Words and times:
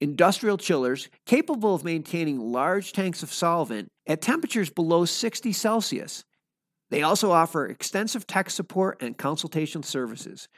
industrial 0.00 0.58
chillers 0.58 1.08
capable 1.24 1.74
of 1.74 1.84
maintaining 1.84 2.40
large 2.40 2.92
tanks 2.92 3.22
of 3.22 3.32
solvent 3.32 3.88
at 4.06 4.20
temperatures 4.20 4.70
below 4.70 5.04
60 5.04 5.52
Celsius. 5.52 6.24
They 6.90 7.02
also 7.02 7.32
offer 7.32 7.66
extensive 7.66 8.26
tech 8.26 8.50
support 8.50 9.02
and 9.02 9.16
consultation 9.16 9.82
services. 9.82 10.48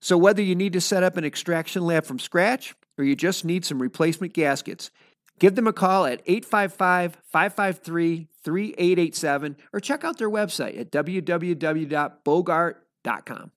So, 0.00 0.18
whether 0.18 0.42
you 0.42 0.54
need 0.54 0.74
to 0.74 0.80
set 0.80 1.02
up 1.02 1.16
an 1.16 1.24
extraction 1.24 1.82
lab 1.82 2.04
from 2.04 2.18
scratch 2.18 2.74
or 2.98 3.04
you 3.04 3.16
just 3.16 3.44
need 3.44 3.64
some 3.64 3.80
replacement 3.80 4.32
gaskets, 4.32 4.90
give 5.38 5.54
them 5.54 5.66
a 5.66 5.72
call 5.72 6.06
at 6.06 6.22
855 6.26 7.16
553 7.24 8.28
3887 8.44 9.56
or 9.72 9.80
check 9.80 10.04
out 10.04 10.18
their 10.18 10.30
website 10.30 10.78
at 10.78 10.90
www.bogart.com. 10.90 13.50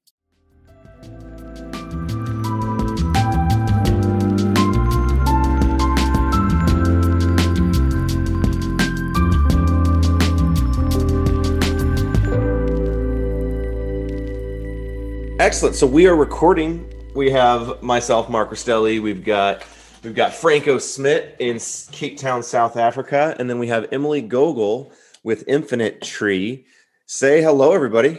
Excellent. 15.37 15.75
So 15.75 15.85
we 15.85 16.07
are 16.07 16.15
recording. 16.15 16.89
We 17.13 17.29
have 17.31 17.83
myself, 17.83 18.29
Mark 18.29 18.51
Rostelli. 18.51 19.01
We've 19.01 19.23
got 19.23 19.65
we've 20.01 20.15
got 20.15 20.33
Franco 20.33 20.77
Smith 20.77 21.35
in 21.39 21.59
Cape 21.91 22.17
Town, 22.17 22.41
South 22.41 22.77
Africa, 22.77 23.35
and 23.37 23.49
then 23.49 23.59
we 23.59 23.67
have 23.67 23.89
Emily 23.91 24.21
Gogol 24.21 24.93
with 25.23 25.43
Infinite 25.45 26.01
Tree. 26.01 26.65
Say 27.05 27.41
hello, 27.41 27.73
everybody. 27.73 28.17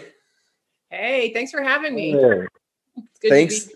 Hey, 0.90 1.32
thanks 1.32 1.50
for 1.50 1.62
having 1.62 1.94
me. 1.94 2.12
Hey. 2.12 2.46
Thanks. 3.30 3.70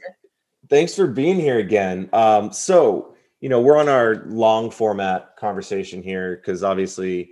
Thanks 0.68 0.94
for 0.94 1.06
being 1.06 1.40
here 1.40 1.60
again. 1.60 2.10
Um, 2.12 2.52
so 2.52 3.14
you 3.40 3.48
know 3.48 3.62
we're 3.62 3.78
on 3.78 3.88
our 3.88 4.22
long 4.26 4.70
format 4.70 5.34
conversation 5.38 6.02
here 6.02 6.36
because 6.36 6.62
obviously 6.62 7.30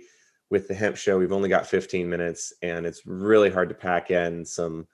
with 0.49 0.67
the 0.67 0.73
hemp 0.73 0.97
show 0.97 1.19
we've 1.19 1.31
only 1.31 1.49
got 1.49 1.67
15 1.67 2.09
minutes 2.09 2.51
and 2.63 2.87
it's 2.87 3.05
really 3.05 3.51
hard 3.51 3.69
to 3.69 3.75
pack 3.75 4.09
in 4.09 4.43
some 4.43 4.87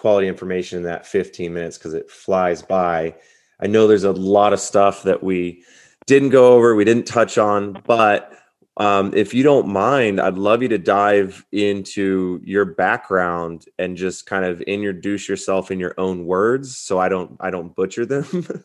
quality 0.00 0.26
information 0.26 0.78
in 0.78 0.84
that 0.84 1.06
15 1.06 1.52
minutes 1.52 1.76
because 1.76 1.92
it 1.92 2.10
flies 2.10 2.62
by. 2.62 3.14
I 3.60 3.66
know 3.66 3.86
there's 3.86 4.04
a 4.04 4.12
lot 4.12 4.54
of 4.54 4.60
stuff 4.60 5.02
that 5.02 5.22
we 5.22 5.62
didn't 6.06 6.30
go 6.30 6.54
over, 6.54 6.74
we 6.74 6.84
didn't 6.84 7.06
touch 7.06 7.36
on, 7.36 7.82
but 7.86 8.32
um, 8.78 9.12
if 9.14 9.34
you 9.34 9.42
don't 9.42 9.68
mind, 9.68 10.18
I'd 10.18 10.38
love 10.38 10.62
you 10.62 10.68
to 10.68 10.78
dive 10.78 11.44
into 11.52 12.40
your 12.42 12.64
background 12.64 13.66
and 13.78 13.94
just 13.94 14.24
kind 14.24 14.46
of 14.46 14.62
introduce 14.62 15.28
yourself 15.28 15.70
in 15.70 15.78
your 15.78 15.94
own 15.98 16.24
words, 16.24 16.78
so 16.78 16.98
I 16.98 17.10
don't 17.10 17.36
I 17.38 17.50
don't 17.50 17.76
butcher 17.76 18.06
them. 18.06 18.24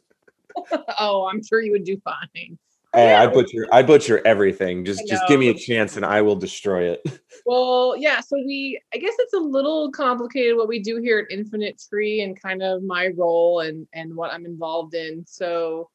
oh, 0.99 1.27
I'm 1.29 1.43
sure 1.43 1.61
you 1.61 1.73
would 1.73 1.83
do 1.83 1.99
fine. 2.05 2.57
Hey, 2.95 3.13
I 3.13 3.27
butcher 3.27 3.67
I 3.71 3.83
butcher 3.83 4.21
everything. 4.25 4.85
Just 4.85 5.07
just 5.07 5.27
give 5.27 5.39
me 5.39 5.49
a 5.49 5.53
chance 5.53 5.97
and 5.97 6.05
I 6.05 6.21
will 6.21 6.35
destroy 6.35 6.91
it. 6.91 7.01
Well, 7.47 7.95
yeah, 7.95 8.21
so 8.21 8.37
we 8.37 8.81
I 8.91 8.97
guess 8.97 9.13
it's 9.19 9.33
a 9.35 9.39
little 9.39 9.91
complicated 9.91 10.57
what 10.57 10.67
we 10.67 10.79
do 10.79 10.97
here 10.97 11.19
at 11.19 11.25
Infinite 11.31 11.79
Tree 11.87 12.21
and 12.21 12.41
kind 12.41 12.63
of 12.63 12.81
my 12.81 13.09
role 13.15 13.59
and 13.59 13.87
and 13.93 14.15
what 14.15 14.33
I'm 14.33 14.47
involved 14.47 14.95
in. 14.95 15.23
So 15.27 15.91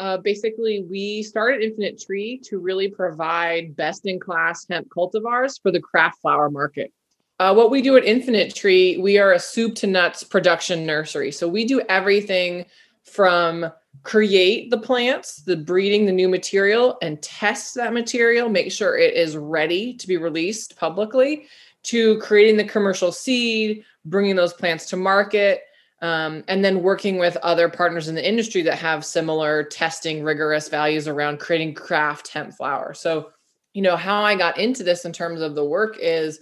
uh, 0.00 0.16
basically 0.16 0.84
we 0.90 1.22
started 1.22 1.62
Infinite 1.62 2.00
Tree 2.00 2.40
to 2.46 2.58
really 2.58 2.88
provide 2.88 3.76
best 3.76 4.06
in 4.06 4.18
class 4.18 4.66
hemp 4.68 4.88
cultivars 4.88 5.62
for 5.62 5.70
the 5.70 5.80
craft 5.80 6.20
flower 6.20 6.50
market. 6.50 6.92
Uh, 7.38 7.54
what 7.54 7.70
we 7.70 7.80
do 7.80 7.96
at 7.96 8.04
Infinite 8.04 8.52
Tree, 8.52 8.96
we 8.98 9.18
are 9.18 9.32
a 9.32 9.38
soup 9.38 9.76
to 9.76 9.86
nuts 9.86 10.24
production 10.24 10.84
nursery. 10.84 11.30
So 11.30 11.46
we 11.46 11.64
do 11.64 11.80
everything 11.88 12.64
from 13.04 13.70
create 14.02 14.70
the 14.70 14.78
plants, 14.78 15.36
the 15.42 15.56
breeding, 15.56 16.06
the 16.06 16.12
new 16.12 16.28
material, 16.28 16.98
and 17.02 17.20
test 17.22 17.74
that 17.74 17.92
material, 17.92 18.48
make 18.48 18.72
sure 18.72 18.96
it 18.96 19.14
is 19.14 19.36
ready 19.36 19.94
to 19.94 20.06
be 20.06 20.16
released 20.16 20.76
publicly, 20.76 21.46
to 21.84 22.18
creating 22.18 22.56
the 22.56 22.64
commercial 22.64 23.12
seed, 23.12 23.84
bringing 24.04 24.36
those 24.36 24.52
plants 24.52 24.86
to 24.86 24.96
market, 24.96 25.62
um, 26.00 26.44
and 26.48 26.64
then 26.64 26.82
working 26.82 27.18
with 27.18 27.36
other 27.38 27.68
partners 27.68 28.08
in 28.08 28.14
the 28.14 28.26
industry 28.26 28.62
that 28.62 28.78
have 28.78 29.04
similar 29.04 29.64
testing 29.64 30.22
rigorous 30.22 30.68
values 30.68 31.08
around 31.08 31.40
creating 31.40 31.74
craft 31.74 32.28
hemp 32.28 32.54
flower. 32.54 32.94
So, 32.94 33.30
you 33.74 33.82
know, 33.82 33.96
how 33.96 34.22
I 34.22 34.36
got 34.36 34.58
into 34.58 34.84
this 34.84 35.04
in 35.04 35.12
terms 35.12 35.40
of 35.40 35.54
the 35.54 35.64
work 35.64 35.98
is 36.00 36.40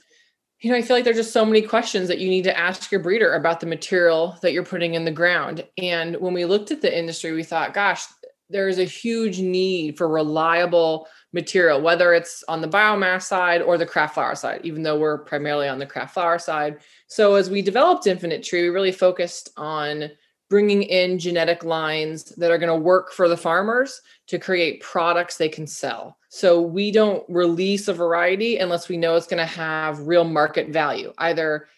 you 0.60 0.70
know, 0.70 0.76
I 0.76 0.82
feel 0.82 0.96
like 0.96 1.04
there's 1.04 1.16
just 1.16 1.32
so 1.32 1.44
many 1.44 1.60
questions 1.60 2.08
that 2.08 2.18
you 2.18 2.28
need 2.28 2.44
to 2.44 2.58
ask 2.58 2.90
your 2.90 3.02
breeder 3.02 3.34
about 3.34 3.60
the 3.60 3.66
material 3.66 4.38
that 4.42 4.52
you're 4.52 4.64
putting 4.64 4.94
in 4.94 5.04
the 5.04 5.10
ground. 5.10 5.66
And 5.76 6.16
when 6.16 6.32
we 6.32 6.46
looked 6.46 6.70
at 6.70 6.80
the 6.80 6.98
industry, 6.98 7.32
we 7.32 7.42
thought, 7.42 7.74
gosh, 7.74 8.06
there's 8.48 8.78
a 8.78 8.84
huge 8.84 9.40
need 9.40 9.98
for 9.98 10.08
reliable 10.08 11.08
material, 11.32 11.80
whether 11.82 12.14
it's 12.14 12.42
on 12.48 12.60
the 12.60 12.68
biomass 12.68 13.22
side 13.22 13.60
or 13.60 13.76
the 13.76 13.84
craft 13.84 14.14
flower 14.14 14.34
side, 14.34 14.60
even 14.64 14.82
though 14.82 14.98
we're 14.98 15.18
primarily 15.18 15.68
on 15.68 15.78
the 15.78 15.86
craft 15.86 16.14
flower 16.14 16.38
side. 16.38 16.78
So 17.08 17.34
as 17.34 17.50
we 17.50 17.60
developed 17.60 18.06
Infinite 18.06 18.42
Tree, 18.42 18.62
we 18.62 18.68
really 18.68 18.92
focused 18.92 19.50
on 19.56 20.10
bringing 20.48 20.82
in 20.82 21.18
genetic 21.18 21.64
lines 21.64 22.24
that 22.36 22.50
are 22.50 22.58
going 22.58 22.72
to 22.72 22.84
work 22.84 23.12
for 23.12 23.28
the 23.28 23.36
farmers 23.36 24.00
to 24.28 24.38
create 24.38 24.80
products 24.80 25.36
they 25.36 25.48
can 25.48 25.66
sell. 25.66 26.18
So 26.28 26.60
we 26.60 26.92
don't 26.92 27.24
release 27.28 27.88
a 27.88 27.94
variety 27.94 28.58
unless 28.58 28.88
we 28.88 28.96
know 28.96 29.16
it's 29.16 29.26
going 29.26 29.38
to 29.38 29.44
have 29.44 30.06
real 30.06 30.24
market 30.24 30.68
value. 30.68 31.12
Either 31.18 31.68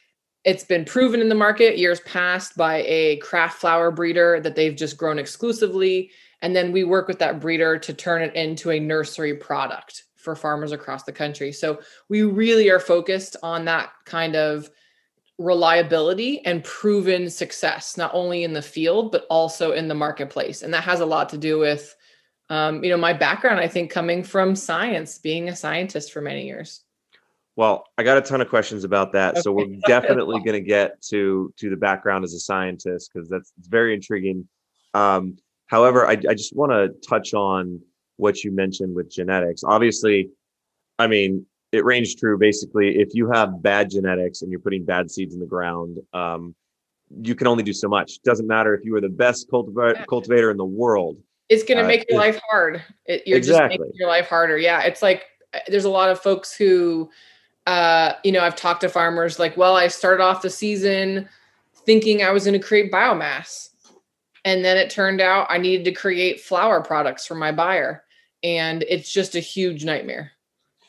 it's 0.45 0.65
been 0.65 0.84
proven 0.84 1.21
in 1.21 1.29
the 1.29 1.34
market 1.34 1.79
years 1.79 2.01
past 2.01 2.56
by 2.56 2.83
a 2.87 3.17
craft 3.19 3.61
flower 3.61 3.91
breeder 3.91 4.41
that 4.41 4.55
they've 4.55 4.77
just 4.77 4.97
grown 4.97 5.19
exclusively. 5.19 6.11
And 6.43 6.55
then 6.55 6.73
we 6.73 6.85
work 6.85 7.09
with 7.09 7.19
that 7.19 7.41
breeder 7.41 7.79
to 7.79 7.93
turn 7.93 8.23
it 8.23 8.35
into 8.35 8.71
a 8.71 8.81
nursery 8.81 9.35
product 9.35 10.05
for 10.17 10.37
farmers 10.37 10.73
across 10.73 11.05
the 11.05 11.12
country. 11.12 11.53
So 11.53 11.81
we 12.09 12.23
really 12.23 12.71
are 12.71 12.81
focused 12.81 13.37
on 13.43 13.65
that 13.65 13.91
kind 14.05 14.37
of 14.37 14.71
reliability 15.38 16.44
and 16.44 16.65
proven 16.65 17.31
success, 17.31 17.97
not 17.97 18.10
only 18.12 18.43
in 18.43 18.53
the 18.53 18.62
field, 18.62 19.12
but 19.12 19.25
also 19.31 19.72
in 19.72 19.88
the 19.88 19.94
marketplace. 19.94 20.62
And 20.62 20.75
that 20.75 20.82
has 20.82 21.00
a 21.00 21.06
lot 21.06 21.28
to 21.31 21.38
do 21.38 21.59
with, 21.59 21.94
um, 22.50 22.82
you 22.82 22.91
know, 22.91 22.97
my 22.97 23.12
background, 23.12 23.60
I 23.60 23.69
think, 23.69 23.91
coming 23.91 24.25
from 24.25 24.56
science, 24.56 25.19
being 25.19 25.49
a 25.49 25.56
scientist 25.56 26.12
for 26.12 26.21
many 26.21 26.47
years. 26.47 26.82
Well, 27.54 27.84
I 27.97 28.03
got 28.03 28.19
a 28.19 28.21
ton 28.21 28.41
of 28.41 28.49
questions 28.49 28.84
about 28.84 29.12
that, 29.12 29.34
okay. 29.34 29.41
so 29.41 29.53
we're 29.53 29.78
definitely 29.87 30.38
going 30.41 30.53
to 30.53 30.60
get 30.60 31.00
to 31.11 31.52
to 31.56 31.70
the 31.70 31.76
background 31.76 32.25
as 32.25 32.32
a 32.34 32.38
scientist 32.38 33.11
because 33.12 33.29
that's 33.29 33.52
very 33.58 33.94
intriguing. 33.94 34.49
Um, 34.94 35.38
however, 35.67 36.06
I, 36.06 36.12
I 36.12 36.34
just 36.34 36.55
want 36.55 36.73
to 36.73 36.88
touch 37.08 37.34
on 37.34 37.81
what 38.17 38.44
you 38.44 38.52
mentioned 38.52 38.94
with 38.94 39.11
genetics. 39.11 39.62
Obviously, 39.64 40.31
I 41.00 41.08
mean, 41.08 41.46
it 41.73 41.85
ranged 41.85 42.19
true. 42.19 42.38
Basically 42.38 42.99
if 42.99 43.15
you 43.15 43.31
have 43.31 43.62
bad 43.62 43.91
genetics 43.91 44.43
and 44.43 44.50
you're 44.50 44.61
putting 44.61 44.85
bad 44.85 45.11
seeds 45.11 45.35
in 45.35 45.41
the 45.41 45.47
ground 45.47 45.99
um, 46.12 46.55
you 47.23 47.35
can 47.35 47.47
only 47.47 47.62
do 47.62 47.73
so 47.73 47.88
much. 47.88 48.20
Doesn't 48.23 48.47
matter 48.47 48.75
if 48.75 48.85
you 48.85 48.94
are 48.94 49.00
the 49.00 49.09
best 49.09 49.49
cultivator 49.50 50.05
cultivator 50.09 50.50
in 50.50 50.59
the 50.59 50.65
world. 50.65 51.17
It's 51.49 51.65
going 51.65 51.79
to 51.79 51.85
uh, 51.85 51.88
make 51.88 52.05
your 52.11 52.19
life 52.19 52.38
hard. 52.50 52.82
It, 53.06 53.23
you're 53.26 53.38
exactly. 53.38 53.79
just 53.79 53.81
making 53.81 53.97
your 53.97 54.09
life 54.09 54.29
harder. 54.29 54.59
Yeah 54.59 54.82
it's 54.82 55.03
like 55.03 55.25
uh, 55.55 55.61
there's 55.69 55.85
a 55.85 55.91
lot 55.91 56.11
of 56.11 56.20
folks 56.20 56.55
who 56.55 57.11
uh, 57.67 58.15
you 58.25 58.32
know 58.32 58.41
i've 58.41 58.56
talked 58.56 58.81
to 58.81 58.88
farmers 58.88 59.38
like 59.38 59.56
well 59.56 59.76
i 59.76 59.88
started 59.88 60.23
off 60.23 60.43
the 60.43 60.50
season 60.50 61.29
thinking 61.85 62.23
i 62.23 62.31
was 62.31 62.44
going 62.44 62.59
to 62.59 62.67
create 62.67 62.91
biomass 62.91 63.70
and 64.44 64.65
then 64.65 64.76
it 64.76 64.91
turned 64.91 65.20
out 65.20 65.47
i 65.50 65.59
needed 65.59 65.85
to 65.85 65.93
create 65.93 66.41
flower 66.41 66.82
products 66.82 67.26
for 67.26 67.35
my 67.35 67.53
buyer 67.53 68.05
and 68.43 68.85
it's 68.88 69.12
just 69.12 69.35
a 69.35 69.41
huge 69.41 69.85
nightmare 69.85 70.32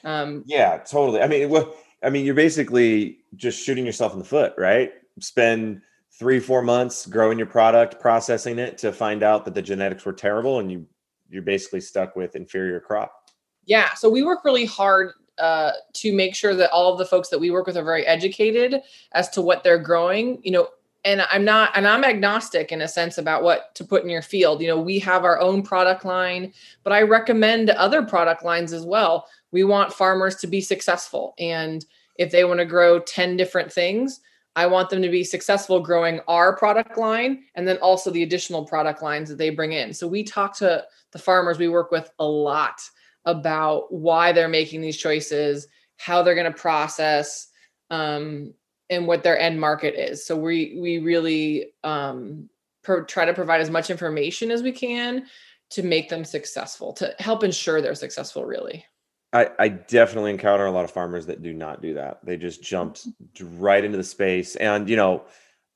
um, 0.04 0.44
yeah, 0.46 0.78
totally. 0.78 1.22
I 1.22 1.28
mean, 1.28 1.50
well, 1.50 1.76
I 2.04 2.10
mean, 2.10 2.26
you're 2.26 2.36
basically 2.36 3.20
just 3.36 3.64
shooting 3.64 3.86
yourself 3.86 4.14
in 4.14 4.20
the 4.20 4.26
foot, 4.26 4.54
right? 4.58 4.92
Spend 5.20 5.82
three, 6.12 6.40
four 6.40 6.62
months 6.62 7.06
growing 7.06 7.38
your 7.38 7.48
product, 7.48 8.00
processing 8.00 8.60
it 8.60 8.78
to 8.80 8.92
find 8.92 9.24
out 9.24 9.46
that 9.46 9.54
the 9.54 9.62
genetics 9.62 10.06
were 10.06 10.14
terrible, 10.14 10.60
and 10.60 10.72
you 10.72 10.86
you're 11.30 11.44
basically 11.44 11.82
stuck 11.82 12.16
with 12.16 12.36
inferior 12.36 12.80
crop. 12.80 13.30
Yeah. 13.66 13.94
So 13.94 14.10
we 14.10 14.24
work 14.24 14.44
really 14.44 14.66
hard 14.66 15.14
uh, 15.38 15.72
to 15.94 16.14
make 16.14 16.36
sure 16.36 16.56
that 16.56 16.72
all 16.72 16.92
of 16.92 16.98
the 16.98 17.06
folks 17.06 17.30
that 17.30 17.40
we 17.40 17.52
work 17.52 17.68
with 17.68 17.78
are 17.78 17.84
very 17.84 18.06
educated 18.06 18.82
as 19.12 19.30
to 19.30 19.42
what 19.42 19.64
they're 19.64 19.78
growing. 19.78 20.40
You 20.44 20.52
know, 20.52 20.70
and 21.06 21.22
I'm 21.30 21.46
not, 21.46 21.72
and 21.76 21.88
I'm 21.88 22.04
agnostic 22.04 22.72
in 22.72 22.82
a 22.82 22.88
sense 22.88 23.18
about 23.18 23.44
what 23.44 23.74
to 23.76 23.86
put 23.86 24.04
in 24.04 24.10
your 24.10 24.22
field. 24.22 24.62
You 24.62 24.68
know, 24.68 24.80
we 24.80 25.00
have 25.00 25.24
our 25.24 25.40
own 25.40 25.62
product 25.62 26.04
line, 26.04 26.52
but 26.84 26.92
I 26.92 27.04
recommend 27.04 27.70
other 27.70 28.04
product 28.04 28.44
lines 28.44 28.74
as 28.74 28.86
well. 28.86 29.28
We 29.52 29.64
want 29.64 29.94
farmers 29.94 30.36
to 30.38 30.48
be 30.48 30.62
successful. 30.62 31.34
And 31.40 31.86
if 32.18 32.32
they 32.32 32.44
want 32.44 32.60
to 32.60 32.66
grow 32.66 33.00
10 33.00 33.38
different 33.38 33.72
things, 33.72 34.20
I 34.56 34.66
want 34.66 34.90
them 34.90 35.02
to 35.02 35.10
be 35.10 35.24
successful 35.24 35.80
growing 35.80 36.20
our 36.28 36.56
product 36.56 36.98
line 36.98 37.44
and 37.56 37.68
then 37.68 37.78
also 37.78 38.12
the 38.12 38.24
additional 38.24 38.66
product 38.66 39.02
lines 39.02 39.30
that 39.30 39.38
they 39.38 39.52
bring 39.52 39.72
in. 39.72 39.94
So 39.94 40.08
we 40.08 40.24
talk 40.24 40.58
to 40.58 40.84
the 41.12 41.20
farmers 41.20 41.58
we 41.58 41.70
work 41.70 41.92
with 41.92 42.12
a 42.20 42.26
lot 42.26 42.82
about 43.26 43.92
why 43.94 44.32
they're 44.32 44.50
making 44.50 44.82
these 44.82 44.98
choices, 44.98 45.68
how 45.98 46.24
they're 46.24 46.36
going 46.36 46.52
to 46.52 46.58
process, 46.58 47.48
um, 47.90 48.54
and 48.90 49.08
what 49.08 49.24
their 49.24 49.38
end 49.38 49.60
market 49.60 49.96
is. 49.96 50.26
So 50.26 50.36
we 50.36 50.78
we 50.82 50.98
really 51.00 51.72
um, 51.84 52.50
pro- 52.84 53.06
try 53.06 53.26
to 53.26 53.34
provide 53.34 53.62
as 53.62 53.70
much 53.70 53.90
information 53.90 54.52
as 54.52 54.64
we 54.64 54.72
can 54.72 55.26
to 55.72 55.84
make 55.84 56.10
them 56.10 56.26
successful, 56.26 56.94
to 56.94 57.14
help 57.20 57.44
ensure 57.44 57.82
they're 57.82 57.96
successful. 57.96 58.46
Really. 58.46 58.84
I, 59.32 59.50
I 59.60 59.68
definitely 59.68 60.32
encounter 60.32 60.66
a 60.66 60.72
lot 60.72 60.86
of 60.86 60.92
farmers 60.92 61.28
that 61.28 61.44
do 61.44 61.54
not 61.54 61.82
do 61.82 61.94
that. 61.96 62.26
They 62.26 62.38
just 62.38 62.64
jumped 62.64 63.08
right 63.42 63.84
into 63.84 63.98
the 63.98 64.04
space, 64.04 64.56
and 64.56 64.90
you 64.90 64.96
know, 64.96 65.26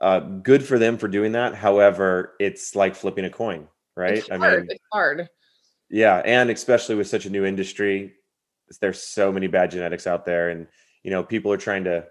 uh, 0.02 0.20
good 0.20 0.64
for 0.64 0.80
them 0.80 0.98
for 0.98 1.08
doing 1.08 1.34
that. 1.34 1.54
However, 1.54 2.34
it's 2.40 2.76
like 2.76 2.96
flipping 2.96 3.26
a 3.26 3.30
coin, 3.30 3.68
right? 3.96 4.18
It's 4.18 4.28
hard. 4.28 4.42
I 4.42 4.58
mean, 4.58 4.68
it's 4.70 4.84
hard. 4.92 5.30
Yeah, 5.90 6.22
and 6.26 6.50
especially 6.50 6.96
with 6.96 7.08
such 7.08 7.26
a 7.26 7.30
new 7.30 7.46
industry, 7.46 8.14
there's 8.82 9.02
so 9.02 9.32
many 9.32 9.48
bad 9.48 9.70
genetics 9.70 10.08
out 10.08 10.26
there, 10.26 10.50
and 10.50 10.68
you 11.04 11.12
know, 11.12 11.24
people 11.24 11.52
are 11.52 11.58
trying 11.58 11.84
to 11.84 12.08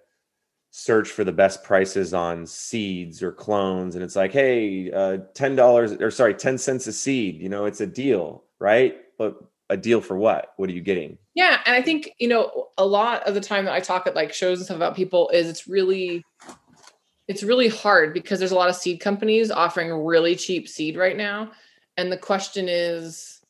search 0.70 1.10
for 1.10 1.24
the 1.24 1.32
best 1.32 1.64
prices 1.64 2.14
on 2.14 2.46
seeds 2.46 3.22
or 3.22 3.30
clones 3.30 3.94
and 3.94 4.02
it's 4.02 4.16
like 4.16 4.32
hey 4.32 4.90
uh, 4.90 5.18
$10 5.34 6.00
or 6.00 6.10
sorry 6.10 6.32
10 6.32 6.56
cents 6.56 6.86
a 6.86 6.92
seed 6.94 7.42
you 7.42 7.50
know 7.50 7.66
it's 7.66 7.82
a 7.82 7.86
deal 7.86 8.44
right 8.58 8.96
but 9.18 9.36
a 9.70 9.76
deal 9.76 10.00
for 10.00 10.16
what 10.16 10.52
what 10.56 10.68
are 10.68 10.72
you 10.72 10.80
getting 10.80 11.16
yeah 11.34 11.60
and 11.64 11.74
i 11.74 11.80
think 11.80 12.12
you 12.18 12.28
know 12.28 12.68
a 12.78 12.84
lot 12.84 13.22
of 13.26 13.34
the 13.34 13.40
time 13.40 13.64
that 13.64 13.74
i 13.74 13.80
talk 13.80 14.06
at 14.06 14.14
like 14.14 14.32
shows 14.32 14.58
and 14.58 14.64
stuff 14.66 14.76
about 14.76 14.94
people 14.96 15.28
is 15.30 15.48
it's 15.48 15.66
really 15.66 16.22
it's 17.28 17.42
really 17.42 17.68
hard 17.68 18.12
because 18.12 18.38
there's 18.38 18.52
a 18.52 18.56
lot 18.56 18.68
of 18.68 18.76
seed 18.76 19.00
companies 19.00 19.50
offering 19.50 19.92
really 19.92 20.36
cheap 20.36 20.68
seed 20.68 20.96
right 20.96 21.16
now 21.16 21.50
and 21.96 22.10
the 22.10 22.18
question 22.18 22.68
is 22.68 23.42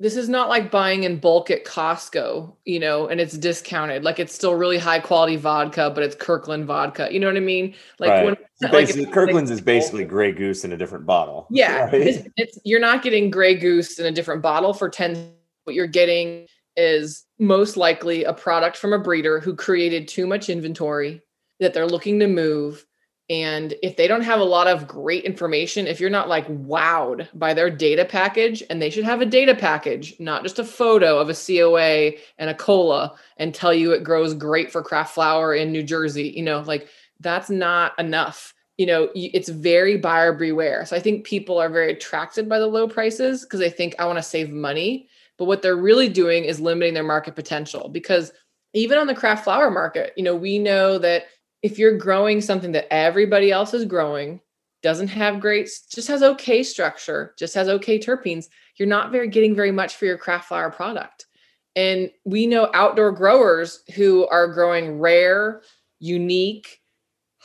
this 0.00 0.16
is 0.16 0.28
not 0.28 0.48
like 0.48 0.70
buying 0.70 1.02
in 1.02 1.18
bulk 1.18 1.50
at 1.50 1.64
Costco, 1.64 2.54
you 2.64 2.78
know, 2.78 3.08
and 3.08 3.20
it's 3.20 3.36
discounted. 3.36 4.04
Like 4.04 4.20
it's 4.20 4.32
still 4.32 4.54
really 4.54 4.78
high 4.78 5.00
quality 5.00 5.34
vodka, 5.34 5.90
but 5.92 6.04
it's 6.04 6.14
Kirkland 6.14 6.66
vodka. 6.66 7.08
You 7.10 7.18
know 7.18 7.26
what 7.26 7.36
I 7.36 7.40
mean? 7.40 7.74
Like 7.98 8.10
right. 8.10 8.24
when 8.24 8.36
like 8.72 9.10
Kirkland's 9.10 9.50
is 9.50 9.60
basically 9.60 10.04
Grey 10.04 10.30
Goose 10.30 10.64
in 10.64 10.72
a 10.72 10.76
different 10.76 11.04
bottle. 11.04 11.48
Yeah, 11.50 11.84
right? 11.86 11.94
it's, 11.94 12.28
it's, 12.36 12.58
you're 12.64 12.80
not 12.80 13.02
getting 13.02 13.28
Grey 13.30 13.56
Goose 13.56 13.98
in 13.98 14.06
a 14.06 14.12
different 14.12 14.40
bottle 14.40 14.72
for 14.72 14.88
ten. 14.88 15.32
What 15.68 15.74
you're 15.74 15.86
getting 15.86 16.46
is 16.76 17.26
most 17.38 17.76
likely 17.76 18.24
a 18.24 18.32
product 18.32 18.76
from 18.76 18.94
a 18.94 18.98
breeder 18.98 19.38
who 19.38 19.54
created 19.54 20.08
too 20.08 20.26
much 20.26 20.48
inventory 20.48 21.20
that 21.60 21.74
they're 21.74 21.86
looking 21.86 22.18
to 22.20 22.26
move 22.26 22.86
and 23.30 23.74
if 23.82 23.96
they 23.96 24.08
don't 24.08 24.22
have 24.22 24.40
a 24.40 24.44
lot 24.44 24.68
of 24.68 24.88
great 24.88 25.24
information, 25.24 25.86
if 25.86 26.00
you're 26.00 26.08
not 26.08 26.30
like 26.30 26.48
wowed 26.48 27.28
by 27.34 27.52
their 27.52 27.68
data 27.68 28.06
package, 28.06 28.62
and 28.70 28.80
they 28.80 28.88
should 28.88 29.04
have 29.04 29.20
a 29.20 29.26
data 29.26 29.54
package, 29.54 30.14
not 30.18 30.42
just 30.42 30.58
a 30.58 30.64
photo 30.64 31.18
of 31.18 31.28
a 31.28 31.34
COA 31.34 32.12
and 32.38 32.48
a 32.48 32.54
cola 32.54 33.14
and 33.36 33.54
tell 33.54 33.74
you 33.74 33.92
it 33.92 34.02
grows 34.02 34.32
great 34.32 34.72
for 34.72 34.82
craft 34.82 35.14
flower 35.14 35.54
in 35.54 35.72
New 35.72 35.82
Jersey, 35.82 36.32
you 36.34 36.42
know, 36.42 36.60
like 36.60 36.88
that's 37.20 37.50
not 37.50 37.98
enough. 37.98 38.54
You 38.78 38.86
know, 38.86 39.10
it's 39.14 39.48
very 39.48 39.98
buyer 39.98 40.32
beware. 40.32 40.86
So 40.86 40.96
I 40.96 41.00
think 41.00 41.26
people 41.26 41.58
are 41.58 41.68
very 41.68 41.92
attracted 41.92 42.48
by 42.48 42.58
the 42.58 42.66
low 42.66 42.88
prices 42.88 43.42
because 43.42 43.60
they 43.60 43.70
think 43.70 43.94
I 43.98 44.06
want 44.06 44.18
to 44.18 44.22
save 44.22 44.50
money. 44.50 45.08
But 45.38 45.46
what 45.46 45.62
they're 45.62 45.76
really 45.76 46.08
doing 46.08 46.44
is 46.44 46.60
limiting 46.60 46.94
their 46.94 47.04
market 47.04 47.34
potential 47.34 47.88
because 47.88 48.32
even 48.74 48.98
on 48.98 49.06
the 49.06 49.14
craft 49.14 49.44
flower 49.44 49.70
market, 49.70 50.12
you 50.16 50.22
know, 50.22 50.34
we 50.34 50.58
know 50.58 50.98
that 50.98 51.24
if 51.62 51.78
you're 51.78 51.96
growing 51.96 52.40
something 52.40 52.72
that 52.72 52.92
everybody 52.92 53.50
else 53.50 53.72
is 53.72 53.84
growing, 53.84 54.40
doesn't 54.82 55.08
have 55.08 55.40
great, 55.40 55.68
just 55.90 56.08
has 56.08 56.22
okay 56.22 56.62
structure, 56.62 57.34
just 57.38 57.54
has 57.54 57.68
okay 57.68 57.98
terpenes, 57.98 58.46
you're 58.76 58.88
not 58.88 59.10
very 59.10 59.28
getting 59.28 59.54
very 59.54 59.72
much 59.72 59.96
for 59.96 60.04
your 60.04 60.18
craft 60.18 60.48
flower 60.48 60.70
product. 60.70 61.26
And 61.74 62.10
we 62.24 62.46
know 62.46 62.70
outdoor 62.74 63.12
growers 63.12 63.82
who 63.94 64.26
are 64.28 64.52
growing 64.52 64.98
rare, 64.98 65.62
unique, 65.98 66.80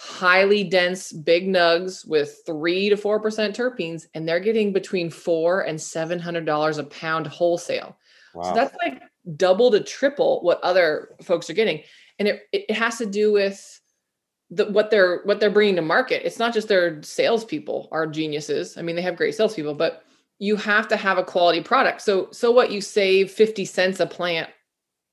highly 0.03 0.65
dense 0.65 1.13
big 1.13 1.47
nugs 1.47 2.05
with 2.05 2.41
three 2.45 2.89
to 2.89 2.97
four 2.97 3.21
percent 3.21 3.55
terpenes, 3.55 4.07
and 4.13 4.27
they're 4.27 4.41
getting 4.41 4.73
between 4.73 5.09
four 5.09 5.61
and 5.61 5.79
seven 5.79 6.19
hundred 6.19 6.45
dollars 6.45 6.77
a 6.77 6.83
pound 6.83 7.25
wholesale. 7.25 7.97
Wow. 8.35 8.43
So 8.43 8.53
that's 8.53 8.75
like 8.83 9.01
double 9.37 9.71
to 9.71 9.79
triple 9.79 10.41
what 10.41 10.61
other 10.61 11.15
folks 11.23 11.49
are 11.49 11.53
getting, 11.53 11.83
and 12.19 12.27
it 12.27 12.43
it 12.51 12.71
has 12.71 12.97
to 12.97 13.05
do 13.05 13.31
with 13.31 13.79
the, 14.49 14.65
what 14.65 14.91
they're 14.91 15.21
what 15.23 15.39
they're 15.39 15.49
bringing 15.49 15.77
to 15.77 15.81
market. 15.81 16.25
It's 16.25 16.39
not 16.39 16.53
just 16.53 16.67
their 16.67 17.01
salespeople 17.01 17.87
are 17.93 18.05
geniuses. 18.05 18.77
I 18.77 18.81
mean, 18.81 18.97
they 18.97 19.01
have 19.03 19.15
great 19.15 19.35
salespeople, 19.35 19.75
but 19.75 20.03
you 20.39 20.57
have 20.57 20.89
to 20.89 20.97
have 20.97 21.17
a 21.17 21.23
quality 21.23 21.61
product. 21.61 22.01
So 22.01 22.27
so 22.31 22.51
what 22.51 22.71
you 22.71 22.81
save 22.81 23.31
50 23.31 23.63
cents 23.63 24.01
a 24.01 24.05
plant 24.05 24.49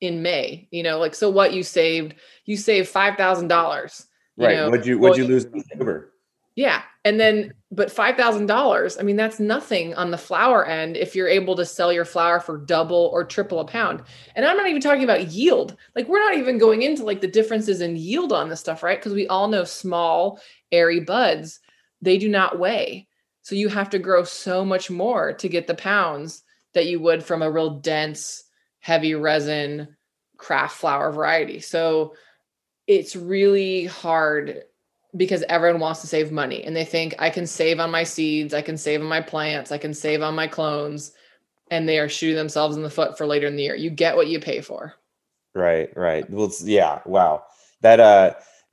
in 0.00 0.22
May, 0.22 0.66
you 0.72 0.82
know, 0.82 0.98
like 0.98 1.14
so 1.14 1.30
what 1.30 1.52
you 1.52 1.62
saved, 1.62 2.16
you 2.44 2.56
saved 2.56 2.88
five 2.88 3.16
thousand 3.16 3.46
dollars. 3.46 4.06
Right. 4.46 4.56
Know, 4.56 4.70
would 4.70 4.86
you 4.86 4.98
would 4.98 5.16
you 5.16 5.24
lose 5.24 5.46
October? 5.46 6.12
Yeah. 6.56 6.82
And 7.04 7.18
then, 7.18 7.54
but 7.70 7.88
$5,000, 7.88 9.00
I 9.00 9.02
mean, 9.02 9.16
that's 9.16 9.40
nothing 9.40 9.94
on 9.94 10.10
the 10.10 10.18
flower 10.18 10.66
end 10.66 10.96
if 10.96 11.14
you're 11.14 11.28
able 11.28 11.56
to 11.56 11.64
sell 11.64 11.92
your 11.92 12.04
flower 12.04 12.40
for 12.40 12.58
double 12.58 13.08
or 13.14 13.24
triple 13.24 13.60
a 13.60 13.64
pound. 13.64 14.02
And 14.34 14.44
I'm 14.44 14.56
not 14.56 14.68
even 14.68 14.82
talking 14.82 15.04
about 15.04 15.28
yield. 15.28 15.76
Like, 15.96 16.08
we're 16.08 16.22
not 16.22 16.36
even 16.36 16.58
going 16.58 16.82
into 16.82 17.04
like 17.04 17.22
the 17.22 17.26
differences 17.26 17.80
in 17.80 17.96
yield 17.96 18.32
on 18.32 18.50
this 18.50 18.60
stuff, 18.60 18.82
right? 18.82 18.98
Because 18.98 19.14
we 19.14 19.26
all 19.28 19.48
know 19.48 19.64
small, 19.64 20.38
airy 20.72 21.00
buds, 21.00 21.60
they 22.02 22.18
do 22.18 22.28
not 22.28 22.58
weigh. 22.58 23.06
So 23.42 23.54
you 23.54 23.68
have 23.68 23.88
to 23.90 23.98
grow 23.98 24.24
so 24.24 24.62
much 24.64 24.90
more 24.90 25.32
to 25.32 25.48
get 25.48 25.66
the 25.66 25.74
pounds 25.74 26.42
that 26.74 26.86
you 26.86 27.00
would 27.00 27.24
from 27.24 27.40
a 27.42 27.50
real 27.50 27.78
dense, 27.78 28.44
heavy 28.80 29.14
resin 29.14 29.96
craft 30.36 30.76
flower 30.76 31.10
variety. 31.10 31.60
So 31.60 32.14
it's 32.86 33.14
really 33.16 33.86
hard 33.86 34.64
because 35.16 35.42
everyone 35.48 35.80
wants 35.80 36.00
to 36.00 36.06
save 36.06 36.30
money 36.30 36.62
and 36.62 36.74
they 36.74 36.84
think 36.84 37.14
I 37.18 37.30
can 37.30 37.46
save 37.46 37.80
on 37.80 37.90
my 37.90 38.04
seeds, 38.04 38.54
I 38.54 38.62
can 38.62 38.76
save 38.76 39.00
on 39.00 39.08
my 39.08 39.20
plants, 39.20 39.72
I 39.72 39.78
can 39.78 39.94
save 39.94 40.22
on 40.22 40.34
my 40.34 40.46
clones, 40.46 41.12
and 41.70 41.88
they 41.88 41.98
are 41.98 42.08
shooting 42.08 42.36
themselves 42.36 42.76
in 42.76 42.82
the 42.82 42.90
foot 42.90 43.18
for 43.18 43.26
later 43.26 43.46
in 43.46 43.56
the 43.56 43.62
year. 43.62 43.74
You 43.74 43.90
get 43.90 44.16
what 44.16 44.28
you 44.28 44.40
pay 44.40 44.60
for. 44.60 44.94
Right, 45.54 45.94
right. 45.96 46.28
Well, 46.30 46.50
yeah, 46.62 47.00
wow. 47.06 47.44
That 47.80 48.00
uh 48.00 48.34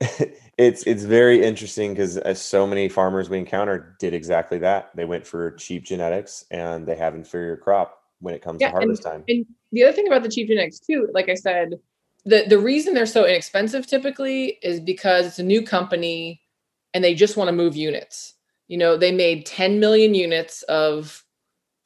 it's 0.58 0.86
it's 0.86 1.02
very 1.02 1.42
interesting 1.42 1.92
because 1.92 2.18
as 2.18 2.38
uh, 2.38 2.40
so 2.40 2.66
many 2.66 2.88
farmers 2.88 3.28
we 3.28 3.38
encounter 3.38 3.96
did 3.98 4.14
exactly 4.14 4.58
that. 4.58 4.90
They 4.94 5.04
went 5.04 5.26
for 5.26 5.52
cheap 5.52 5.84
genetics 5.84 6.44
and 6.50 6.86
they 6.86 6.96
have 6.96 7.14
inferior 7.14 7.56
crop 7.56 7.98
when 8.20 8.34
it 8.34 8.42
comes 8.42 8.60
yeah, 8.60 8.68
to 8.68 8.72
harvest 8.76 9.04
and, 9.04 9.12
time. 9.12 9.24
And 9.28 9.46
the 9.72 9.84
other 9.84 9.92
thing 9.92 10.06
about 10.06 10.22
the 10.22 10.28
cheap 10.28 10.48
genetics 10.48 10.78
too, 10.78 11.08
like 11.12 11.28
I 11.28 11.34
said, 11.34 11.74
the 12.24 12.44
the 12.48 12.58
reason 12.58 12.94
they're 12.94 13.06
so 13.06 13.24
inexpensive 13.24 13.86
typically 13.86 14.58
is 14.62 14.80
because 14.80 15.26
it's 15.26 15.38
a 15.38 15.44
new 15.44 15.62
company 15.62 16.40
and 16.94 17.04
they 17.04 17.14
just 17.14 17.36
want 17.36 17.48
to 17.48 17.52
move 17.52 17.76
units. 17.76 18.34
You 18.66 18.78
know, 18.78 18.96
they 18.96 19.12
made 19.12 19.46
10 19.46 19.80
million 19.80 20.14
units 20.14 20.62
of 20.62 21.24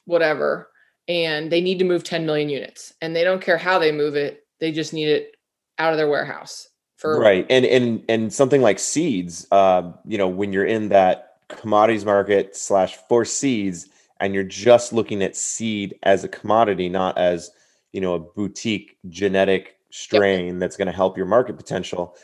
whatever 0.04 0.68
and 1.06 1.50
they 1.50 1.60
need 1.60 1.78
to 1.78 1.84
move 1.84 2.04
10 2.04 2.26
million 2.26 2.48
units 2.48 2.92
and 3.00 3.14
they 3.14 3.24
don't 3.24 3.42
care 3.42 3.58
how 3.58 3.78
they 3.78 3.92
move 3.92 4.16
it. 4.16 4.44
They 4.58 4.72
just 4.72 4.92
need 4.92 5.08
it 5.08 5.36
out 5.78 5.92
of 5.92 5.96
their 5.96 6.08
warehouse 6.08 6.68
for 6.96 7.18
Right. 7.20 7.46
And 7.50 7.64
and 7.64 8.04
and 8.08 8.32
something 8.32 8.62
like 8.62 8.78
seeds, 8.78 9.46
uh, 9.50 9.92
you 10.06 10.18
know, 10.18 10.28
when 10.28 10.52
you're 10.52 10.64
in 10.64 10.88
that 10.90 11.36
commodities 11.48 12.04
market 12.04 12.56
slash 12.56 12.96
for 13.08 13.24
seeds 13.24 13.88
and 14.20 14.34
you're 14.34 14.44
just 14.44 14.92
looking 14.92 15.22
at 15.22 15.36
seed 15.36 15.96
as 16.04 16.24
a 16.24 16.28
commodity, 16.28 16.88
not 16.88 17.18
as, 17.18 17.50
you 17.92 18.00
know, 18.00 18.14
a 18.14 18.18
boutique 18.18 18.96
genetic 19.08 19.76
strain 19.92 20.46
yep. 20.46 20.58
that's 20.58 20.76
going 20.76 20.86
to 20.86 20.92
help 20.92 21.16
your 21.16 21.26
market 21.26 21.56
potential 21.56 22.16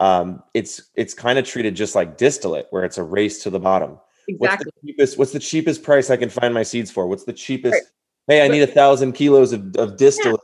um, 0.00 0.42
it's 0.54 0.90
it's 0.94 1.14
kind 1.14 1.38
of 1.38 1.46
treated 1.46 1.74
just 1.74 1.94
like 1.94 2.16
distillate 2.16 2.66
where 2.70 2.84
it's 2.84 2.98
a 2.98 3.02
race 3.02 3.42
to 3.42 3.50
the 3.50 3.60
bottom 3.60 3.98
exactly. 4.28 4.38
what's 4.38 4.64
the 4.64 4.86
cheapest 4.86 5.18
what's 5.18 5.32
the 5.32 5.38
cheapest 5.38 5.82
price 5.82 6.10
i 6.10 6.16
can 6.16 6.28
find 6.28 6.52
my 6.52 6.62
seeds 6.62 6.90
for 6.90 7.06
what's 7.06 7.24
the 7.24 7.32
cheapest 7.32 7.74
right. 7.74 7.82
hey 8.28 8.44
i 8.44 8.48
need 8.48 8.62
a 8.62 8.66
thousand 8.66 9.12
kilos 9.12 9.52
of, 9.52 9.74
of 9.76 9.96
distillate 9.96 10.40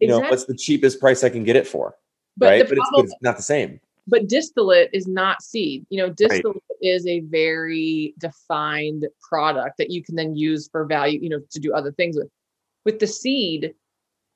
yeah, 0.00 0.06
you 0.06 0.08
know 0.08 0.18
exactly. 0.18 0.30
what's 0.30 0.44
the 0.46 0.56
cheapest 0.56 1.00
price 1.00 1.24
i 1.24 1.28
can 1.28 1.44
get 1.44 1.56
it 1.56 1.66
for 1.66 1.94
but 2.36 2.46
right? 2.46 2.68
But 2.68 2.78
problem, 2.78 3.04
it's, 3.04 3.12
it's, 3.12 3.22
not 3.22 3.36
the 3.36 3.42
same. 3.42 3.80
But 4.06 4.28
distillate 4.28 4.90
is 4.92 5.06
not 5.06 5.42
seed. 5.42 5.86
You 5.90 6.02
know, 6.02 6.10
distillate 6.10 6.56
right. 6.56 6.78
is 6.80 7.06
a 7.06 7.20
very 7.20 8.14
defined 8.18 9.06
product 9.28 9.78
that 9.78 9.90
you 9.90 10.02
can 10.02 10.16
then 10.16 10.34
use 10.34 10.68
for 10.70 10.84
value, 10.84 11.20
you 11.20 11.28
know, 11.28 11.40
to 11.50 11.60
do 11.60 11.72
other 11.72 11.92
things 11.92 12.16
with. 12.16 12.28
With 12.84 12.98
the 12.98 13.06
seed, 13.06 13.74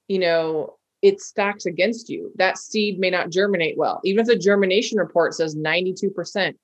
you 0.07 0.21
know, 0.21 0.76
it 1.03 1.21
stacks 1.21 1.67
against 1.67 2.09
you. 2.09 2.33
That 2.37 2.59
seed 2.59 2.99
may 2.99 3.11
not 3.11 3.31
germinate 3.31 3.77
well. 3.77 4.01
Even 4.05 4.21
if 4.21 4.27
the 4.27 4.37
germination 4.37 4.99
report 4.99 5.35
says 5.35 5.55
92%, 5.55 6.55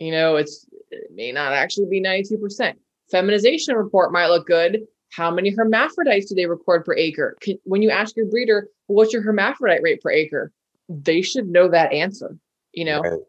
you 0.00 0.12
know, 0.12 0.36
it's 0.36 0.66
it 0.90 1.10
may 1.14 1.32
not 1.32 1.52
actually 1.52 1.86
be 1.88 2.02
92%. 2.02 2.74
Feminization 3.10 3.74
report 3.74 4.12
might 4.12 4.28
look 4.28 4.46
good. 4.46 4.82
How 5.12 5.30
many 5.30 5.50
hermaphrodites 5.50 6.26
do 6.26 6.34
they 6.34 6.46
record 6.46 6.84
per 6.84 6.94
acre? 6.94 7.36
Can, 7.40 7.58
when 7.64 7.82
you 7.82 7.90
ask 7.90 8.16
your 8.16 8.26
breeder, 8.26 8.68
what's 8.86 9.12
your 9.12 9.22
hermaphrodite 9.22 9.82
rate 9.82 10.00
per 10.00 10.10
acre? 10.10 10.52
They 10.88 11.22
should 11.22 11.48
know 11.48 11.68
that 11.68 11.92
answer, 11.92 12.36
you 12.72 12.84
know? 12.84 13.00
Right. 13.00 13.20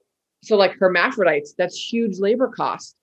So, 0.44 0.58
like 0.58 0.78
hermaphrodites, 0.80 1.54
that's 1.58 1.78
huge 1.78 2.20
labor 2.20 2.48
cost. 2.48 2.96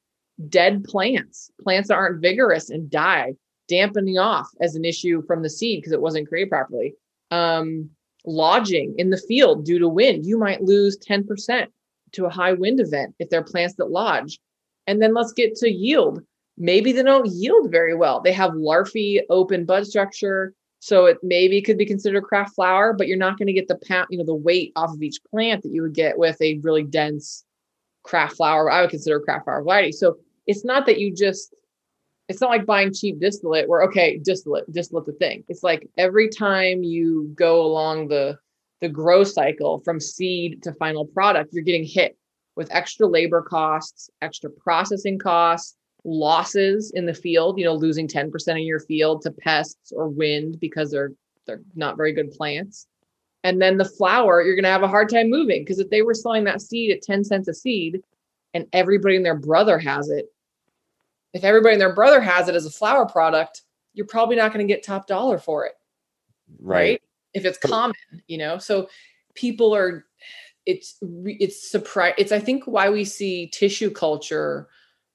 Dead 0.49 0.85
plants, 0.85 1.51
plants 1.61 1.89
that 1.89 1.95
aren't 1.95 2.21
vigorous 2.21 2.71
and 2.71 2.91
die, 2.91 3.35
dampening 3.69 4.19
off 4.19 4.49
as 4.61 4.75
an 4.75 4.85
issue 4.85 5.23
from 5.27 5.43
the 5.43 5.51
seed 5.51 5.81
because 5.81 5.93
it 5.93 6.01
wasn't 6.01 6.29
created 6.29 6.51
properly. 6.51 6.95
Um, 7.33 7.91
lodging 8.25 8.95
in 8.99 9.11
the 9.11 9.17
field 9.17 9.65
due 9.65 9.79
to 9.79 9.89
wind, 9.89 10.25
you 10.27 10.39
might 10.39 10.63
lose 10.63 10.97
10% 10.99 11.67
to 12.13 12.27
a 12.27 12.31
high 12.31 12.53
wind 12.53 12.81
event 12.81 13.15
if 13.19 13.31
they're 13.31 13.43
plants 13.43 13.75
that 13.77 13.91
lodge. 13.91 14.39
And 14.87 15.01
then 15.01 15.15
let's 15.15 15.33
get 15.33 15.57
to 15.57 15.71
yield. 15.71 16.21
Maybe 16.59 16.93
they 16.93 17.03
don't 17.03 17.27
yield 17.27 17.71
very 17.71 17.95
well. 17.95 18.21
They 18.21 18.33
have 18.33 18.55
larvae 18.55 19.23
open 19.31 19.65
bud 19.65 19.87
structure. 19.87 20.55
So 20.81 21.07
it 21.07 21.19
maybe 21.23 21.63
could 21.63 21.79
be 21.79 21.87
considered 21.87 22.25
craft 22.25 22.55
flower, 22.57 22.93
but 22.93 23.07
you're 23.07 23.17
not 23.17 23.39
going 23.39 23.47
to 23.47 23.53
get 23.53 23.69
the 23.69 23.79
pound, 23.87 24.09
you 24.11 24.19
know, 24.19 24.25
the 24.25 24.35
weight 24.35 24.73
off 24.75 24.93
of 24.93 25.03
each 25.03 25.21
plant 25.31 25.63
that 25.63 25.73
you 25.73 25.81
would 25.83 25.95
get 25.95 26.19
with 26.19 26.41
a 26.43 26.59
really 26.63 26.83
dense 26.83 27.45
craft 28.03 28.37
flower. 28.37 28.71
I 28.71 28.81
would 28.81 28.91
consider 28.91 29.21
craft 29.21 29.45
flower 29.45 29.63
variety. 29.63 29.93
So 29.93 30.17
it's 30.47 30.65
not 30.65 30.87
that 30.87 30.99
you 30.99 31.15
just, 31.15 31.55
it's 32.29 32.41
not 32.41 32.51
like 32.51 32.67
buying 32.67 32.93
cheap 32.93 33.21
distillate 33.21 33.69
where, 33.69 33.83
okay, 33.83 34.19
distillate, 34.19 34.71
distillate 34.73 35.07
the 35.07 35.13
thing. 35.13 35.45
It's 35.49 35.63
like 35.63 35.89
every 35.99 36.29
time 36.29 36.83
you 36.83 37.33
go 37.35 37.63
along 37.63 38.09
the 38.09 38.39
the 38.81 38.89
grow 38.89 39.23
cycle 39.23 39.81
from 39.85 40.01
seed 40.01 40.61
to 40.65 40.73
final 40.75 41.07
product, 41.07 41.53
you're 41.53 41.63
getting 41.63 41.85
hit 41.85 42.19
with 42.57 42.73
extra 42.73 43.07
labor 43.07 43.41
costs, 43.41 44.11
extra 44.21 44.51
processing 44.51 45.21
costs, 45.21 45.77
losses 46.05 46.91
in 46.95 47.07
the 47.07 47.15
field, 47.15 47.59
you 47.59 47.65
know, 47.65 47.75
losing 47.75 48.09
10% 48.09 48.33
of 48.53 48.59
your 48.59 48.81
field 48.81 49.23
to 49.23 49.31
pests 49.31 49.93
or 49.93 50.09
wind 50.09 50.59
because 50.61 50.91
they're 50.91 51.13
they're 51.47 51.63
not 51.75 51.97
very 51.97 52.13
good 52.13 52.31
plants. 52.33 52.87
And 53.45 53.61
then 53.61 53.77
the 53.77 53.85
flower, 53.85 54.43
you're 54.43 54.55
going 54.55 54.65
to 54.65 54.71
have 54.71 54.85
a 54.85 54.89
hard 54.89 55.09
time 55.09 55.29
moving 55.29 55.63
because 55.63 55.81
if 55.81 55.91
they 55.91 56.03
were 56.03 56.15
selling 56.15 56.45
that 56.45 56.61
seed 56.61 56.93
at 56.93 57.03
10 57.03 57.25
cents 57.25 57.49
a 57.49 57.55
seed 57.55 58.01
and 58.55 58.67
everybody 58.73 59.17
and 59.17 59.27
their 59.27 59.39
brother 59.39 59.79
has 59.79 60.09
it, 60.09 60.27
if 61.33 61.45
everybody 61.45 61.75
and 61.75 61.81
their 61.81 61.95
brother 61.95 62.21
has 62.21 62.49
it 62.49 62.55
as 62.55 62.67
a 62.67 62.71
flower 62.71 63.07
product, 63.07 63.63
you're 63.95 64.07
probably 64.07 64.37
not 64.37 64.53
going 64.53 64.67
to 64.67 64.73
get 64.73 64.83
top 64.83 65.07
dollar 65.07 65.39
for 65.39 65.67
it. 65.67 65.73
Right. 66.61 66.77
right? 66.77 67.03
If 67.35 67.45
it's 67.45 67.59
common, 67.59 67.97
you 68.27 68.39
know. 68.39 68.59
So 68.59 68.89
people 69.35 69.75
are 69.75 70.05
it's 70.67 70.99
it's 71.25 71.71
surprise 71.71 72.15
it's 72.19 72.31
I 72.31 72.39
think 72.39 72.65
why 72.67 72.89
we 72.89 73.05
see 73.05 73.49
tissue 73.49 73.91
culture 73.91 74.69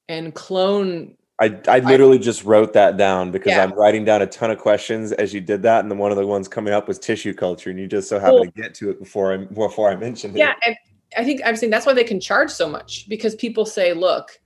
and 0.08 0.34
clone 0.34 1.16
I, 1.40 1.58
I 1.68 1.78
literally 1.78 2.18
I, 2.18 2.20
just 2.20 2.44
wrote 2.44 2.72
that 2.72 2.96
down 2.96 3.30
because 3.30 3.52
yeah. 3.52 3.62
I'm 3.62 3.72
writing 3.72 4.04
down 4.04 4.22
a 4.22 4.26
ton 4.26 4.50
of 4.50 4.58
questions 4.58 5.12
as 5.12 5.32
you 5.32 5.40
did 5.40 5.62
that, 5.62 5.80
and 5.80 5.90
then 5.90 5.96
one 5.96 6.10
of 6.10 6.16
the 6.16 6.26
ones 6.26 6.48
coming 6.48 6.74
up 6.74 6.88
was 6.88 6.98
tissue 6.98 7.32
culture, 7.32 7.70
and 7.70 7.78
you 7.78 7.86
just 7.86 8.08
so 8.08 8.18
happened 8.18 8.52
to 8.52 8.60
get 8.60 8.74
to 8.74 8.90
it 8.90 8.98
before 8.98 9.32
I 9.32 9.36
before 9.36 9.88
I 9.88 9.94
mentioned 9.94 10.34
it. 10.34 10.40
Yeah, 10.40 10.54
and 10.66 10.76
I 11.16 11.22
think 11.22 11.40
I'm 11.44 11.54
saying 11.54 11.70
that's 11.70 11.86
why 11.86 11.92
they 11.92 12.02
can 12.02 12.18
charge 12.18 12.50
so 12.50 12.68
much 12.68 13.08
because 13.08 13.36
people 13.36 13.64
say, 13.64 13.92
"Look, 13.92 14.40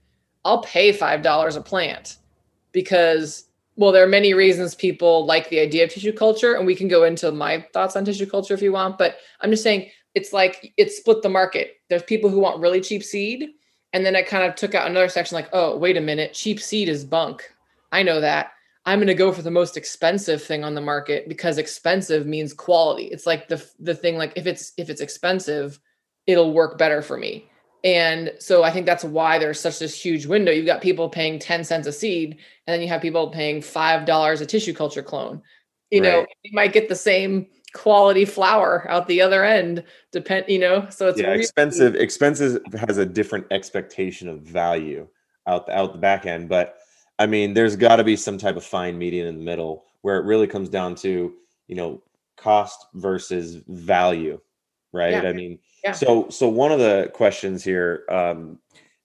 I'll 0.45 0.61
pay 0.61 0.91
five 0.91 1.21
dollars 1.21 1.55
a 1.55 1.61
plant," 1.61 2.17
because 2.71 3.45
well, 3.75 3.91
there 3.91 4.03
are 4.03 4.07
many 4.07 4.33
reasons 4.33 4.75
people 4.75 5.25
like 5.25 5.49
the 5.49 5.59
idea 5.59 5.83
of 5.83 5.89
tissue 5.89 6.13
culture, 6.13 6.55
and 6.55 6.65
we 6.65 6.75
can 6.75 6.87
go 6.87 7.03
into 7.03 7.31
my 7.31 7.65
thoughts 7.73 7.95
on 7.95 8.05
tissue 8.05 8.25
culture 8.25 8.53
if 8.53 8.61
you 8.61 8.71
want. 8.71 8.97
But 8.97 9.17
I'm 9.41 9.49
just 9.49 9.63
saying 9.63 9.89
it's 10.15 10.33
like 10.33 10.73
it's 10.77 10.97
split 10.97 11.21
the 11.21 11.29
market. 11.29 11.77
There's 11.89 12.03
people 12.03 12.29
who 12.29 12.39
want 12.39 12.61
really 12.61 12.81
cheap 12.81 13.03
seed 13.03 13.49
and 13.93 14.03
then 14.03 14.15
I 14.15 14.23
kind 14.23 14.43
of 14.43 14.55
took 14.55 14.73
out 14.73 14.89
another 14.89 15.07
section 15.07 15.35
like, 15.35 15.49
oh, 15.53 15.77
wait 15.77 15.97
a 15.97 16.01
minute, 16.01 16.33
cheap 16.33 16.59
seed 16.59 16.89
is 16.89 17.05
bunk. 17.05 17.49
I 17.91 18.01
know 18.01 18.19
that. 18.19 18.51
I'm 18.85 18.97
going 18.97 19.07
to 19.07 19.13
go 19.13 19.31
for 19.31 19.43
the 19.43 19.51
most 19.51 19.77
expensive 19.77 20.43
thing 20.43 20.63
on 20.63 20.73
the 20.73 20.81
market 20.81 21.29
because 21.29 21.57
expensive 21.57 22.25
means 22.25 22.53
quality. 22.53 23.05
It's 23.05 23.25
like 23.25 23.47
the 23.47 23.65
the 23.79 23.95
thing 23.95 24.17
like 24.17 24.33
if 24.35 24.45
it's 24.45 24.73
if 24.77 24.89
it's 24.89 24.99
expensive, 24.99 25.79
it'll 26.27 26.51
work 26.51 26.77
better 26.77 27.01
for 27.01 27.17
me. 27.17 27.49
And 27.83 28.31
so 28.39 28.63
I 28.63 28.71
think 28.71 28.85
that's 28.85 29.03
why 29.03 29.37
there's 29.37 29.59
such 29.59 29.79
this 29.79 29.99
huge 29.99 30.25
window. 30.25 30.51
You've 30.51 30.65
got 30.65 30.81
people 30.81 31.09
paying 31.09 31.37
10 31.37 31.65
cents 31.65 31.87
a 31.87 31.91
seed, 31.91 32.37
and 32.65 32.73
then 32.73 32.81
you 32.81 32.87
have 32.87 33.01
people 33.01 33.29
paying 33.29 33.61
$5 33.61 34.41
a 34.41 34.45
tissue 34.45 34.73
culture 34.73 35.03
clone. 35.03 35.41
You 35.91 36.01
right. 36.01 36.09
know, 36.09 36.25
you 36.43 36.51
might 36.53 36.73
get 36.73 36.87
the 36.87 36.95
same 36.95 37.47
quality 37.73 38.23
flower 38.23 38.89
out 38.89 39.07
the 39.07 39.19
other 39.19 39.43
end 39.43 39.83
depend 40.11 40.45
you 40.47 40.59
know 40.59 40.87
so 40.91 41.07
it's 41.07 41.19
yeah 41.19 41.29
really- 41.29 41.39
expensive 41.39 41.95
expensive 41.95 42.61
has 42.87 42.99
a 42.99 43.05
different 43.05 43.45
expectation 43.49 44.29
of 44.29 44.41
value 44.41 45.07
out 45.47 45.65
the, 45.65 45.75
out 45.75 45.91
the 45.91 45.97
back 45.97 46.27
end 46.27 46.47
but 46.47 46.77
i 47.17 47.25
mean 47.25 47.53
there's 47.53 47.75
got 47.75 47.95
to 47.95 48.03
be 48.03 48.15
some 48.15 48.37
type 48.37 48.55
of 48.55 48.63
fine 48.63 48.95
median 48.95 49.25
in 49.25 49.37
the 49.37 49.43
middle 49.43 49.85
where 50.01 50.17
it 50.17 50.25
really 50.25 50.45
comes 50.45 50.69
down 50.69 50.93
to 50.93 51.33
you 51.67 51.75
know 51.75 51.99
cost 52.37 52.85
versus 52.93 53.55
value 53.67 54.39
right 54.93 55.23
yeah. 55.23 55.29
i 55.29 55.33
mean 55.33 55.59
yeah. 55.83 55.91
so 55.91 56.29
so 56.29 56.47
one 56.47 56.71
of 56.71 56.79
the 56.79 57.11
questions 57.13 57.63
here 57.63 58.03
um, 58.09 58.59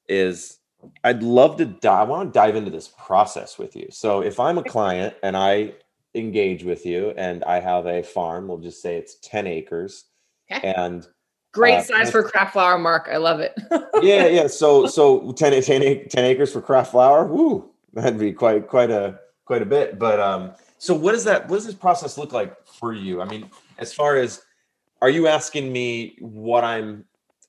is 0.09 0.59
i'd 1.05 1.23
love 1.23 1.57
to 1.57 1.65
dive 1.65 2.09
i 2.09 2.11
want 2.11 2.33
to 2.33 2.39
dive 2.39 2.55
into 2.55 2.71
this 2.71 2.93
process 2.99 3.59
with 3.59 3.75
you 3.75 3.89
so 3.91 4.21
if 4.21 4.39
i'm 4.39 4.59
a 4.59 4.65
client 4.65 5.15
and 5.23 5.37
i 5.37 5.73
engage 6.15 6.65
with 6.65 6.87
you 6.87 7.11
and 7.17 7.45
I 7.45 7.61
have 7.61 7.87
a 7.87 8.03
farm, 8.03 8.49
we'll 8.49 8.59
just 8.59 8.83
say 8.83 8.97
it's 8.97 9.17
10 9.23 9.47
acres. 9.47 10.05
Okay. 10.51 10.73
And 10.73 11.07
great 11.53 11.77
uh, 11.77 11.83
size 11.83 12.11
for 12.11 12.23
craft 12.23 12.53
flower, 12.53 12.79
Mark. 12.79 13.09
I 13.11 13.19
love 13.19 13.41
it. 13.41 13.55
yeah, 14.03 14.27
yeah. 14.27 14.47
So 14.47 14.87
so 14.87 15.33
10, 15.33 15.63
10, 15.63 16.09
10 16.09 16.25
acres 16.25 16.53
for 16.53 16.61
craft 16.61 16.91
flower. 16.91 17.27
Woo, 17.27 17.71
that'd 17.93 18.19
be 18.19 18.33
quite 18.33 18.69
quite 18.69 18.91
a 18.91 19.19
quite 19.45 19.63
a 19.63 19.67
bit. 19.67 19.99
But 19.99 20.21
um, 20.21 20.53
so 20.79 20.95
what 20.95 21.13
does 21.13 21.25
that 21.25 21.49
what 21.49 21.57
does 21.57 21.67
this 21.67 21.75
process 21.75 22.17
look 22.17 22.33
like 22.33 22.55
for 22.67 22.95
you? 22.95 23.21
I 23.21 23.27
mean, 23.27 23.51
as 23.79 23.93
far 23.93 24.17
as 24.17 24.43
are 25.01 25.11
you 25.11 25.27
asking 25.27 25.73
me 25.73 26.17
what 26.21 26.65
I'm 26.65 27.05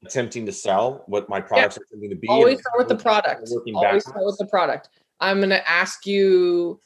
attempting 0.06 0.46
to 0.46 0.52
sell, 0.52 1.04
what 1.08 1.28
my 1.30 1.42
products 1.42 1.78
yeah. 1.78 1.82
are 1.82 1.86
attempting 1.86 2.10
to 2.12 2.16
be? 2.16 2.28
Always 2.28 2.60
start 2.60 2.78
with 2.78 2.88
the 2.88 2.96
product. 2.96 3.50
Always 3.74 4.04
start 4.04 4.26
with 4.26 4.38
the 4.38 4.48
product. 4.48 4.90
I'm 5.20 5.40
gonna 5.40 5.62
ask 5.66 6.06
you 6.06 6.80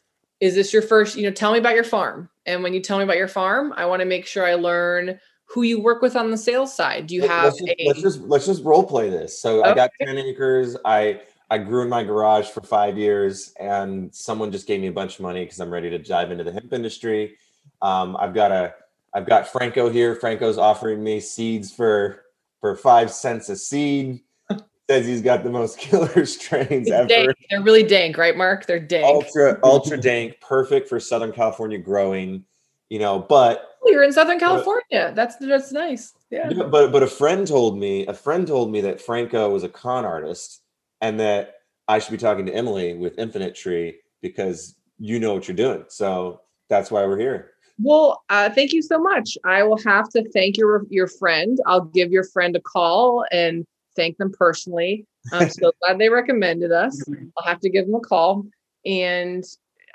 is 0.43 0.55
this 0.55 0.73
your 0.73 0.81
first 0.81 1.15
you 1.15 1.23
know 1.23 1.31
tell 1.31 1.53
me 1.53 1.57
about 1.57 1.73
your 1.73 1.85
farm 1.85 2.29
and 2.45 2.63
when 2.63 2.73
you 2.73 2.81
tell 2.81 2.97
me 2.97 3.03
about 3.05 3.15
your 3.15 3.29
farm 3.29 3.73
i 3.77 3.85
want 3.85 4.01
to 4.01 4.05
make 4.05 4.25
sure 4.25 4.45
i 4.45 4.55
learn 4.55 5.17
who 5.45 5.61
you 5.61 5.81
work 5.81 6.01
with 6.01 6.17
on 6.17 6.31
the 6.31 6.37
sales 6.37 6.75
side 6.75 7.07
do 7.07 7.15
you 7.15 7.25
have 7.25 7.45
let's 7.45 7.59
just, 7.59 7.69
a 7.79 7.87
let's 7.87 8.01
just 8.01 8.21
let's 8.21 8.45
just 8.45 8.63
role 8.63 8.83
play 8.83 9.09
this 9.09 9.39
so 9.39 9.61
okay. 9.61 9.69
i 9.69 9.73
got 9.73 9.89
10 10.01 10.17
acres 10.17 10.75
i 10.83 11.21
i 11.49 11.57
grew 11.57 11.81
in 11.81 11.87
my 11.87 12.03
garage 12.03 12.47
for 12.47 12.59
five 12.59 12.97
years 12.97 13.53
and 13.57 14.13
someone 14.13 14.51
just 14.51 14.67
gave 14.67 14.81
me 14.81 14.87
a 14.87 14.91
bunch 14.91 15.15
of 15.15 15.21
money 15.21 15.45
because 15.45 15.61
i'm 15.61 15.71
ready 15.71 15.89
to 15.89 15.97
dive 15.97 16.29
into 16.29 16.43
the 16.43 16.51
hemp 16.51 16.73
industry 16.73 17.37
um, 17.81 18.17
i've 18.19 18.33
got 18.33 18.51
a 18.51 18.73
i've 19.13 19.25
got 19.25 19.47
franco 19.47 19.89
here 19.89 20.15
franco's 20.15 20.57
offering 20.57 21.03
me 21.03 21.19
seeds 21.19 21.73
for 21.73 22.23
for 22.59 22.75
five 22.75 23.11
cents 23.11 23.49
a 23.49 23.55
seed 23.55 24.21
says 24.89 25.05
he's 25.05 25.21
got 25.21 25.43
the 25.43 25.49
most 25.49 25.77
killer 25.79 26.25
strains 26.25 26.89
ever. 26.89 27.07
Dank. 27.07 27.35
They're 27.49 27.61
really 27.61 27.83
dank, 27.83 28.17
right, 28.17 28.35
Mark? 28.35 28.65
They're 28.65 28.79
dank. 28.79 29.05
Ultra, 29.05 29.59
ultra 29.63 29.97
dank, 29.97 30.39
perfect 30.41 30.89
for 30.89 30.99
Southern 30.99 31.31
California 31.31 31.77
growing. 31.77 32.45
You 32.89 32.99
know, 32.99 33.19
but 33.19 33.77
oh, 33.83 33.89
you're 33.89 34.03
in 34.03 34.13
Southern 34.13 34.39
California. 34.39 34.83
But, 34.91 35.15
that's 35.15 35.37
that's 35.37 35.71
nice. 35.71 36.13
Yeah. 36.29 36.49
yeah. 36.49 36.63
But 36.63 36.91
but 36.91 37.01
a 37.01 37.07
friend 37.07 37.47
told 37.47 37.79
me, 37.79 38.05
a 38.05 38.13
friend 38.13 38.45
told 38.45 38.71
me 38.71 38.81
that 38.81 39.01
Franco 39.01 39.49
was 39.49 39.63
a 39.63 39.69
con 39.69 40.05
artist, 40.05 40.61
and 41.01 41.19
that 41.19 41.55
I 41.87 41.99
should 41.99 42.11
be 42.11 42.17
talking 42.17 42.45
to 42.45 42.53
Emily 42.53 42.93
with 42.95 43.17
Infinite 43.17 43.55
Tree 43.55 43.99
because 44.21 44.75
you 44.99 45.19
know 45.19 45.33
what 45.33 45.47
you're 45.47 45.57
doing. 45.57 45.85
So 45.87 46.41
that's 46.69 46.91
why 46.91 47.05
we're 47.05 47.17
here. 47.17 47.52
Well, 47.79 48.23
uh, 48.29 48.49
thank 48.49 48.71
you 48.71 48.81
so 48.81 48.99
much. 48.99 49.37
I 49.43 49.63
will 49.63 49.81
have 49.83 50.09
to 50.09 50.27
thank 50.31 50.57
your 50.57 50.85
your 50.89 51.07
friend. 51.07 51.57
I'll 51.65 51.85
give 51.85 52.11
your 52.11 52.23
friend 52.23 52.55
a 52.55 52.61
call 52.61 53.25
and 53.31 53.65
thank 53.95 54.17
them 54.17 54.31
personally. 54.31 55.05
I'm 55.31 55.49
so 55.61 55.71
glad 55.81 55.97
they 55.97 56.09
recommended 56.09 56.71
us. 56.71 57.01
I'll 57.37 57.47
have 57.47 57.59
to 57.61 57.69
give 57.69 57.85
them 57.85 57.95
a 57.95 57.99
call. 57.99 58.45
And 58.85 59.43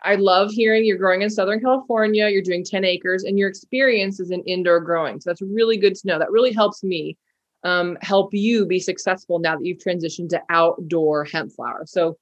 I 0.03 0.15
love 0.15 0.51
hearing 0.51 0.85
you're 0.85 0.97
growing 0.97 1.23
in 1.23 1.31
Southern 1.31 1.61
California, 1.61 2.29
you're 2.29 2.43
doing 2.43 2.65
10 2.65 2.85
acres, 2.85 3.25
and 3.25 3.39
your 3.39 3.49
experience 3.49 4.21
is 4.21 4.31
in 4.31 4.43
indoor 4.45 4.81
growing. 4.81 5.21
So 5.21 5.31
that's 5.31 5.43
really 5.43 5.77
good 5.77 5.95
to 5.97 6.07
know. 6.07 6.19
That 6.19 6.31
really 6.31 6.53
helps 6.53 6.85
me 6.85 7.17
um, 7.65 7.99
help 8.01 8.33
you 8.33 8.65
be 8.65 8.79
successful 8.79 9.39
now 9.41 9.57
that 9.57 9.65
you've 9.65 9.79
transitioned 9.79 10.29
to 10.31 10.43
outdoor 10.51 11.25
hemp 11.25 11.53
flower. 11.53 11.83
So 11.87 12.17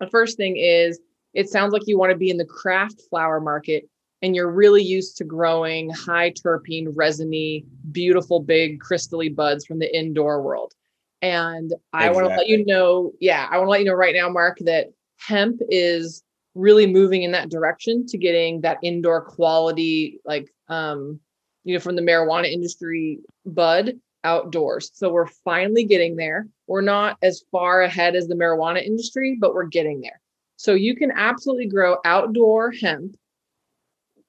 the 0.00 0.08
first 0.08 0.36
thing 0.36 0.56
is 0.56 1.00
it 1.34 1.48
sounds 1.48 1.72
like 1.72 1.82
you 1.86 1.98
want 1.98 2.10
to 2.10 2.18
be 2.18 2.30
in 2.30 2.36
the 2.36 2.44
craft 2.44 3.02
flower 3.08 3.40
market. 3.40 3.88
And 4.22 4.34
you're 4.34 4.50
really 4.50 4.82
used 4.82 5.16
to 5.18 5.24
growing 5.24 5.90
high 5.90 6.32
terpene, 6.32 6.88
resiny, 6.94 7.64
beautiful, 7.92 8.40
big, 8.40 8.80
crystally 8.80 9.34
buds 9.34 9.64
from 9.64 9.78
the 9.78 9.96
indoor 9.96 10.42
world. 10.42 10.74
And 11.22 11.72
I 11.92 12.06
exactly. 12.06 12.22
want 12.22 12.32
to 12.32 12.38
let 12.38 12.48
you 12.48 12.64
know, 12.64 13.12
yeah, 13.20 13.48
I 13.50 13.58
want 13.58 13.66
to 13.66 13.70
let 13.70 13.80
you 13.80 13.86
know 13.86 13.94
right 13.94 14.14
now, 14.14 14.28
Mark, 14.28 14.58
that 14.60 14.88
hemp 15.18 15.60
is 15.68 16.22
really 16.54 16.86
moving 16.86 17.22
in 17.22 17.32
that 17.32 17.50
direction 17.50 18.06
to 18.06 18.18
getting 18.18 18.60
that 18.62 18.78
indoor 18.82 19.22
quality, 19.22 20.20
like, 20.24 20.52
um, 20.68 21.20
you 21.64 21.74
know, 21.74 21.80
from 21.80 21.96
the 21.96 22.02
marijuana 22.02 22.50
industry 22.50 23.20
bud 23.46 23.92
outdoors. 24.24 24.90
So 24.94 25.10
we're 25.10 25.26
finally 25.26 25.84
getting 25.84 26.16
there. 26.16 26.46
We're 26.66 26.80
not 26.80 27.18
as 27.22 27.44
far 27.52 27.82
ahead 27.82 28.16
as 28.16 28.26
the 28.26 28.34
marijuana 28.34 28.84
industry, 28.84 29.36
but 29.40 29.54
we're 29.54 29.66
getting 29.66 30.00
there. 30.00 30.20
So 30.56 30.74
you 30.74 30.96
can 30.96 31.12
absolutely 31.12 31.66
grow 31.66 31.98
outdoor 32.04 32.72
hemp 32.72 33.16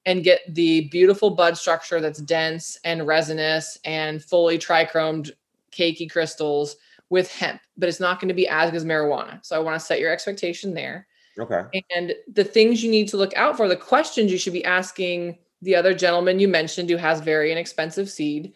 and 0.09 0.23
get 0.23 0.41
the 0.55 0.87
beautiful 0.89 1.29
bud 1.29 1.55
structure 1.55 2.01
that's 2.01 2.19
dense 2.19 2.79
and 2.83 3.05
resinous 3.05 3.77
and 3.85 4.23
fully 4.23 4.57
trichomed 4.57 5.29
cakey 5.71 6.09
crystals 6.09 6.77
with 7.11 7.31
hemp, 7.31 7.61
but 7.77 7.87
it's 7.87 7.99
not 7.99 8.19
going 8.19 8.27
to 8.27 8.33
be 8.33 8.47
as 8.47 8.71
good 8.71 8.77
as 8.77 8.85
marijuana. 8.85 9.39
So 9.45 9.55
I 9.55 9.59
want 9.59 9.79
to 9.79 9.85
set 9.85 9.99
your 9.99 10.11
expectation 10.11 10.73
there. 10.73 11.05
Okay. 11.37 11.83
And 11.95 12.15
the 12.33 12.43
things 12.43 12.83
you 12.83 12.89
need 12.89 13.07
to 13.09 13.17
look 13.17 13.35
out 13.35 13.55
for, 13.55 13.67
the 13.67 13.75
questions 13.75 14.31
you 14.31 14.39
should 14.39 14.51
be 14.51 14.65
asking 14.65 15.37
the 15.61 15.75
other 15.75 15.93
gentleman 15.93 16.39
you 16.39 16.47
mentioned 16.47 16.89
who 16.89 16.97
has 16.97 17.21
very 17.21 17.51
inexpensive 17.51 18.09
seed, 18.09 18.53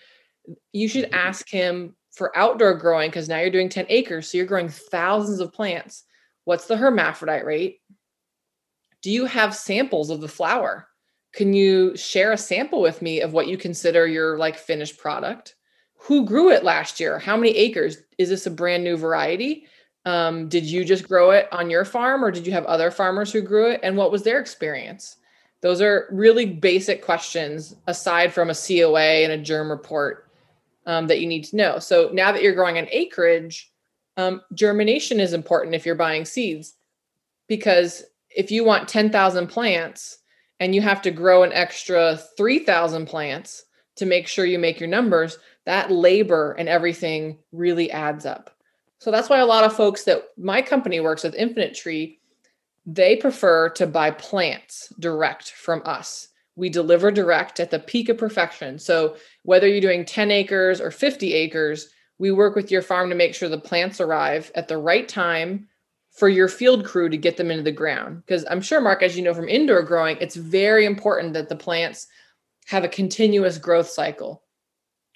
you 0.71 0.87
should 0.87 1.05
mm-hmm. 1.05 1.27
ask 1.27 1.47
him 1.47 1.95
for 2.09 2.35
outdoor 2.35 2.73
growing 2.73 3.11
because 3.11 3.29
now 3.29 3.39
you're 3.39 3.51
doing 3.51 3.69
10 3.69 3.85
acres. 3.89 4.27
So 4.27 4.39
you're 4.39 4.47
growing 4.47 4.69
thousands 4.69 5.39
of 5.39 5.53
plants. 5.53 6.05
What's 6.45 6.65
the 6.65 6.77
hermaphrodite 6.77 7.45
rate? 7.45 7.81
Do 9.03 9.11
you 9.11 9.25
have 9.27 9.55
samples 9.55 10.09
of 10.09 10.19
the 10.19 10.27
flower? 10.27 10.87
Can 11.33 11.53
you 11.53 11.97
share 11.97 12.31
a 12.31 12.37
sample 12.37 12.81
with 12.81 13.01
me 13.01 13.21
of 13.21 13.33
what 13.33 13.47
you 13.47 13.57
consider 13.57 14.07
your 14.07 14.37
like 14.37 14.57
finished 14.57 14.97
product? 14.97 15.55
Who 15.97 16.25
grew 16.25 16.51
it 16.51 16.63
last 16.63 16.99
year? 16.99 17.17
How 17.17 17.35
many 17.35 17.55
acres? 17.57 17.97
Is 18.17 18.29
this 18.29 18.45
a 18.45 18.51
brand 18.51 18.83
new 18.83 18.97
variety? 18.97 19.65
Um, 20.05 20.47
did 20.49 20.65
you 20.65 20.85
just 20.85 21.07
grow 21.07 21.31
it 21.31 21.47
on 21.51 21.69
your 21.69 21.85
farm 21.85 22.23
or 22.23 22.29
did 22.29 22.45
you 22.45 22.51
have 22.53 22.65
other 22.65 22.91
farmers 22.91 23.31
who 23.31 23.41
grew 23.41 23.71
it? 23.71 23.79
And 23.83 23.97
what 23.97 24.11
was 24.11 24.23
their 24.23 24.39
experience? 24.39 25.17
Those 25.61 25.81
are 25.81 26.07
really 26.11 26.45
basic 26.45 27.03
questions 27.03 27.75
aside 27.87 28.33
from 28.33 28.49
a 28.49 28.55
COA 28.55 29.23
and 29.23 29.31
a 29.31 29.37
germ 29.37 29.71
report 29.71 30.29
um, 30.85 31.07
that 31.07 31.21
you 31.21 31.27
need 31.27 31.45
to 31.45 31.55
know. 31.55 31.79
So 31.79 32.09
now 32.11 32.33
that 32.33 32.43
you're 32.43 32.53
growing 32.53 32.77
an 32.77 32.89
acreage, 32.91 33.71
um, 34.17 34.41
germination 34.53 35.21
is 35.21 35.33
important 35.33 35.73
if 35.73 35.85
you're 35.85 35.95
buying 35.95 36.25
seeds 36.25 36.75
because 37.47 38.03
if 38.29 38.51
you 38.51 38.65
want 38.65 38.89
10,000 38.89 39.47
plants 39.47 40.19
and 40.63 40.73
you 40.73 40.81
have 40.81 41.01
to 41.01 41.11
grow 41.11 41.43
an 41.43 41.51
extra 41.51 42.17
3,000 42.37 43.05
plants 43.05 43.65
to 43.97 44.05
make 44.05 44.29
sure 44.29 44.45
you 44.45 44.57
make 44.57 44.79
your 44.79 44.87
numbers, 44.87 45.37
that 45.65 45.91
labor 45.91 46.53
and 46.53 46.69
everything 46.69 47.37
really 47.51 47.91
adds 47.91 48.25
up. 48.25 48.49
So 48.99 49.11
that's 49.11 49.27
why 49.27 49.39
a 49.39 49.45
lot 49.45 49.65
of 49.65 49.75
folks 49.75 50.05
that 50.05 50.23
my 50.37 50.61
company 50.61 51.01
works 51.01 51.23
with, 51.25 51.35
Infinite 51.35 51.75
Tree, 51.75 52.21
they 52.85 53.17
prefer 53.17 53.71
to 53.71 53.85
buy 53.85 54.11
plants 54.11 54.87
direct 54.99 55.51
from 55.51 55.81
us. 55.83 56.29
We 56.55 56.69
deliver 56.69 57.11
direct 57.11 57.59
at 57.59 57.69
the 57.69 57.79
peak 57.79 58.07
of 58.07 58.17
perfection. 58.17 58.79
So 58.79 59.17
whether 59.43 59.67
you're 59.67 59.81
doing 59.81 60.05
10 60.05 60.31
acres 60.31 60.79
or 60.79 60.91
50 60.91 61.33
acres, 61.33 61.89
we 62.19 62.31
work 62.31 62.55
with 62.55 62.71
your 62.71 62.81
farm 62.81 63.09
to 63.09 63.15
make 63.15 63.35
sure 63.35 63.49
the 63.49 63.59
plants 63.59 63.99
arrive 63.99 64.49
at 64.55 64.69
the 64.69 64.77
right 64.77 65.09
time 65.09 65.67
for 66.13 66.29
your 66.29 66.47
field 66.47 66.85
crew 66.85 67.09
to 67.09 67.17
get 67.17 67.37
them 67.37 67.49
into 67.49 67.63
the 67.63 67.71
ground. 67.71 68.21
Because 68.25 68.45
I'm 68.49 68.61
sure, 68.61 68.79
Mark, 68.79 69.01
as 69.01 69.17
you 69.17 69.23
know 69.23 69.33
from 69.33 69.49
indoor 69.49 69.81
growing, 69.81 70.17
it's 70.21 70.35
very 70.35 70.85
important 70.85 71.33
that 71.33 71.49
the 71.49 71.55
plants 71.55 72.07
have 72.67 72.83
a 72.83 72.89
continuous 72.89 73.57
growth 73.57 73.89
cycle, 73.89 74.43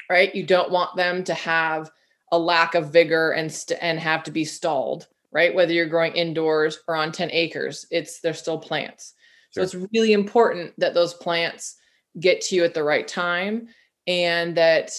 right? 0.09 0.33
You 0.33 0.43
don't 0.43 0.71
want 0.71 0.95
them 0.95 1.23
to 1.25 1.33
have 1.35 1.91
a 2.31 2.39
lack 2.39 2.75
of 2.75 2.91
vigor 2.91 3.31
and 3.31 3.51
st- 3.51 3.79
and 3.81 3.99
have 3.99 4.23
to 4.23 4.31
be 4.31 4.43
stalled, 4.43 5.07
right? 5.31 5.53
Whether 5.53 5.71
you're 5.71 5.85
growing 5.85 6.13
indoors 6.13 6.79
or 6.87 6.95
on 6.95 7.11
10 7.11 7.29
acres, 7.31 7.85
it's 7.91 8.19
they're 8.19 8.33
still 8.33 8.57
plants. 8.57 9.13
Sure. 9.51 9.65
So 9.65 9.77
it's 9.77 9.87
really 9.93 10.13
important 10.13 10.73
that 10.79 10.95
those 10.95 11.13
plants 11.13 11.75
get 12.19 12.41
to 12.41 12.55
you 12.55 12.63
at 12.63 12.73
the 12.73 12.83
right 12.83 13.07
time 13.07 13.67
and 14.07 14.57
that 14.57 14.91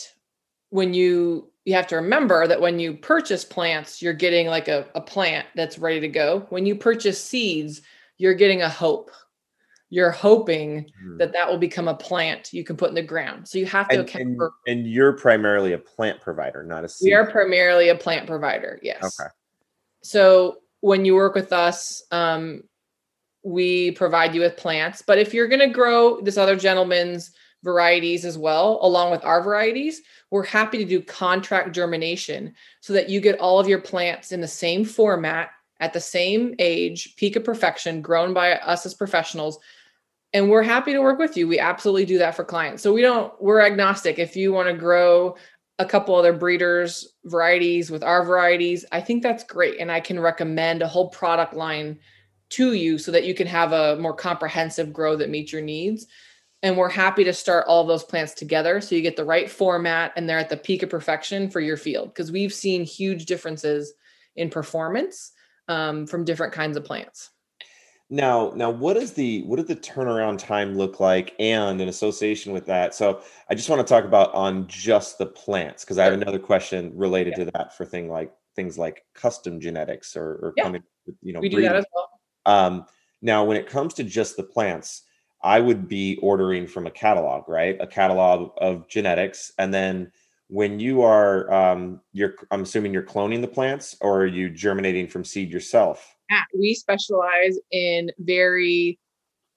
when 0.70 0.94
you 0.94 1.50
you 1.68 1.74
have 1.74 1.86
to 1.86 1.96
remember 1.96 2.46
that 2.46 2.62
when 2.62 2.78
you 2.78 2.94
purchase 2.94 3.44
plants, 3.44 4.00
you're 4.00 4.14
getting 4.14 4.46
like 4.46 4.68
a, 4.68 4.86
a 4.94 5.02
plant 5.02 5.46
that's 5.54 5.78
ready 5.78 6.00
to 6.00 6.08
go. 6.08 6.46
When 6.48 6.64
you 6.64 6.74
purchase 6.74 7.22
seeds, 7.22 7.82
you're 8.16 8.32
getting 8.32 8.62
a 8.62 8.70
hope. 8.70 9.10
You're 9.90 10.10
hoping 10.10 10.86
mm. 11.04 11.18
that 11.18 11.34
that 11.34 11.46
will 11.46 11.58
become 11.58 11.86
a 11.86 11.94
plant 11.94 12.54
you 12.54 12.64
can 12.64 12.74
put 12.74 12.88
in 12.88 12.94
the 12.94 13.02
ground. 13.02 13.46
So 13.46 13.58
you 13.58 13.66
have 13.66 13.86
to 13.88 13.98
and, 13.98 14.08
account 14.08 14.24
and, 14.24 14.36
for. 14.38 14.52
And 14.66 14.86
you're 14.86 15.12
primarily 15.12 15.74
a 15.74 15.78
plant 15.78 16.22
provider, 16.22 16.62
not 16.62 16.84
a 16.84 16.88
seed. 16.88 17.08
We 17.08 17.12
are 17.12 17.30
primarily 17.30 17.90
a 17.90 17.94
plant 17.94 18.26
provider. 18.26 18.80
Yes. 18.82 19.20
Okay. 19.20 19.28
So 20.02 20.60
when 20.80 21.04
you 21.04 21.16
work 21.16 21.34
with 21.34 21.52
us, 21.52 22.02
um, 22.10 22.62
we 23.44 23.90
provide 23.90 24.34
you 24.34 24.40
with 24.40 24.56
plants. 24.56 25.02
But 25.06 25.18
if 25.18 25.34
you're 25.34 25.48
going 25.48 25.60
to 25.60 25.68
grow 25.68 26.18
this 26.22 26.38
other 26.38 26.56
gentleman's 26.56 27.30
varieties 27.64 28.24
as 28.24 28.38
well, 28.38 28.78
along 28.82 29.10
with 29.10 29.24
our 29.24 29.42
varieties, 29.42 30.02
we're 30.30 30.44
happy 30.44 30.78
to 30.78 30.84
do 30.84 31.02
contract 31.02 31.74
germination 31.74 32.54
so 32.80 32.92
that 32.92 33.08
you 33.08 33.20
get 33.20 33.40
all 33.40 33.58
of 33.58 33.68
your 33.68 33.80
plants 33.80 34.32
in 34.32 34.40
the 34.40 34.48
same 34.48 34.84
format 34.84 35.50
at 35.80 35.92
the 35.92 36.00
same 36.00 36.54
age, 36.58 37.14
peak 37.16 37.36
of 37.36 37.44
perfection, 37.44 38.02
grown 38.02 38.34
by 38.34 38.52
us 38.52 38.84
as 38.84 38.94
professionals. 38.94 39.58
And 40.32 40.50
we're 40.50 40.62
happy 40.62 40.92
to 40.92 41.00
work 41.00 41.18
with 41.18 41.36
you. 41.36 41.48
We 41.48 41.58
absolutely 41.58 42.04
do 42.04 42.18
that 42.18 42.34
for 42.34 42.44
clients. 42.44 42.82
So 42.82 42.92
we 42.92 43.00
don't, 43.00 43.32
we're 43.40 43.60
agnostic. 43.60 44.18
If 44.18 44.36
you 44.36 44.52
want 44.52 44.68
to 44.68 44.74
grow 44.74 45.36
a 45.78 45.86
couple 45.86 46.14
other 46.16 46.32
breeders' 46.32 47.14
varieties 47.24 47.90
with 47.90 48.02
our 48.02 48.24
varieties, 48.24 48.84
I 48.92 49.00
think 49.00 49.22
that's 49.22 49.44
great. 49.44 49.80
And 49.80 49.90
I 49.90 50.00
can 50.00 50.18
recommend 50.20 50.82
a 50.82 50.88
whole 50.88 51.08
product 51.08 51.54
line 51.54 51.98
to 52.50 52.72
you 52.72 52.98
so 52.98 53.12
that 53.12 53.24
you 53.24 53.34
can 53.34 53.46
have 53.46 53.72
a 53.72 53.96
more 53.96 54.14
comprehensive 54.14 54.92
grow 54.92 55.16
that 55.16 55.30
meets 55.30 55.52
your 55.52 55.62
needs 55.62 56.06
and 56.62 56.76
we're 56.76 56.88
happy 56.88 57.24
to 57.24 57.32
start 57.32 57.66
all 57.66 57.84
those 57.84 58.04
plants 58.04 58.34
together 58.34 58.80
so 58.80 58.94
you 58.94 59.02
get 59.02 59.16
the 59.16 59.24
right 59.24 59.50
format 59.50 60.12
and 60.16 60.28
they're 60.28 60.38
at 60.38 60.48
the 60.48 60.56
peak 60.56 60.82
of 60.82 60.90
perfection 60.90 61.50
for 61.50 61.60
your 61.60 61.76
field 61.76 62.08
because 62.08 62.32
we've 62.32 62.52
seen 62.52 62.84
huge 62.84 63.26
differences 63.26 63.94
in 64.36 64.50
performance 64.50 65.32
um, 65.68 66.06
from 66.06 66.24
different 66.24 66.52
kinds 66.52 66.76
of 66.76 66.84
plants 66.84 67.30
now 68.10 68.52
now 68.56 68.70
what 68.70 68.96
is 68.96 69.12
the 69.12 69.42
what 69.42 69.56
does 69.56 69.66
the 69.66 69.76
turnaround 69.76 70.38
time 70.38 70.74
look 70.76 70.98
like 70.98 71.34
and 71.38 71.80
in 71.80 71.88
association 71.88 72.52
with 72.52 72.64
that 72.64 72.94
so 72.94 73.20
i 73.50 73.54
just 73.54 73.68
want 73.68 73.86
to 73.86 73.94
talk 73.94 74.04
about 74.04 74.32
on 74.32 74.66
just 74.66 75.18
the 75.18 75.26
plants 75.26 75.84
because 75.84 75.98
i 75.98 76.04
have 76.04 76.14
another 76.14 76.38
question 76.38 76.90
related 76.94 77.34
yeah. 77.36 77.44
to 77.44 77.50
that 77.50 77.76
for 77.76 77.84
thing 77.84 78.08
like 78.08 78.32
things 78.56 78.78
like 78.78 79.04
custom 79.14 79.60
genetics 79.60 80.16
or, 80.16 80.32
or 80.42 80.54
yeah. 80.56 80.62
coming 80.62 80.82
you 81.22 81.34
know 81.34 81.40
we 81.40 81.50
breeding. 81.50 81.68
do 81.68 81.68
that 81.68 81.76
as 81.76 81.86
well 81.94 82.08
um, 82.46 82.86
now 83.20 83.44
when 83.44 83.58
it 83.58 83.68
comes 83.68 83.92
to 83.92 84.02
just 84.02 84.38
the 84.38 84.42
plants 84.42 85.02
I 85.42 85.60
would 85.60 85.88
be 85.88 86.18
ordering 86.22 86.66
from 86.66 86.86
a 86.86 86.90
catalog, 86.90 87.48
right? 87.48 87.76
A 87.80 87.86
catalog 87.86 88.52
of 88.58 88.88
genetics, 88.88 89.52
and 89.58 89.72
then 89.72 90.10
when 90.48 90.80
you 90.80 91.02
are, 91.02 91.52
um, 91.52 92.00
you're, 92.12 92.34
I'm 92.50 92.62
assuming 92.62 92.92
you're 92.92 93.02
cloning 93.02 93.42
the 93.42 93.48
plants, 93.48 93.96
or 94.00 94.22
are 94.22 94.26
you 94.26 94.48
germinating 94.50 95.06
from 95.06 95.24
seed 95.24 95.50
yourself? 95.50 96.16
Yeah, 96.30 96.42
we 96.58 96.74
specialize 96.74 97.58
in 97.70 98.10
very. 98.18 98.98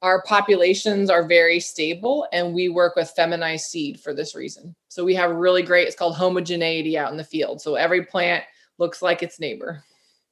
Our 0.02 0.24
populations 0.24 1.12
are 1.12 1.28
very 1.28 1.60
stable, 1.60 2.28
and 2.34 2.56
we 2.56 2.70
work 2.70 2.96
with 2.96 3.12
feminized 3.16 3.66
seed 3.66 4.00
for 4.00 4.16
this 4.16 4.34
reason. 4.36 4.76
So 4.88 5.06
we 5.06 5.14
have 5.14 5.30
really 5.30 5.62
great. 5.62 5.88
It's 5.88 5.96
called 5.96 6.16
homogeneity 6.16 6.98
out 6.98 7.12
in 7.12 7.18
the 7.18 7.24
field. 7.24 7.62
So 7.62 7.76
every 7.76 8.04
plant 8.06 8.44
looks 8.80 9.04
like 9.04 9.22
its 9.22 9.40
neighbor. 9.40 9.84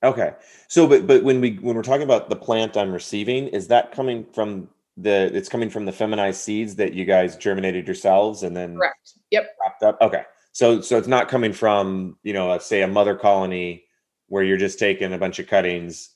Okay. 0.02 0.34
So, 0.68 0.88
but 0.88 1.06
but 1.06 1.24
when 1.24 1.40
we 1.40 1.58
when 1.58 1.76
we're 1.76 1.84
talking 1.84 2.04
about 2.04 2.30
the 2.30 2.36
plant 2.36 2.78
I'm 2.78 2.92
receiving, 2.92 3.48
is 3.50 3.68
that 3.68 3.92
coming 3.92 4.26
from 4.34 4.70
the 5.02 5.36
it's 5.36 5.50
coming 5.50 5.70
from 5.70 5.86
the 5.86 5.92
feminized 5.92 6.42
seeds 6.42 6.76
that 6.76 6.94
you 6.94 7.06
guys 7.06 7.36
germinated 7.38 7.88
yourselves 7.88 8.44
and 8.44 8.56
then 8.56 8.76
correct. 8.76 9.14
Yep. 9.32 9.48
wrapped 9.60 9.84
up? 9.84 9.98
Okay. 10.02 10.24
So 10.52 10.82
so 10.82 10.98
it's 10.98 11.08
not 11.08 11.30
coming 11.30 11.54
from 11.54 12.18
you 12.24 12.34
know 12.34 12.58
say 12.60 12.82
a 12.82 12.88
mother 12.88 13.16
colony 13.16 13.86
where 14.28 14.44
you're 14.44 14.58
just 14.58 14.80
taking 14.80 15.14
a 15.14 15.18
bunch 15.18 15.40
of 15.40 15.48
cuttings? 15.48 16.16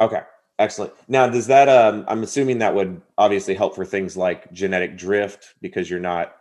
Okay. 0.00 0.22
Excellent. 0.58 0.92
Now 1.08 1.26
does 1.28 1.46
that 1.48 1.68
um 1.68 2.04
i'm 2.06 2.22
assuming 2.22 2.58
that 2.58 2.74
would 2.74 3.00
obviously 3.18 3.54
help 3.54 3.74
for 3.74 3.84
things 3.84 4.16
like 4.16 4.50
genetic 4.52 4.96
drift 4.96 5.54
because 5.60 5.90
you're 5.90 6.00
not 6.00 6.36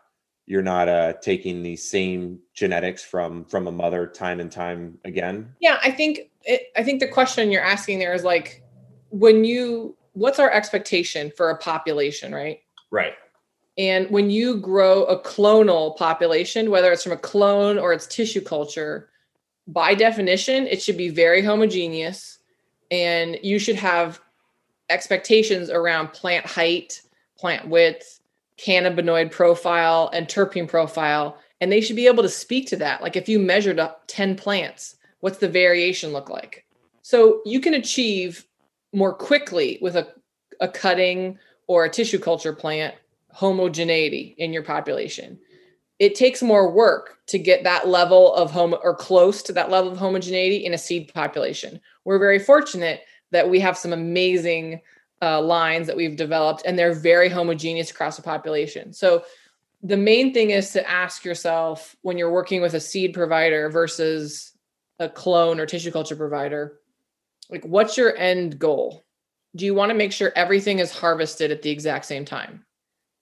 you're 0.45 0.61
not 0.61 0.87
uh 0.87 1.13
taking 1.21 1.63
the 1.63 1.75
same 1.75 2.39
genetics 2.53 3.03
from 3.03 3.45
from 3.45 3.67
a 3.67 3.71
mother 3.71 4.05
time 4.05 4.39
and 4.39 4.51
time 4.51 4.97
again? 5.05 5.53
Yeah 5.59 5.79
i 5.83 5.89
think 5.89 6.31
it, 6.43 6.67
i 6.75 6.83
think 6.83 6.99
the 6.99 7.07
question 7.07 7.49
you're 7.49 7.63
asking 7.63 7.99
there 7.99 8.13
is 8.13 8.23
like 8.23 8.63
when 9.09 9.43
you 9.43 9.95
what's 10.19 10.39
our 10.39 10.51
expectation 10.51 11.31
for 11.35 11.49
a 11.49 11.57
population, 11.57 12.33
right? 12.33 12.59
Right. 12.91 13.13
And 13.77 14.09
when 14.11 14.29
you 14.29 14.57
grow 14.57 15.05
a 15.05 15.17
clonal 15.17 15.95
population, 15.95 16.69
whether 16.69 16.91
it's 16.91 17.03
from 17.03 17.13
a 17.13 17.17
clone 17.17 17.79
or 17.79 17.93
it's 17.93 18.07
tissue 18.07 18.41
culture, 18.41 19.09
by 19.67 19.95
definition, 19.95 20.67
it 20.67 20.81
should 20.81 20.97
be 20.97 21.09
very 21.09 21.41
homogeneous 21.41 22.39
and 22.91 23.37
you 23.41 23.59
should 23.59 23.75
have 23.75 24.19
expectations 24.89 25.69
around 25.69 26.11
plant 26.11 26.45
height, 26.45 27.01
plant 27.37 27.69
width, 27.69 28.19
cannabinoid 28.57 29.31
profile, 29.31 30.09
and 30.11 30.27
terpene 30.27 30.67
profile. 30.67 31.37
And 31.61 31.71
they 31.71 31.81
should 31.81 31.95
be 31.95 32.07
able 32.07 32.23
to 32.23 32.29
speak 32.29 32.67
to 32.69 32.75
that. 32.77 33.01
Like 33.01 33.15
if 33.15 33.29
you 33.29 33.39
measured 33.39 33.79
up 33.79 34.03
10 34.07 34.35
plants, 34.35 34.95
what's 35.21 35.37
the 35.37 35.47
variation 35.47 36.11
look 36.11 36.29
like? 36.29 36.65
So 37.01 37.41
you 37.45 37.61
can 37.61 37.75
achieve 37.75 38.45
more 38.93 39.13
quickly 39.13 39.77
with 39.81 39.95
a, 39.95 40.07
a 40.59 40.67
cutting 40.67 41.37
or 41.67 41.85
a 41.85 41.89
tissue 41.89 42.19
culture 42.19 42.53
plant 42.53 42.95
homogeneity 43.31 44.35
in 44.37 44.51
your 44.53 44.63
population. 44.63 45.39
It 45.99 46.15
takes 46.15 46.41
more 46.41 46.71
work 46.71 47.19
to 47.27 47.37
get 47.37 47.63
that 47.63 47.87
level 47.87 48.33
of 48.33 48.51
home 48.51 48.75
or 48.83 48.95
close 48.95 49.43
to 49.43 49.53
that 49.53 49.69
level 49.69 49.91
of 49.91 49.97
homogeneity 49.97 50.65
in 50.65 50.73
a 50.73 50.77
seed 50.77 51.13
population. 51.13 51.79
We're 52.05 52.19
very 52.19 52.39
fortunate 52.39 53.01
that 53.31 53.49
we 53.49 53.59
have 53.59 53.77
some 53.77 53.93
amazing 53.93 54.81
uh, 55.21 55.41
lines 55.41 55.87
that 55.87 55.97
we've 55.97 56.15
developed 56.15 56.63
and 56.65 56.79
they're 56.79 56.93
very 56.93 57.29
homogeneous 57.29 57.91
across 57.91 58.15
the 58.15 58.23
population. 58.23 58.93
So 58.93 59.23
the 59.81 59.97
main 59.97 60.33
thing 60.33 60.49
is 60.49 60.71
to 60.71 60.89
ask 60.89 61.23
yourself 61.23 61.95
when 62.01 62.17
you're 62.17 62.31
working 62.31 62.61
with 62.61 62.73
a 62.73 62.79
seed 62.79 63.13
provider 63.13 63.69
versus 63.69 64.53
a 64.99 65.07
clone 65.07 65.59
or 65.59 65.65
tissue 65.65 65.91
culture 65.91 66.15
provider, 66.15 66.79
like 67.49 67.63
what's 67.65 67.97
your 67.97 68.15
end 68.15 68.59
goal? 68.59 69.05
Do 69.55 69.65
you 69.65 69.73
want 69.73 69.89
to 69.89 69.95
make 69.95 70.11
sure 70.11 70.31
everything 70.35 70.79
is 70.79 70.91
harvested 70.91 71.51
at 71.51 71.61
the 71.61 71.71
exact 71.71 72.05
same 72.05 72.25
time? 72.25 72.65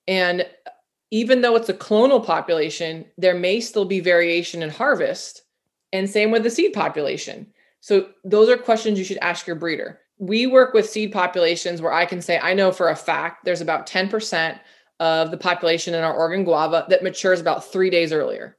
And 0.08 0.42
uh, 0.42 0.72
even 1.12 1.42
though 1.42 1.56
it's 1.56 1.70
a 1.70 1.74
clonal 1.74 2.24
population, 2.24 3.06
there 3.18 3.36
may 3.36 3.60
still 3.60 3.86
be 3.86 4.00
variation 4.00 4.62
in 4.62 4.70
harvest. 4.70 5.44
And 5.94 6.10
same 6.10 6.32
with 6.32 6.44
the 6.44 6.50
seed 6.50 6.74
population. 6.74 7.48
So 7.80 8.10
those 8.26 8.50
are 8.50 8.58
questions 8.58 9.00
you 9.00 9.06
should 9.06 9.18
ask 9.20 9.48
your 9.48 9.56
breeder. 9.56 10.02
We 10.18 10.48
work 10.48 10.74
with 10.74 10.90
seed 10.90 11.14
populations 11.14 11.82
where 11.82 11.94
I 11.94 12.06
can 12.06 12.22
say, 12.22 12.40
I 12.40 12.54
know 12.54 12.72
for 12.72 12.90
a 12.90 12.96
fact 12.96 13.46
there's 13.46 13.62
about 13.62 13.88
10% 13.88 14.60
of 15.00 15.32
the 15.32 15.38
population 15.38 15.94
in 15.94 16.04
our 16.04 16.14
Oregon 16.14 16.44
guava 16.44 16.86
that 16.90 17.04
matures 17.04 17.40
about 17.40 17.72
three 17.72 17.90
days 17.90 18.12
earlier. 18.12 18.58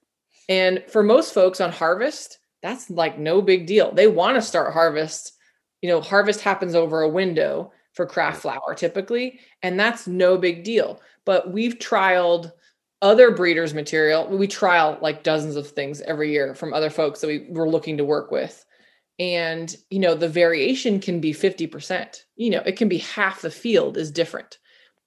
And 0.48 0.82
for 0.88 1.02
most 1.02 1.34
folks 1.34 1.60
on 1.60 1.72
harvest, 1.72 2.38
that's 2.62 2.88
like 2.88 3.18
no 3.18 3.42
big 3.42 3.66
deal. 3.66 3.92
They 3.92 4.06
want 4.06 4.36
to 4.36 4.42
start 4.42 4.72
harvest. 4.72 5.32
You 5.82 5.88
know, 5.88 6.00
harvest 6.00 6.40
happens 6.40 6.74
over 6.74 7.02
a 7.02 7.08
window 7.08 7.72
for 7.92 8.06
craft 8.06 8.42
flower 8.42 8.74
typically, 8.76 9.40
and 9.62 9.78
that's 9.78 10.06
no 10.06 10.36
big 10.38 10.64
deal. 10.64 11.00
But 11.24 11.52
we've 11.52 11.78
trialed 11.78 12.52
other 13.00 13.30
breeders' 13.30 13.74
material. 13.74 14.28
We 14.28 14.46
trial 14.46 14.98
like 15.00 15.22
dozens 15.22 15.56
of 15.56 15.68
things 15.68 16.00
every 16.02 16.32
year 16.32 16.54
from 16.54 16.74
other 16.74 16.90
folks 16.90 17.20
that 17.20 17.28
we 17.28 17.46
were 17.50 17.68
looking 17.68 17.96
to 17.98 18.04
work 18.04 18.30
with. 18.30 18.64
And, 19.18 19.74
you 19.90 19.98
know, 19.98 20.14
the 20.14 20.28
variation 20.28 21.00
can 21.00 21.20
be 21.20 21.32
50%. 21.32 22.22
You 22.36 22.50
know, 22.50 22.62
it 22.64 22.76
can 22.76 22.88
be 22.88 22.98
half 22.98 23.42
the 23.42 23.50
field 23.50 23.96
is 23.96 24.10
different. 24.10 24.58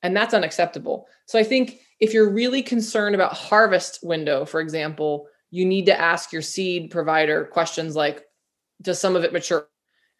And 0.04 0.16
that's 0.16 0.34
unacceptable. 0.34 1.08
So 1.28 1.40
I 1.40 1.44
think 1.44 1.80
if 2.00 2.14
you're 2.14 2.30
really 2.30 2.62
concerned 2.62 3.16
about 3.16 3.34
harvest 3.34 4.00
window, 4.04 4.46
for 4.46 4.60
example, 4.60 5.28
you 5.52 5.66
need 5.66 5.86
to 5.86 6.00
ask 6.00 6.34
your 6.34 6.42
seed 6.42 6.92
provider 6.92 7.46
questions 7.46 7.96
like 7.96 8.26
does 8.82 9.00
some 9.00 9.16
of 9.16 9.24
it 9.24 9.32
mature 9.32 9.68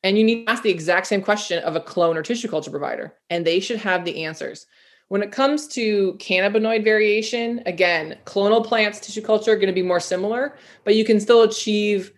and 0.04 0.18
you 0.18 0.24
need 0.24 0.46
to 0.46 0.52
ask 0.52 0.64
the 0.64 0.70
exact 0.70 1.08
same 1.08 1.22
question 1.22 1.64
of 1.64 1.76
a 1.76 1.82
clone 1.82 2.18
or 2.18 2.24
tissue 2.24 2.48
culture 2.48 2.72
provider 2.72 3.14
and 3.30 3.46
they 3.46 3.60
should 3.60 3.78
have 3.78 4.06
the 4.06 4.24
answers 4.24 4.66
when 5.10 5.22
it 5.22 5.32
comes 5.32 5.68
to 5.68 6.14
cannabinoid 6.14 6.84
variation 6.84 7.62
again 7.66 8.18
clonal 8.26 8.66
plants 8.66 9.00
tissue 9.00 9.22
culture 9.22 9.52
are 9.52 9.56
going 9.56 9.68
to 9.68 9.74
be 9.74 9.82
more 9.82 10.00
similar 10.00 10.56
but 10.84 10.96
you 10.96 11.06
can 11.06 11.20
still 11.20 11.44
achieve 11.44 12.12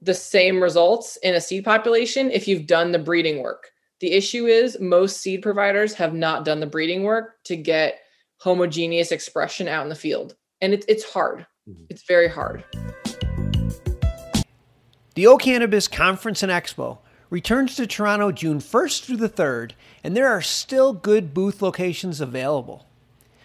the 0.00 0.14
same 0.14 0.62
results 0.62 1.16
in 1.22 1.34
a 1.34 1.40
seed 1.40 1.64
population 1.64 2.30
if 2.30 2.46
you've 2.46 2.66
done 2.66 2.92
the 2.92 2.98
breeding 2.98 3.42
work 3.42 3.70
the 4.00 4.12
issue 4.12 4.46
is 4.46 4.78
most 4.80 5.20
seed 5.20 5.42
providers 5.42 5.92
have 5.94 6.14
not 6.14 6.44
done 6.44 6.60
the 6.60 6.66
breeding 6.66 7.02
work 7.02 7.42
to 7.44 7.56
get 7.56 7.98
homogeneous 8.38 9.10
expression 9.10 9.66
out 9.66 9.82
in 9.82 9.88
the 9.88 9.94
field 9.94 10.36
and 10.60 10.72
it's 10.72 10.86
it's 10.88 11.04
hard 11.04 11.46
Mm-hmm. 11.68 11.84
It's 11.90 12.02
very 12.02 12.28
hard. 12.28 12.64
The 15.14 15.26
O'Cannabiz 15.26 15.90
Conference 15.90 16.42
and 16.42 16.50
Expo 16.52 16.98
returns 17.30 17.76
to 17.76 17.86
Toronto 17.86 18.32
June 18.32 18.58
1st 18.58 19.04
through 19.04 19.16
the 19.16 19.28
3rd, 19.28 19.72
and 20.02 20.16
there 20.16 20.28
are 20.28 20.42
still 20.42 20.92
good 20.92 21.34
booth 21.34 21.60
locations 21.60 22.20
available. 22.20 22.86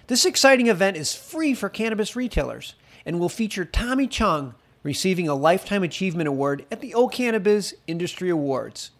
This 0.07 0.25
exciting 0.25 0.67
event 0.67 0.97
is 0.97 1.15
free 1.15 1.53
for 1.53 1.69
cannabis 1.69 2.15
retailers 2.15 2.75
and 3.05 3.19
will 3.19 3.29
feature 3.29 3.65
Tommy 3.65 4.07
Chong 4.07 4.55
receiving 4.83 5.27
a 5.27 5.35
Lifetime 5.35 5.83
Achievement 5.83 6.27
Award 6.27 6.65
at 6.71 6.81
the 6.81 6.93
O'Cannabiz 6.93 7.73
Industry 7.87 8.29
Awards. 8.29 8.91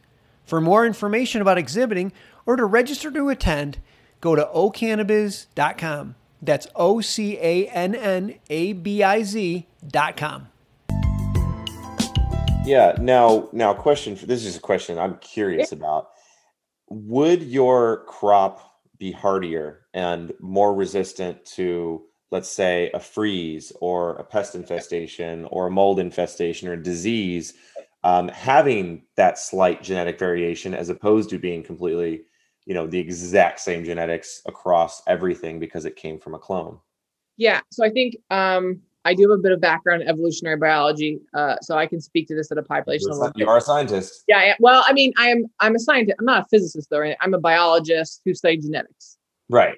For 0.46 0.60
more 0.60 0.86
information 0.86 1.41
about 1.41 1.58
exhibiting 1.58 2.12
or 2.46 2.56
to 2.56 2.65
register 2.65 3.12
to 3.12 3.30
attend, 3.30 3.80
go 4.22 4.36
to 4.36 4.46
ocannabiz.com. 4.54 6.15
That's 6.41 6.67
O 6.76 7.00
C 7.00 7.38
A 7.38 7.67
N 7.67 7.96
N 7.96 8.36
A 8.50 8.74
B 8.74 9.02
I 9.02 9.24
Z 9.24 9.65
dot 9.88 10.17
com. 10.17 10.50
Yeah. 12.65 12.95
Now, 12.99 13.49
now, 13.52 13.73
question 13.73 14.15
for 14.15 14.26
this 14.26 14.45
is 14.45 14.56
a 14.56 14.60
question 14.62 14.97
I'm 14.97 15.17
curious 15.17 15.71
about. 15.71 16.10
Would 16.89 17.43
your 17.43 18.06
crop 18.06 18.62
be 18.97 19.12
hardier 19.12 19.82
and 19.93 20.32
more 20.39 20.73
resistant 20.73 21.43
to, 21.45 22.04
let's 22.32 22.49
say, 22.49 22.89
a 22.93 22.99
freeze 22.99 23.73
or 23.82 24.15
a 24.15 24.23
pest 24.23 24.56
infestation 24.56 25.45
or 25.45 25.67
a 25.67 25.71
mold 25.71 25.99
infestation 25.99 26.69
or 26.69 26.78
disease, 26.78 27.54
um, 28.04 28.30
having 28.30 29.04
that 29.17 29.38
slight 29.38 29.84
genetic 29.84 30.17
variation 30.17 30.73
as 30.73 30.89
opposed 30.89 31.30
to 31.32 31.39
being 31.39 31.63
completely 31.63 32.23
you 32.65 32.73
know 32.73 32.88
the 32.88 32.99
exact 32.99 33.60
same 33.60 33.84
genetics 33.84 34.41
across 34.45 35.02
everything 35.08 35.60
because 35.60 35.86
it 35.86 35.95
came 35.95 36.19
from 36.19 36.34
a 36.34 36.39
clone 36.39 36.80
yeah 37.38 37.60
so 37.71 37.84
i 37.84 37.89
think 37.89 38.15
um 38.30 38.82
i 39.06 39.13
do 39.13 39.30
have 39.30 39.39
a 39.39 39.42
bit 39.42 39.52
of 39.52 39.62
background 39.62 40.02
in 40.02 40.08
evolutionary 40.08 40.58
biology 40.58 41.20
uh 41.34 41.56
so 41.62 41.78
i 41.78 41.86
can 41.86 42.00
speak 42.00 42.28
to 42.28 42.36
this 42.36 42.52
at 42.52 42.58
a 42.58 42.63
population 42.63 43.10
level. 43.10 43.32
you 43.36 43.48
are 43.48 43.58
a 43.58 43.62
scientist. 43.62 44.24
Yeah 44.28 44.54
well 44.60 44.84
i 44.88 44.94
mean 44.94 45.13
i 45.18 45.28
am 45.28 45.46
i'm 45.60 45.76
a 45.76 45.80
scientist 45.80 46.18
i'm 46.20 46.26
not 46.26 46.44
a 46.44 46.46
physicist 46.50 46.89
though 46.89 47.00
right? 47.00 47.18
i'm 47.22 47.34
a 47.34 47.39
biologist 47.39 48.22
who 48.26 48.34
studied 48.34 48.62
genetics. 48.62 49.18
Right. 49.50 49.76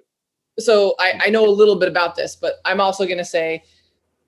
So 0.57 0.95
I, 0.99 1.19
I 1.25 1.29
know 1.29 1.45
a 1.45 1.51
little 1.51 1.75
bit 1.75 1.89
about 1.89 2.15
this 2.15 2.35
but 2.35 2.55
i'm 2.65 2.79
also 2.79 3.05
going 3.05 3.17
to 3.17 3.25
say 3.25 3.63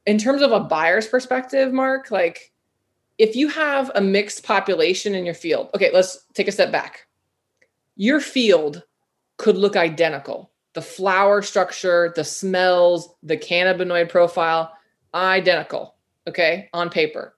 in 0.05 0.17
terms 0.17 0.41
of 0.41 0.51
a 0.51 0.59
buyer's 0.59 1.07
perspective 1.07 1.73
mark 1.73 2.11
like 2.11 2.51
if 3.17 3.35
you 3.35 3.47
have 3.49 3.91
a 3.95 4.01
mixed 4.01 4.43
population 4.43 5.15
in 5.15 5.25
your 5.25 5.33
field 5.33 5.69
okay 5.73 5.91
let's 5.93 6.25
take 6.33 6.47
a 6.47 6.51
step 6.51 6.71
back. 6.71 7.07
Your 7.95 8.19
field 8.19 8.83
could 9.37 9.57
look 9.57 9.75
identical. 9.75 10.51
The 10.73 10.81
flower 10.81 11.41
structure, 11.41 12.13
the 12.15 12.23
smells, 12.23 13.15
the 13.23 13.37
cannabinoid 13.37 14.09
profile, 14.09 14.71
identical, 15.17 15.95
okay, 16.27 16.69
on 16.73 16.89
paper. 16.89 17.35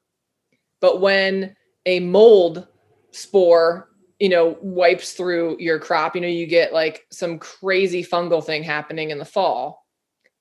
But 0.82 1.02
when 1.02 1.56
a 1.86 2.00
mold 2.00 2.68
spore, 3.12 3.90
you 4.20 4.30
know, 4.30 4.58
wipes 4.62 5.14
through 5.14 5.58
your 5.60 5.80
crop, 5.80 6.16
you 6.16 6.22
know, 6.22 6.28
you 6.28 6.46
get 6.46 6.74
like 6.74 7.06
some 7.10 7.40
crazy 7.40 8.04
fungal 8.04 8.44
thing 8.44 8.64
happening 8.64 9.12
in 9.12 9.18
the 9.18 9.26
fall. 9.26 9.86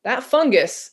That 0.04 0.22
fungus 0.22 0.90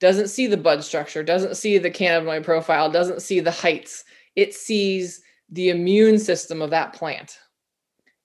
doesn't 0.00 0.28
see 0.28 0.46
the 0.46 0.56
bud 0.56 0.82
structure, 0.82 1.22
doesn't 1.22 1.56
see 1.56 1.78
the 1.78 1.90
cannabinoid 1.90 2.42
profile, 2.42 2.90
doesn't 2.90 3.22
see 3.22 3.40
the 3.40 3.50
heights. 3.50 4.04
It 4.34 4.54
sees 4.54 5.22
the 5.50 5.68
immune 5.68 6.18
system 6.18 6.62
of 6.62 6.70
that 6.70 6.92
plant. 6.92 7.38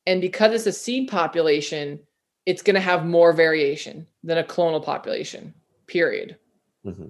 And 0.06 0.22
because 0.22 0.54
it's 0.54 0.66
a 0.66 0.72
seed 0.72 1.10
population, 1.10 2.00
it's 2.46 2.62
going 2.62 2.76
to 2.76 2.82
have 2.82 3.06
more 3.06 3.34
variation 3.34 4.08
than 4.24 4.38
a 4.38 4.44
clonal 4.44 4.84
population, 4.84 5.54
period. 5.86 6.38
Mm-hmm. 6.86 7.10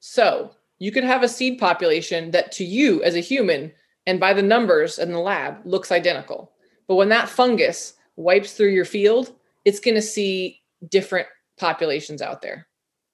So 0.00 0.52
you 0.78 0.92
could 0.92 1.04
have 1.04 1.22
a 1.22 1.28
seed 1.28 1.58
population 1.58 2.30
that 2.30 2.52
to 2.52 2.64
you 2.64 3.02
as 3.02 3.14
a 3.14 3.20
human 3.20 3.72
and 4.06 4.18
by 4.18 4.32
the 4.32 4.42
numbers 4.42 4.98
in 4.98 5.12
the 5.12 5.18
lab 5.18 5.58
looks 5.64 5.92
identical. 5.92 6.52
But 6.86 6.94
when 6.94 7.10
that 7.10 7.28
fungus 7.28 7.94
wipes 8.16 8.52
through 8.52 8.70
your 8.70 8.84
field, 8.84 9.34
it's 9.64 9.80
going 9.80 9.96
to 9.96 10.02
see 10.02 10.62
different 10.88 11.28
populations 11.58 12.22
out 12.22 12.40
there 12.40 12.66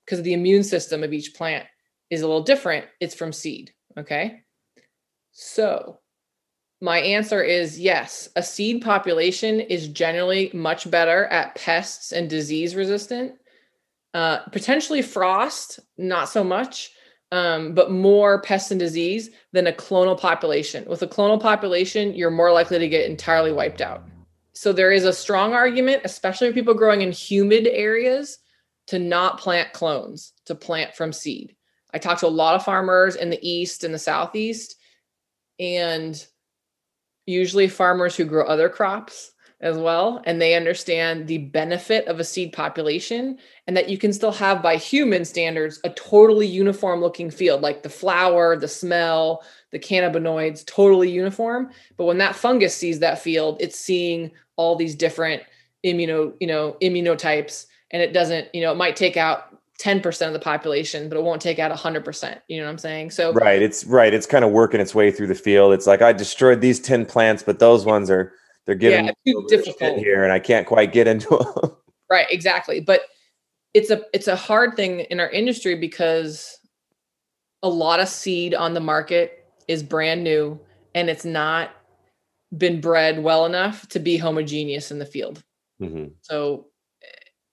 because 0.05 0.23
the 0.23 0.35
immune 0.35 0.63
system 0.63 1.03
of 1.03 1.13
each 1.13 1.35
plant 1.35 1.67
is 2.11 2.23
a 2.23 2.27
little 2.27 2.43
different. 2.43 2.87
It's 3.01 3.15
from 3.15 3.33
seed. 3.33 3.73
Okay. 3.99 4.43
So 5.33 5.99
my 6.81 6.99
answer 6.99 7.43
is 7.43 7.81
yes. 7.81 8.29
A 8.37 8.43
seed 8.43 8.83
population 8.83 9.61
is 9.61 9.89
generally 9.89 10.51
much 10.53 10.91
better 10.91 11.25
at 11.27 11.55
pests 11.55 12.13
and 12.13 12.29
disease 12.29 12.77
resistant. 12.77 13.33
Uh, 14.15 14.39
potentially 14.53 15.03
frost, 15.03 15.81
not 15.99 16.29
so 16.29 16.45
much, 16.45 16.93
um, 17.33 17.75
but 17.75 17.91
more 17.91 18.41
pests 18.43 18.71
and 18.71 18.79
disease 18.79 19.29
than 19.53 19.67
a 19.67 19.73
clonal 19.73 20.17
population. 20.19 20.85
With 20.87 21.03
a 21.03 21.09
clonal 21.09 21.41
population, 21.41 22.15
you're 22.15 22.31
more 22.31 22.53
likely 22.53 22.79
to 22.79 22.89
get 22.89 23.11
entirely 23.11 23.51
wiped 23.51 23.81
out. 23.81 24.05
So 24.53 24.73
there 24.73 24.93
is 24.93 25.05
a 25.05 25.13
strong 25.13 25.53
argument, 25.53 26.03
especially 26.05 26.53
people 26.53 26.75
growing 26.75 27.03
in 27.03 27.11
humid 27.11 27.67
areas, 27.67 28.39
to 28.87 29.01
not 29.01 29.41
plant 29.41 29.73
clones, 29.73 30.33
to 30.47 30.55
plant 30.55 30.95
from 30.95 31.13
seed. 31.13 31.57
I 31.93 31.99
talked 31.99 32.21
to 32.21 32.29
a 32.29 32.29
lot 32.29 32.55
of 32.55 32.65
farmers 32.65 33.17
in 33.17 33.31
the 33.31 33.49
east 33.49 33.83
and 33.83 33.93
the 33.93 33.99
southeast, 33.99 34.77
and 35.59 36.25
usually 37.27 37.67
farmers 37.67 38.15
who 38.15 38.27
grow 38.27 38.47
other 38.47 38.69
crops 38.69 39.33
as 39.65 39.79
well 39.79 40.23
and 40.27 40.41
they 40.41 40.55
understand 40.55 41.27
the 41.27 41.39
benefit 41.39 42.07
of 42.07 42.21
a 42.21 42.25
seed 42.25 42.53
population 42.53 43.39
and 43.67 43.75
that 43.75 43.89
you 43.89 43.97
can 43.97 44.13
still 44.13 44.31
have 44.31 44.63
by 44.63 44.77
human 44.77 45.25
standards 45.25 45.81
a 45.85 45.91
totally 45.91 46.47
uniform 46.47 47.01
looking 47.01 47.31
field 47.31 47.63
like 47.63 47.83
the 47.83 47.89
flower 47.89 48.57
the 48.57 48.69
smell 48.69 49.43
the 49.73 49.79
cannabinoids 49.79 50.65
totally 50.67 51.11
uniform. 51.11 51.71
But 51.97 52.05
when 52.05 52.19
that 52.19 52.37
fungus 52.37 52.77
sees 52.77 53.01
that 53.01 53.19
field 53.19 53.57
it's 53.59 53.77
seeing 53.77 54.31
all 54.57 54.77
these 54.77 54.95
different 54.95 55.43
immuno 55.85 56.35
you 56.41 56.47
know 56.47 56.77
immunotypes 56.83 57.67
and 57.91 58.03
it 58.03 58.13
doesn't 58.13 58.55
you 58.55 58.61
know 58.61 58.71
it 58.71 58.77
might 58.77 58.97
take 58.97 59.17
out 59.17 59.51
10% 59.81 60.27
of 60.29 60.33
the 60.33 60.39
population 60.39 61.09
but 61.09 61.19
it 61.19 61.25
won't 61.25 61.43
take 61.43 61.59
out 61.59 61.73
100% 61.73 62.41
you 62.49 62.59
know 62.59 62.65
what 62.65 62.71
i'm 62.71 62.79
saying? 62.79 63.11
So 63.11 63.33
right 63.33 63.63
it's 63.63 63.85
right 63.87 64.13
it's 64.13 64.27
kind 64.27 64.45
of 64.45 64.51
working 64.51 64.81
its 64.81 64.95
way 64.95 65.11
through 65.11 65.29
the 65.29 65.35
field. 65.35 65.73
It's 65.73 65.87
like 65.87 66.03
i 66.03 66.13
destroyed 66.13 66.61
these 66.61 66.81
10 66.81 67.07
plants 67.07 67.43
but 67.43 67.61
those 67.61 67.87
ones 67.87 68.11
are 68.11 68.35
they're 68.67 68.75
getting 68.75 69.07
yeah, 69.07 69.33
too 69.33 69.45
difficult 69.49 69.99
here 69.99 70.25
and 70.25 70.33
i 70.33 70.39
can't 70.39 70.67
quite 70.67 70.93
get 70.93 71.07
into 71.07 71.29
them 71.63 71.73
right 72.11 72.27
exactly 72.31 72.81
but 72.81 73.03
it's 73.73 73.91
a 73.91 74.03
it's 74.13 74.29
a 74.29 74.37
hard 74.37 74.77
thing 74.77 75.01
in 75.01 75.21
our 75.21 75.31
industry 75.31 75.75
because 75.75 76.59
a 77.63 77.69
lot 77.69 78.01
of 78.01 78.09
seed 78.09 78.55
on 78.55 78.75
the 78.75 78.81
market 78.81 79.47
is 79.69 79.83
brand 79.83 80.23
new 80.23 80.59
and 80.95 81.09
it's 81.09 81.25
not 81.25 81.71
been 82.57 82.81
bred 82.81 83.23
well 83.23 83.47
enough 83.47 83.89
to 83.89 83.99
be 83.99 84.17
homogeneous 84.17 84.91
in 84.91 84.99
the 84.99 85.07
field 85.07 85.43
mm-hmm. 85.81 86.07
so 86.23 86.67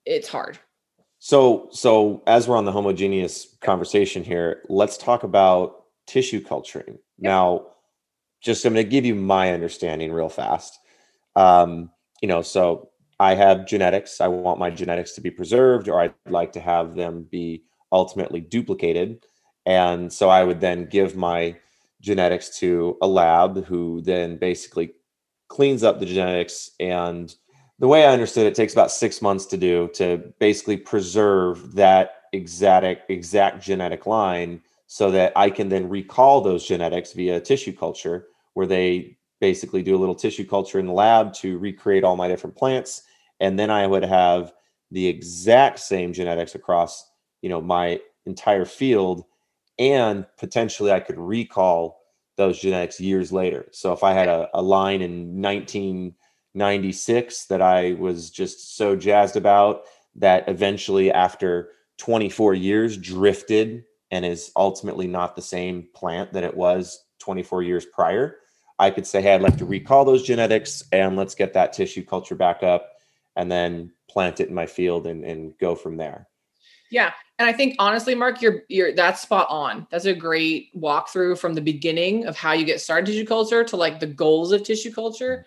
it's 0.05 0.27
hard 0.27 0.59
so, 1.23 1.69
so 1.71 2.23
as 2.25 2.47
we're 2.47 2.57
on 2.57 2.65
the 2.65 2.71
homogeneous 2.71 3.55
conversation 3.61 4.23
here, 4.23 4.63
let's 4.69 4.97
talk 4.97 5.21
about 5.21 5.83
tissue 6.07 6.41
culturing. 6.41 6.87
Yep. 6.87 6.99
Now, 7.19 7.67
just 8.41 8.65
I'm 8.65 8.73
going 8.73 8.83
to 8.83 8.89
give 8.89 9.05
you 9.05 9.13
my 9.13 9.53
understanding 9.53 10.11
real 10.11 10.29
fast. 10.29 10.79
Um, 11.35 11.89
you 12.21 12.27
know, 12.27 12.41
so 12.41 12.89
I 13.19 13.35
have 13.35 13.67
genetics. 13.67 14.21
I 14.21 14.27
want 14.27 14.59
my 14.59 14.69
genetics 14.69 15.13
to 15.13 15.21
be 15.21 15.31
preserved, 15.31 15.87
or 15.87 15.99
I'd 15.99 16.13
like 16.29 16.53
to 16.53 16.59
have 16.59 16.95
them 16.95 17.27
be 17.29 17.63
ultimately 17.91 18.41
duplicated. 18.41 19.23
And 19.65 20.11
so 20.11 20.29
I 20.29 20.43
would 20.43 20.59
then 20.59 20.87
give 20.87 21.15
my 21.15 21.55
genetics 22.01 22.57
to 22.59 22.97
a 23.01 23.07
lab 23.07 23.65
who 23.65 24.01
then 24.01 24.37
basically 24.37 24.93
cleans 25.49 25.83
up 25.83 25.99
the 25.99 26.05
genetics 26.05 26.71
and 26.79 27.35
the 27.81 27.87
way 27.87 28.05
I 28.05 28.13
understood 28.13 28.45
it, 28.45 28.49
it 28.49 28.55
takes 28.55 28.73
about 28.73 28.91
six 28.91 29.21
months 29.23 29.45
to 29.47 29.57
do 29.57 29.89
to 29.95 30.17
basically 30.39 30.77
preserve 30.77 31.73
that 31.73 32.21
exact 32.31 33.09
exact 33.09 33.61
genetic 33.61 34.05
line 34.05 34.61
so 34.85 35.09
that 35.11 35.33
I 35.35 35.49
can 35.49 35.69
then 35.69 35.89
recall 35.89 36.41
those 36.41 36.65
genetics 36.65 37.13
via 37.13 37.41
tissue 37.41 37.73
culture, 37.73 38.27
where 38.53 38.67
they 38.67 39.17
basically 39.41 39.83
do 39.83 39.95
a 39.95 39.99
little 39.99 40.15
tissue 40.15 40.45
culture 40.45 40.79
in 40.79 40.85
the 40.85 40.93
lab 40.93 41.33
to 41.33 41.57
recreate 41.57 42.05
all 42.05 42.15
my 42.15 42.29
different 42.29 42.55
plants. 42.55 43.03
And 43.41 43.59
then 43.59 43.69
I 43.69 43.87
would 43.87 44.03
have 44.03 44.53
the 44.91 45.07
exact 45.07 45.79
same 45.79 46.13
genetics 46.13 46.55
across, 46.55 47.09
you 47.41 47.49
know, 47.49 47.59
my 47.59 47.99
entire 48.25 48.65
field. 48.65 49.25
And 49.79 50.25
potentially 50.37 50.91
I 50.91 50.99
could 50.99 51.17
recall 51.17 52.01
those 52.37 52.59
genetics 52.59 52.99
years 52.99 53.31
later. 53.31 53.67
So 53.71 53.93
if 53.93 54.03
I 54.03 54.13
had 54.13 54.29
a, 54.29 54.47
a 54.53 54.61
line 54.61 55.01
in 55.01 55.41
1996 55.41 57.45
that 57.45 57.61
I 57.61 57.93
was 57.93 58.29
just 58.29 58.77
so 58.77 58.95
jazzed 58.95 59.35
about 59.35 59.83
that 60.15 60.47
eventually, 60.47 61.11
after 61.11 61.69
24 61.97 62.53
years, 62.53 62.97
drifted 62.97 63.85
and 64.11 64.25
is 64.25 64.51
ultimately 64.55 65.07
not 65.07 65.35
the 65.35 65.41
same 65.41 65.87
plant 65.95 66.33
that 66.33 66.43
it 66.43 66.55
was 66.55 67.05
24 67.19 67.63
years 67.63 67.85
prior. 67.85 68.37
I 68.81 68.89
could 68.89 69.07
say, 69.07 69.21
hey, 69.21 69.35
I'd 69.35 69.41
like 69.41 69.57
to 69.57 69.65
recall 69.65 70.03
those 70.03 70.23
genetics 70.23 70.83
and 70.91 71.15
let's 71.15 71.35
get 71.35 71.53
that 71.53 71.71
tissue 71.71 72.03
culture 72.03 72.35
back 72.35 72.63
up 72.63 72.97
and 73.35 73.49
then 73.49 73.91
plant 74.09 74.39
it 74.39 74.49
in 74.49 74.55
my 74.55 74.65
field 74.65 75.07
and, 75.07 75.23
and 75.23 75.57
go 75.59 75.75
from 75.75 75.97
there. 75.97 76.27
Yeah. 76.89 77.11
And 77.39 77.47
I 77.47 77.53
think 77.53 77.75
honestly, 77.79 78.15
Mark, 78.15 78.41
you're 78.41 78.63
you're 78.67 78.93
that's 78.93 79.21
spot 79.21 79.47
on. 79.49 79.87
That's 79.89 80.05
a 80.05 80.13
great 80.13 80.75
walkthrough 80.77 81.37
from 81.37 81.53
the 81.53 81.61
beginning 81.61 82.25
of 82.25 82.35
how 82.35 82.51
you 82.51 82.65
get 82.65 82.81
started 82.81 83.05
tissue 83.05 83.25
culture 83.25 83.63
to 83.63 83.77
like 83.77 83.99
the 83.99 84.07
goals 84.07 84.51
of 84.51 84.63
tissue 84.63 84.91
culture 84.91 85.45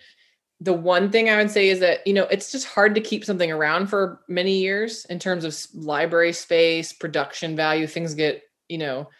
the 0.60 0.72
one 0.72 1.10
thing 1.10 1.28
I 1.28 1.36
would 1.36 1.50
say 1.50 1.68
is 1.68 1.80
that, 1.80 2.06
you 2.06 2.14
know, 2.14 2.24
it's 2.24 2.52
just 2.52 2.66
hard 2.66 2.94
to 2.94 3.00
keep 3.00 3.24
something 3.24 3.50
around 3.50 3.88
for 3.88 4.20
many 4.28 4.58
years 4.58 5.04
in 5.06 5.18
terms 5.18 5.44
of 5.44 5.56
library 5.74 6.32
space, 6.32 6.92
production 6.92 7.54
value. 7.56 7.86
Things 7.86 8.14
get, 8.14 8.42
you 8.68 8.78
know, 8.78 9.10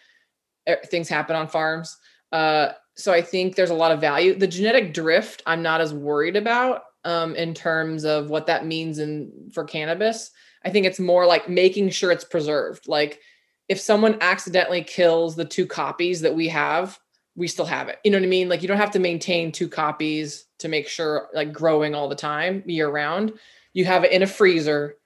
things 0.86 1.08
happen 1.08 1.36
on 1.36 1.48
farms. 1.48 1.98
Uh, 2.32 2.70
so 2.96 3.12
I 3.12 3.22
think 3.22 3.56
there's 3.56 3.70
a 3.70 3.74
lot 3.74 3.92
of 3.92 4.00
value. 4.00 4.34
The 4.34 4.46
genetic 4.46 4.94
drift, 4.94 5.42
I'm 5.46 5.62
not 5.62 5.80
as 5.80 5.92
worried 5.92 6.36
about 6.36 6.82
um, 7.04 7.34
in 7.34 7.54
terms 7.54 8.04
of 8.04 8.30
what 8.30 8.46
that 8.46 8.66
means 8.66 8.98
in 8.98 9.50
for 9.52 9.64
cannabis. 9.64 10.30
I 10.64 10.70
think 10.70 10.86
it's 10.86 11.00
more 11.00 11.26
like 11.26 11.48
making 11.48 11.90
sure 11.90 12.10
it's 12.10 12.24
preserved. 12.24 12.88
Like 12.88 13.20
if 13.68 13.80
someone 13.80 14.18
accidentally 14.20 14.82
kills 14.82 15.36
the 15.36 15.44
two 15.44 15.66
copies 15.66 16.20
that 16.20 16.34
we 16.34 16.48
have, 16.48 16.98
we 17.36 17.48
still 17.48 17.66
have 17.66 17.88
it. 17.88 17.98
You 18.04 18.12
know 18.12 18.18
what 18.18 18.24
I 18.24 18.28
mean? 18.28 18.48
Like 18.48 18.62
you 18.62 18.68
don't 18.68 18.76
have 18.76 18.92
to 18.92 18.98
maintain 19.00 19.50
two 19.50 19.68
copies 19.68 20.46
to 20.58 20.68
make 20.68 20.88
sure 20.88 21.28
like 21.34 21.52
growing 21.52 21.94
all 21.94 22.08
the 22.08 22.14
time 22.14 22.62
year 22.66 22.88
round. 22.88 23.32
You 23.72 23.84
have 23.86 24.04
it 24.04 24.12
in 24.12 24.22
a 24.22 24.26
freezer 24.26 24.96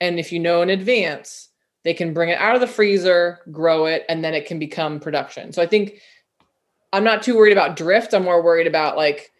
and 0.00 0.18
if 0.18 0.32
you 0.32 0.38
know 0.38 0.62
in 0.62 0.70
advance, 0.70 1.48
they 1.84 1.94
can 1.94 2.14
bring 2.14 2.28
it 2.28 2.38
out 2.38 2.54
of 2.54 2.60
the 2.60 2.66
freezer, 2.66 3.40
grow 3.50 3.86
it 3.86 4.04
and 4.08 4.24
then 4.24 4.34
it 4.34 4.46
can 4.46 4.60
become 4.60 5.00
production. 5.00 5.52
So 5.52 5.60
I 5.60 5.66
think 5.66 5.94
I'm 6.92 7.04
not 7.04 7.22
too 7.22 7.36
worried 7.36 7.52
about 7.52 7.76
drift. 7.76 8.14
I'm 8.14 8.24
more 8.24 8.42
worried 8.42 8.66
about 8.66 8.96
like 8.96 9.32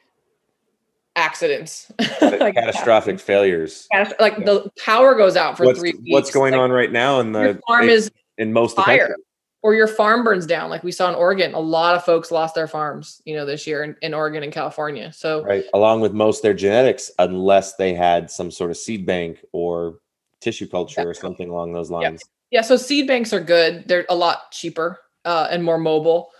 accidents, 1.16 1.92
like 2.22 2.54
catastrophic 2.54 3.20
failures. 3.20 3.86
Like 4.18 4.38
yeah. 4.38 4.44
the 4.44 4.70
power 4.84 5.14
goes 5.14 5.36
out 5.36 5.56
for 5.56 5.66
what's, 5.66 5.78
three 5.78 5.92
weeks. 5.92 6.10
What's 6.10 6.30
going 6.30 6.52
like, 6.52 6.60
on 6.60 6.70
right 6.70 6.90
now 6.90 7.20
in 7.20 7.32
the 7.32 7.60
farm 7.66 7.88
is 7.88 8.10
in 8.38 8.52
most 8.52 8.76
fire. 8.76 8.84
of 8.84 8.88
the 8.88 8.98
country? 9.00 9.24
or 9.62 9.74
your 9.74 9.86
farm 9.86 10.24
burns 10.24 10.44
down 10.44 10.68
like 10.68 10.82
we 10.82 10.92
saw 10.92 11.08
in 11.08 11.14
oregon 11.14 11.54
a 11.54 11.60
lot 11.60 11.94
of 11.94 12.04
folks 12.04 12.30
lost 12.30 12.54
their 12.54 12.66
farms 12.66 13.22
you 13.24 13.34
know 13.34 13.46
this 13.46 13.66
year 13.66 13.82
in, 13.84 13.96
in 14.02 14.12
oregon 14.12 14.42
and 14.42 14.52
california 14.52 15.12
so 15.12 15.42
right 15.44 15.64
along 15.72 16.00
with 16.00 16.12
most 16.12 16.42
their 16.42 16.54
genetics 16.54 17.10
unless 17.18 17.76
they 17.76 17.94
had 17.94 18.30
some 18.30 18.50
sort 18.50 18.70
of 18.70 18.76
seed 18.76 19.06
bank 19.06 19.38
or 19.52 19.98
tissue 20.40 20.66
culture 20.66 21.08
or 21.08 21.14
something 21.14 21.48
along 21.48 21.72
those 21.72 21.90
lines 21.90 22.22
yeah, 22.50 22.58
yeah 22.58 22.62
so 22.62 22.76
seed 22.76 23.06
banks 23.06 23.32
are 23.32 23.40
good 23.40 23.86
they're 23.86 24.06
a 24.08 24.14
lot 24.14 24.50
cheaper 24.50 24.98
uh, 25.24 25.46
and 25.50 25.62
more 25.62 25.78
mobile 25.78 26.30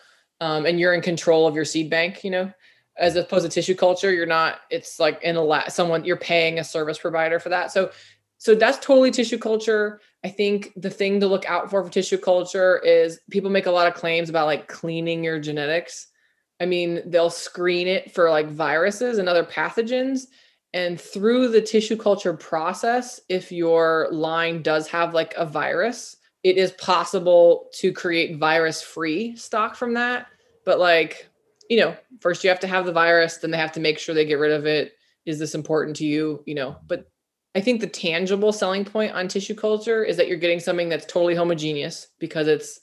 um, 0.42 0.66
and 0.66 0.80
you're 0.80 0.94
in 0.94 1.00
control 1.00 1.46
of 1.46 1.54
your 1.54 1.64
seed 1.64 1.88
bank 1.88 2.24
you 2.24 2.30
know 2.30 2.52
as 2.98 3.16
opposed 3.16 3.44
to 3.44 3.48
tissue 3.48 3.74
culture 3.74 4.12
you're 4.12 4.26
not 4.26 4.60
it's 4.70 5.00
like 5.00 5.22
in 5.22 5.36
a 5.36 5.42
lab 5.42 5.70
someone 5.70 6.04
you're 6.04 6.16
paying 6.16 6.58
a 6.58 6.64
service 6.64 6.98
provider 6.98 7.38
for 7.38 7.48
that 7.48 7.72
so 7.72 7.90
so 8.42 8.56
that's 8.56 8.84
totally 8.84 9.12
tissue 9.12 9.38
culture. 9.38 10.00
I 10.24 10.28
think 10.28 10.72
the 10.74 10.90
thing 10.90 11.20
to 11.20 11.28
look 11.28 11.48
out 11.48 11.70
for 11.70 11.84
for 11.84 11.88
tissue 11.88 12.18
culture 12.18 12.80
is 12.80 13.20
people 13.30 13.50
make 13.50 13.66
a 13.66 13.70
lot 13.70 13.86
of 13.86 13.94
claims 13.94 14.28
about 14.28 14.46
like 14.46 14.66
cleaning 14.66 15.22
your 15.22 15.38
genetics. 15.38 16.08
I 16.60 16.66
mean, 16.66 17.02
they'll 17.06 17.30
screen 17.30 17.86
it 17.86 18.12
for 18.12 18.30
like 18.30 18.48
viruses 18.48 19.18
and 19.18 19.28
other 19.28 19.44
pathogens. 19.44 20.22
And 20.72 21.00
through 21.00 21.50
the 21.50 21.60
tissue 21.60 21.96
culture 21.96 22.34
process, 22.34 23.20
if 23.28 23.52
your 23.52 24.08
line 24.10 24.60
does 24.60 24.88
have 24.88 25.14
like 25.14 25.34
a 25.36 25.46
virus, 25.46 26.16
it 26.42 26.56
is 26.56 26.72
possible 26.72 27.70
to 27.74 27.92
create 27.92 28.38
virus 28.38 28.82
free 28.82 29.36
stock 29.36 29.76
from 29.76 29.94
that. 29.94 30.26
But 30.64 30.78
like, 30.78 31.28
you 31.68 31.78
know, 31.78 31.96
first 32.20 32.44
you 32.44 32.50
have 32.50 32.60
to 32.60 32.66
have 32.66 32.86
the 32.86 32.92
virus, 32.92 33.38
then 33.38 33.50
they 33.50 33.58
have 33.58 33.72
to 33.72 33.80
make 33.80 33.98
sure 33.98 34.14
they 34.14 34.24
get 34.24 34.38
rid 34.38 34.52
of 34.52 34.66
it. 34.66 34.92
Is 35.24 35.38
this 35.38 35.54
important 35.54 35.96
to 35.96 36.06
you? 36.06 36.42
You 36.46 36.54
know, 36.54 36.76
but 36.86 37.08
I 37.54 37.60
think 37.60 37.80
the 37.80 37.86
tangible 37.86 38.52
selling 38.52 38.84
point 38.84 39.12
on 39.12 39.28
tissue 39.28 39.54
culture 39.54 40.02
is 40.02 40.16
that 40.16 40.28
you're 40.28 40.38
getting 40.38 40.60
something 40.60 40.88
that's 40.88 41.06
totally 41.06 41.34
homogeneous 41.34 42.08
because 42.18 42.48
it's 42.48 42.80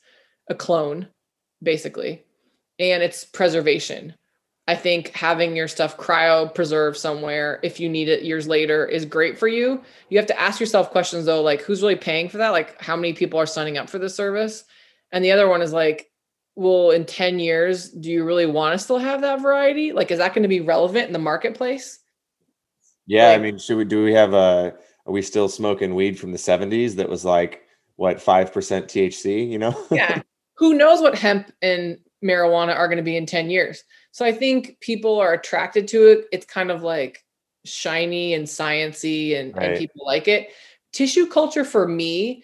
a 0.50 0.56
clone, 0.56 1.08
basically, 1.62 2.24
and 2.80 3.02
it's 3.02 3.26
preservation. 3.26 4.16
I 4.68 4.76
think 4.76 5.10
having 5.10 5.56
your 5.56 5.68
stuff 5.68 5.98
cryo 5.98 6.54
preserved 6.54 6.98
somewhere 6.98 7.60
if 7.64 7.80
you 7.80 7.90
need 7.90 8.08
it 8.08 8.22
years 8.22 8.48
later 8.48 8.86
is 8.86 9.04
great 9.04 9.40
for 9.40 9.48
you. 9.48 9.82
You 10.10 10.20
have 10.20 10.28
to 10.28 10.40
ask 10.40 10.60
yourself 10.60 10.92
questions 10.92 11.26
though, 11.26 11.42
like 11.42 11.62
who's 11.62 11.82
really 11.82 11.96
paying 11.96 12.30
for 12.30 12.38
that? 12.38 12.50
Like 12.50 12.80
how 12.80 12.96
many 12.96 13.14
people 13.14 13.40
are 13.40 13.48
signing 13.48 13.80
up 13.80 13.90
for 13.90 13.98
this 13.98 14.16
service? 14.16 14.66
And 15.12 15.26
the 15.26 15.32
other 15.32 15.50
one 15.50 15.64
is 15.64 15.74
like, 15.74 16.09
well, 16.60 16.92
in 16.92 17.06
10 17.06 17.40
years, 17.40 17.90
do 17.90 18.12
you 18.12 18.26
really 18.26 18.46
want 18.46 18.74
to 18.74 18.84
still 18.84 18.98
have 18.98 19.22
that 19.22 19.40
variety? 19.40 19.94
Like, 19.94 20.12
is 20.12 20.18
that 20.18 20.34
going 20.34 20.44
to 20.44 20.50
be 20.50 20.60
relevant 20.60 21.08
in 21.08 21.14
the 21.14 21.20
marketplace? 21.20 22.00
Yeah, 23.08 23.30
like, 23.30 23.40
I 23.40 23.42
mean, 23.42 23.58
should 23.58 23.78
we 23.78 23.86
do 23.86 24.04
we 24.04 24.12
have 24.12 24.34
a 24.34 24.74
are 25.06 25.14
we 25.14 25.22
still 25.22 25.48
smoking 25.48 25.96
weed 25.96 26.20
from 26.20 26.34
the 26.34 26.38
70s 26.38 26.98
that 26.98 27.08
was 27.08 27.24
like 27.24 27.62
what 27.96 28.18
5% 28.18 28.52
THC, 28.52 29.50
you 29.50 29.58
know? 29.58 29.74
yeah. 29.92 30.22
Who 30.58 30.74
knows 30.74 31.00
what 31.00 31.18
hemp 31.18 31.50
and 31.62 31.98
marijuana 32.22 32.76
are 32.76 32.90
going 32.90 32.98
to 32.98 33.04
be 33.04 33.16
in 33.16 33.26
10 33.26 33.50
years. 33.50 33.82
So 34.12 34.26
I 34.26 34.34
think 34.34 34.82
people 34.82 35.18
are 35.18 35.32
attracted 35.32 35.88
to 35.90 36.08
it. 36.08 36.26
It's 36.34 36.46
kind 36.46 36.72
of 36.72 36.84
like 36.84 37.24
shiny 37.64 38.34
and 38.34 38.46
sciency 38.46 39.40
and, 39.40 39.56
right. 39.56 39.70
and 39.70 39.80
people 39.80 40.06
like 40.06 40.28
it. 40.28 40.50
Tissue 40.92 41.26
culture 41.26 41.64
for 41.64 41.88
me 41.88 42.44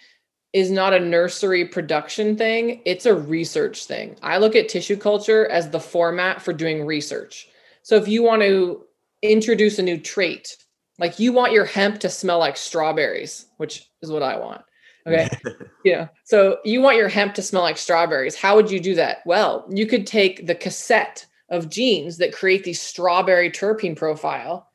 is 0.55 0.71
not 0.71 0.93
a 0.93 0.99
nursery 1.01 1.65
production 1.65 2.37
thing, 2.37 2.81
it's 2.85 3.05
a 3.05 3.13
research 3.13 3.87
thing. 3.87 4.15
I 4.23 4.37
look 4.37 4.55
at 4.55 4.69
tissue 4.69 4.95
culture 4.95 5.47
as 5.47 5.69
the 5.69 5.81
format 5.81 6.41
for 6.41 6.53
doing 6.53 6.85
research. 6.85 7.49
So 7.83 7.97
if 7.97 8.07
you 8.07 8.23
want 8.23 8.41
to 8.43 8.85
introduce 9.21 9.79
a 9.79 9.83
new 9.83 9.99
trait 9.99 10.55
Like 10.97 11.19
you 11.19 11.33
want 11.33 11.51
your 11.51 11.65
hemp 11.65 11.99
to 11.99 12.09
smell 12.09 12.39
like 12.39 12.55
strawberries, 12.55 13.47
which 13.57 13.91
is 14.01 14.09
what 14.09 14.23
I 14.23 14.39
want. 14.39 14.61
Okay. 15.05 15.27
yeah. 15.83 16.07
So 16.23 16.59
you 16.63 16.79
want 16.79 16.95
your 16.95 17.09
hemp 17.09 17.33
to 17.35 17.41
smell 17.41 17.63
like 17.63 17.77
strawberries. 17.77 18.37
How 18.37 18.55
would 18.55 18.71
you 18.71 18.79
do 18.79 18.95
that? 18.95 19.17
Well, 19.25 19.65
you 19.69 19.85
could 19.85 20.07
take 20.07 20.47
the 20.47 20.55
cassette 20.55 21.25
of 21.49 21.69
genes 21.69 22.17
that 22.19 22.33
create 22.33 22.63
the 22.63 22.71
strawberry 22.71 23.51
terpene 23.51 23.97
profile, 23.97 24.69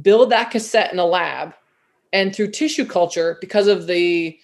build 0.00 0.30
that 0.30 0.52
cassette 0.52 0.92
in 0.92 1.00
a 1.00 1.04
lab, 1.04 1.54
and 2.12 2.32
through 2.32 2.52
tissue 2.52 2.86
culture, 2.86 3.36
because 3.40 3.66
of 3.66 3.88
the 3.88 4.38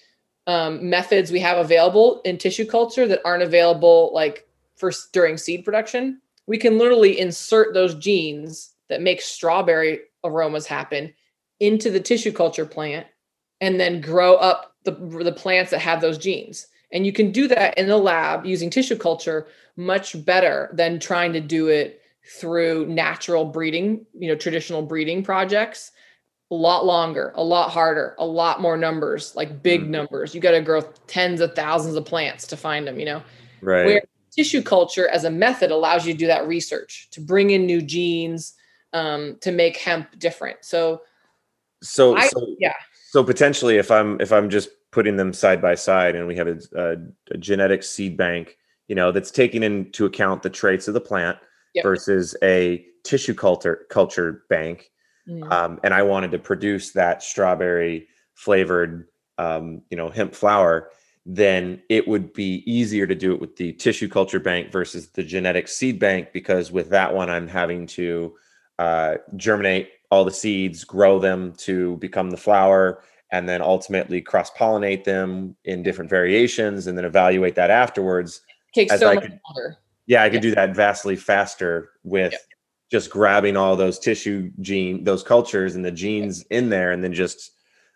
um, 0.46 0.88
methods 0.88 1.32
we 1.32 1.40
have 1.40 1.58
available 1.58 2.20
in 2.24 2.38
tissue 2.38 2.66
culture 2.66 3.06
that 3.06 3.22
aren't 3.24 3.42
available 3.42 4.10
like 4.14 4.46
for 4.76 4.92
during 5.12 5.36
seed 5.36 5.64
production, 5.64 6.20
we 6.46 6.58
can 6.58 6.78
literally 6.78 7.18
insert 7.18 7.72
those 7.72 7.94
genes 7.94 8.74
that 8.88 9.00
make 9.00 9.22
strawberry 9.22 10.00
aromas 10.24 10.66
happen 10.66 11.12
into 11.60 11.90
the 11.90 12.00
tissue 12.00 12.32
culture 12.32 12.66
plant 12.66 13.06
and 13.60 13.80
then 13.80 14.00
grow 14.00 14.34
up 14.34 14.74
the, 14.84 14.92
the 14.92 15.32
plants 15.32 15.70
that 15.70 15.80
have 15.80 16.00
those 16.00 16.18
genes. 16.18 16.66
And 16.92 17.06
you 17.06 17.12
can 17.12 17.32
do 17.32 17.48
that 17.48 17.76
in 17.78 17.88
the 17.88 17.96
lab 17.96 18.44
using 18.44 18.70
tissue 18.70 18.96
culture 18.96 19.46
much 19.76 20.22
better 20.24 20.70
than 20.74 21.00
trying 21.00 21.32
to 21.32 21.40
do 21.40 21.68
it 21.68 22.00
through 22.38 22.86
natural 22.86 23.44
breeding, 23.44 24.04
you 24.14 24.28
know, 24.28 24.36
traditional 24.36 24.82
breeding 24.82 25.22
projects. 25.22 25.92
A 26.50 26.54
lot 26.54 26.84
longer, 26.84 27.32
a 27.34 27.42
lot 27.42 27.70
harder, 27.70 28.14
a 28.18 28.26
lot 28.26 28.60
more 28.60 28.76
numbers, 28.76 29.34
like 29.34 29.62
big 29.62 29.82
mm-hmm. 29.82 29.90
numbers. 29.92 30.34
You 30.34 30.40
got 30.40 30.52
to 30.52 30.60
grow 30.60 30.82
tens 31.06 31.40
of 31.40 31.54
thousands 31.54 31.96
of 31.96 32.04
plants 32.04 32.46
to 32.48 32.56
find 32.56 32.86
them, 32.86 32.98
you 32.98 33.06
know. 33.06 33.22
Right. 33.62 33.86
Where 33.86 34.02
tissue 34.34 34.62
culture 34.62 35.08
as 35.08 35.24
a 35.24 35.30
method 35.30 35.70
allows 35.70 36.06
you 36.06 36.12
to 36.12 36.18
do 36.18 36.26
that 36.26 36.46
research, 36.46 37.08
to 37.12 37.20
bring 37.20 37.50
in 37.50 37.66
new 37.66 37.80
genes, 37.80 38.54
um, 38.92 39.36
to 39.40 39.52
make 39.52 39.76
hemp 39.76 40.18
different. 40.18 40.58
So, 40.62 41.02
so, 41.82 42.16
I, 42.16 42.26
so 42.28 42.46
yeah. 42.58 42.74
So 43.10 43.22
potentially, 43.22 43.76
if 43.76 43.90
I'm 43.90 44.20
if 44.20 44.32
I'm 44.32 44.50
just 44.50 44.70
putting 44.90 45.16
them 45.16 45.32
side 45.32 45.60
by 45.62 45.74
side, 45.74 46.14
and 46.14 46.26
we 46.26 46.36
have 46.36 46.48
a, 46.48 46.58
a, 46.76 46.96
a 47.32 47.38
genetic 47.38 47.82
seed 47.82 48.16
bank, 48.16 48.56
you 48.88 48.94
know, 48.94 49.12
that's 49.12 49.30
taking 49.30 49.62
into 49.62 50.04
account 50.04 50.42
the 50.42 50.50
traits 50.50 50.88
of 50.88 50.94
the 50.94 51.00
plant 51.00 51.38
yep. 51.74 51.84
versus 51.84 52.36
a 52.42 52.84
tissue 53.02 53.34
culture 53.34 53.86
culture 53.90 54.44
bank, 54.48 54.90
mm. 55.28 55.50
um, 55.52 55.80
and 55.82 55.94
I 55.94 56.02
wanted 56.02 56.30
to 56.32 56.38
produce 56.38 56.92
that 56.92 57.22
strawberry 57.22 58.08
flavored, 58.34 59.08
um, 59.38 59.82
you 59.90 59.96
know, 59.96 60.10
hemp 60.10 60.34
flower 60.34 60.90
then 61.26 61.80
it 61.88 62.06
would 62.06 62.34
be 62.34 62.62
easier 62.70 63.06
to 63.06 63.14
do 63.14 63.32
it 63.32 63.40
with 63.40 63.56
the 63.56 63.72
tissue 63.72 64.06
culture 64.06 64.38
bank 64.38 64.70
versus 64.70 65.08
the 65.12 65.22
genetic 65.22 65.68
seed 65.68 65.98
bank 65.98 66.28
because 66.34 66.70
with 66.70 66.90
that 66.90 67.14
one 67.14 67.30
i'm 67.30 67.48
having 67.48 67.86
to 67.86 68.34
uh, 68.78 69.14
germinate 69.36 69.90
all 70.10 70.24
the 70.24 70.30
seeds, 70.30 70.84
grow 70.84 71.18
them 71.18 71.52
to 71.54 71.96
become 71.96 72.30
the 72.30 72.36
flower, 72.36 73.02
and 73.32 73.48
then 73.48 73.60
ultimately 73.60 74.20
cross 74.20 74.50
pollinate 74.52 75.04
them 75.04 75.56
in 75.64 75.82
different 75.82 76.10
variations, 76.10 76.86
and 76.86 76.96
then 76.96 77.04
evaluate 77.04 77.54
that 77.56 77.70
afterwards. 77.70 78.40
Takes 78.74 78.98
so 78.98 79.10
I 79.10 79.14
much 79.14 79.24
could. 79.24 79.40
Yeah, 80.06 80.22
I 80.22 80.30
could 80.30 80.42
do 80.42 80.54
that 80.54 80.76
vastly 80.76 81.16
faster 81.16 81.90
with 82.02 82.32
yep. 82.32 82.40
Just 82.94 83.10
grabbing 83.10 83.56
all 83.56 83.74
those 83.74 83.98
tissue 83.98 84.52
gene, 84.60 85.02
those 85.02 85.24
cultures, 85.24 85.74
and 85.74 85.84
the 85.84 85.90
genes 85.90 86.46
yep. 86.48 86.62
in 86.62 86.70
there, 86.70 86.92
and 86.92 87.02
then 87.02 87.12
just 87.12 87.50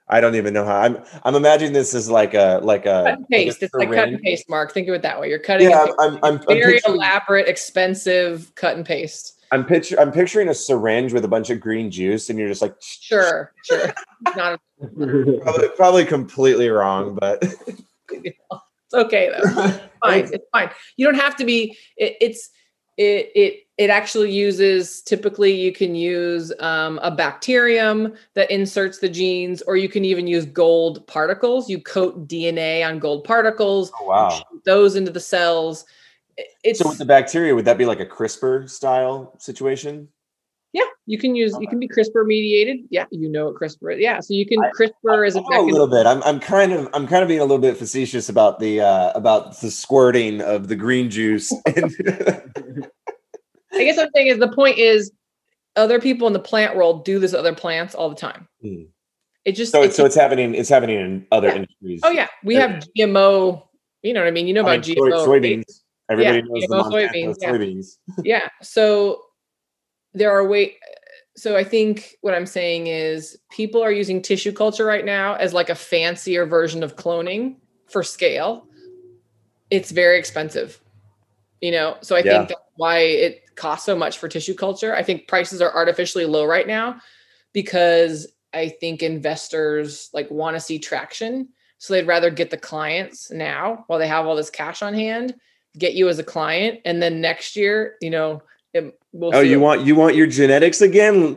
I 0.09 0.21
don't 0.21 0.35
even 0.35 0.53
know 0.53 0.65
how 0.65 0.77
I'm. 0.77 0.99
I'm 1.23 1.37
imagining 1.37 1.73
this 1.73 1.95
as 1.95 2.11
like 2.11 2.35
a 2.35 2.59
like 2.65 2.85
a 2.85 3.05
cut 3.05 3.19
and 3.19 3.29
paste. 3.29 3.63
Like 3.63 3.63
it's 3.63 3.75
like 3.75 3.93
cut 3.93 4.09
and 4.09 4.21
paste, 4.21 4.51
Mark. 4.51 4.73
Think 4.73 4.89
of 4.89 4.95
it 4.95 5.03
that 5.03 5.21
way. 5.21 5.29
You're 5.29 5.39
cutting. 5.39 5.71
Yeah, 5.71 5.87
I'm, 6.01 6.17
I'm, 6.17 6.41
I'm, 6.41 6.47
very 6.49 6.81
elaborate, 6.85 7.47
expensive 7.47 8.53
cut 8.57 8.77
and 8.77 8.85
paste. 8.85 9.41
I'm 9.53 9.65
picture 9.65 10.01
I'm 10.01 10.11
picturing 10.11 10.49
a 10.49 10.55
syringe 10.55 11.13
with 11.13 11.25
a 11.25 11.29
bunch 11.29 11.49
of 11.49 11.61
green 11.61 11.93
juice, 11.93 12.29
and 12.29 12.41
you're 12.41 12.49
just 12.49 12.61
like, 12.61 12.75
sure, 12.81 13.53
sure, 13.63 13.95
not 14.35 14.61
probably, 14.97 15.69
probably 15.77 16.05
completely 16.07 16.69
wrong, 16.71 17.15
but 17.15 17.41
it's 18.11 18.95
okay 18.95 19.31
though. 19.31 19.65
It's 19.65 19.81
fine, 20.03 20.29
it's 20.33 20.47
fine. 20.51 20.71
You 20.97 21.07
don't 21.07 21.21
have 21.21 21.37
to 21.37 21.45
be. 21.45 21.79
It, 21.97 22.17
it's 22.21 22.51
it 22.97 23.31
it 23.37 23.68
it 23.79 23.91
actually 23.91 24.33
uses 24.33 25.03
typically 25.03 25.53
you 25.53 25.73
can 25.73 25.95
use 25.95 26.53
um, 26.59 26.99
a 27.03 27.11
bacterium 27.11 28.13
that 28.35 28.51
inserts 28.51 28.99
the 28.99 29.09
genes 29.09 29.63
or 29.63 29.77
you 29.77 29.89
can 29.89 30.05
even 30.05 30.27
use 30.27 30.45
gold 30.45 31.07
particles 31.07 31.71
you 31.71 31.81
coat 31.81 32.29
dna 32.29 32.87
on 32.87 32.99
gold 32.99 33.25
particles 33.25 33.91
oh, 34.01 34.07
wow 34.07 34.43
those 34.65 34.97
into 34.97 35.11
the 35.11 35.21
cells 35.21 35.85
it's 36.65 36.79
so 36.79 36.89
with 36.89 36.99
the 36.99 37.05
bacteria, 37.05 37.55
would 37.55 37.65
that 37.65 37.79
be 37.79 37.87
like 37.87 38.01
a 38.01 38.07
CRISPR 38.07 38.69
style 38.69 39.35
situation? 39.39 40.09
Yeah, 40.73 40.85
you 41.07 41.19
can 41.19 41.35
use 41.35 41.57
you 41.61 41.67
can 41.67 41.79
be 41.79 41.89
CRISPR 41.89 42.27
mediated. 42.27 42.81
Yeah, 42.91 43.07
you 43.11 43.29
know 43.29 43.47
what 43.47 43.55
CRISPR 43.55 43.95
is. 43.95 44.01
Yeah, 44.01 44.21
so 44.21 44.35
you 44.35 44.47
can 44.47 44.59
CRISPR 44.79 45.27
as 45.27 45.35
a, 45.35 45.41
a 45.41 45.63
little 45.63 45.87
bit. 45.87 46.07
I'm 46.07 46.23
I'm 46.25 46.39
kind 46.39 46.73
of 46.73 46.89
I'm 46.93 47.07
kind 47.07 47.23
of 47.23 47.29
being 47.29 47.41
a 47.41 47.45
little 47.45 47.59
bit 47.59 47.77
facetious 47.77 48.29
about 48.29 48.61
the 48.61 48.83
uh 48.83 49.13
about 49.15 49.59
the 49.61 49.71
squirting 49.71 50.43
of 50.43 50.69
the 50.69 50.77
green 50.77 51.11
juice. 51.11 51.53
I 53.79 53.85
guess 53.85 53.97
what 53.97 54.07
I'm 54.07 54.11
saying 54.15 54.29
is 54.29 54.39
the 54.39 54.53
point 54.53 54.79
is 54.79 55.13
other 55.77 56.01
people 56.01 56.27
in 56.27 56.33
the 56.33 56.41
plant 56.41 56.77
world 56.77 57.05
do 57.05 57.19
this 57.19 57.33
other 57.33 57.55
plants 57.55 57.95
all 57.95 58.09
the 58.09 58.17
time. 58.17 58.49
Hmm. 58.63 58.83
It 59.45 59.53
just 59.53 59.73
so 59.73 59.83
it's, 59.83 59.97
so 59.97 60.05
it's 60.05 60.15
happening. 60.15 60.55
It's 60.55 60.69
happening 60.69 61.01
in 61.01 61.27
other 61.33 61.49
yeah. 61.49 61.55
industries. 61.55 62.01
Oh 62.05 62.11
yeah, 62.11 62.27
we 62.45 62.55
have 62.57 62.85
GMO. 62.99 63.63
You 64.03 64.13
know 64.13 64.21
what 64.21 64.29
I 64.29 64.31
mean? 64.31 64.47
You 64.47 64.55
know 64.55 64.61
about 64.61 64.85
I 64.85 64.89
mean, 64.89 64.97
GMO 64.97 65.27
soybeans. 65.27 65.81
Everybody 66.11 66.39
yeah, 66.39 66.45
knows 66.45 66.91
the 66.91 66.97
soybeans. 66.97 67.37
Yeah. 67.41 67.51
soybeans. 67.51 67.87
yeah. 68.25 68.49
So 68.63 69.23
there 70.13 70.31
are 70.33 70.47
way. 70.47 70.77
So 71.37 71.57
I 71.57 71.65
think 71.65 72.17
what 72.21 72.35
I'm 72.35 72.47
saying 72.47 72.89
is 72.89 73.39
people 73.51 73.83
are 73.83 73.93
using 73.93 74.21
tissue 74.21 74.53
culture 74.53 74.85
right 74.85 75.05
now 75.05 75.35
as 75.35 75.55
like 75.55 75.71
a 75.71 75.75
fancier 75.75 76.45
version 76.45 76.83
of 76.83 76.97
cloning 76.97 77.57
for 77.87 78.03
scale. 78.03 78.67
It's 79.71 79.93
very 79.93 80.19
expensive, 80.19 80.81
you 81.61 81.71
know. 81.71 81.97
So 82.01 82.17
I 82.17 82.19
yeah. 82.21 82.39
think 82.39 82.49
that's 82.49 82.61
why 82.79 83.01
it 83.01 83.55
costs 83.57 83.85
so 83.85 83.95
much 83.95 84.19
for 84.19 84.29
tissue 84.29 84.55
culture. 84.55 84.95
I 84.95 85.03
think 85.03 85.29
prices 85.29 85.61
are 85.61 85.75
artificially 85.75 86.25
low 86.25 86.47
right 86.47 86.67
now 86.67 87.01
because 87.53 88.27
I 88.55 88.71
think 88.71 89.03
investors 89.03 90.09
like 90.15 90.31
want 90.31 90.57
to 90.57 90.61
see 90.61 90.79
traction. 90.79 91.49
So 91.77 91.93
they'd 91.93 92.07
rather 92.07 92.31
get 92.31 92.51
the 92.51 92.57
clients 92.57 93.31
now 93.31 93.85
while 93.87 93.99
they 93.99 94.09
have 94.09 94.27
all 94.27 94.37
this 94.37 94.51
cash 94.51 94.81
on 94.81 94.95
hand 94.95 95.35
get 95.77 95.95
you 95.95 96.09
as 96.09 96.19
a 96.19 96.25
client 96.25 96.81
and 96.85 97.03
then 97.03 97.21
next 97.21 97.57
year 97.57 97.97
you 98.01 98.11
know 98.11 98.43
it, 98.75 98.99
we'll 99.13 99.35
oh 99.35 99.41
you 99.41 99.61
want 99.61 99.87
you 99.87 99.95
want 99.95 100.15
your 100.15 100.27
genetics 100.27 100.81
again 100.81 101.37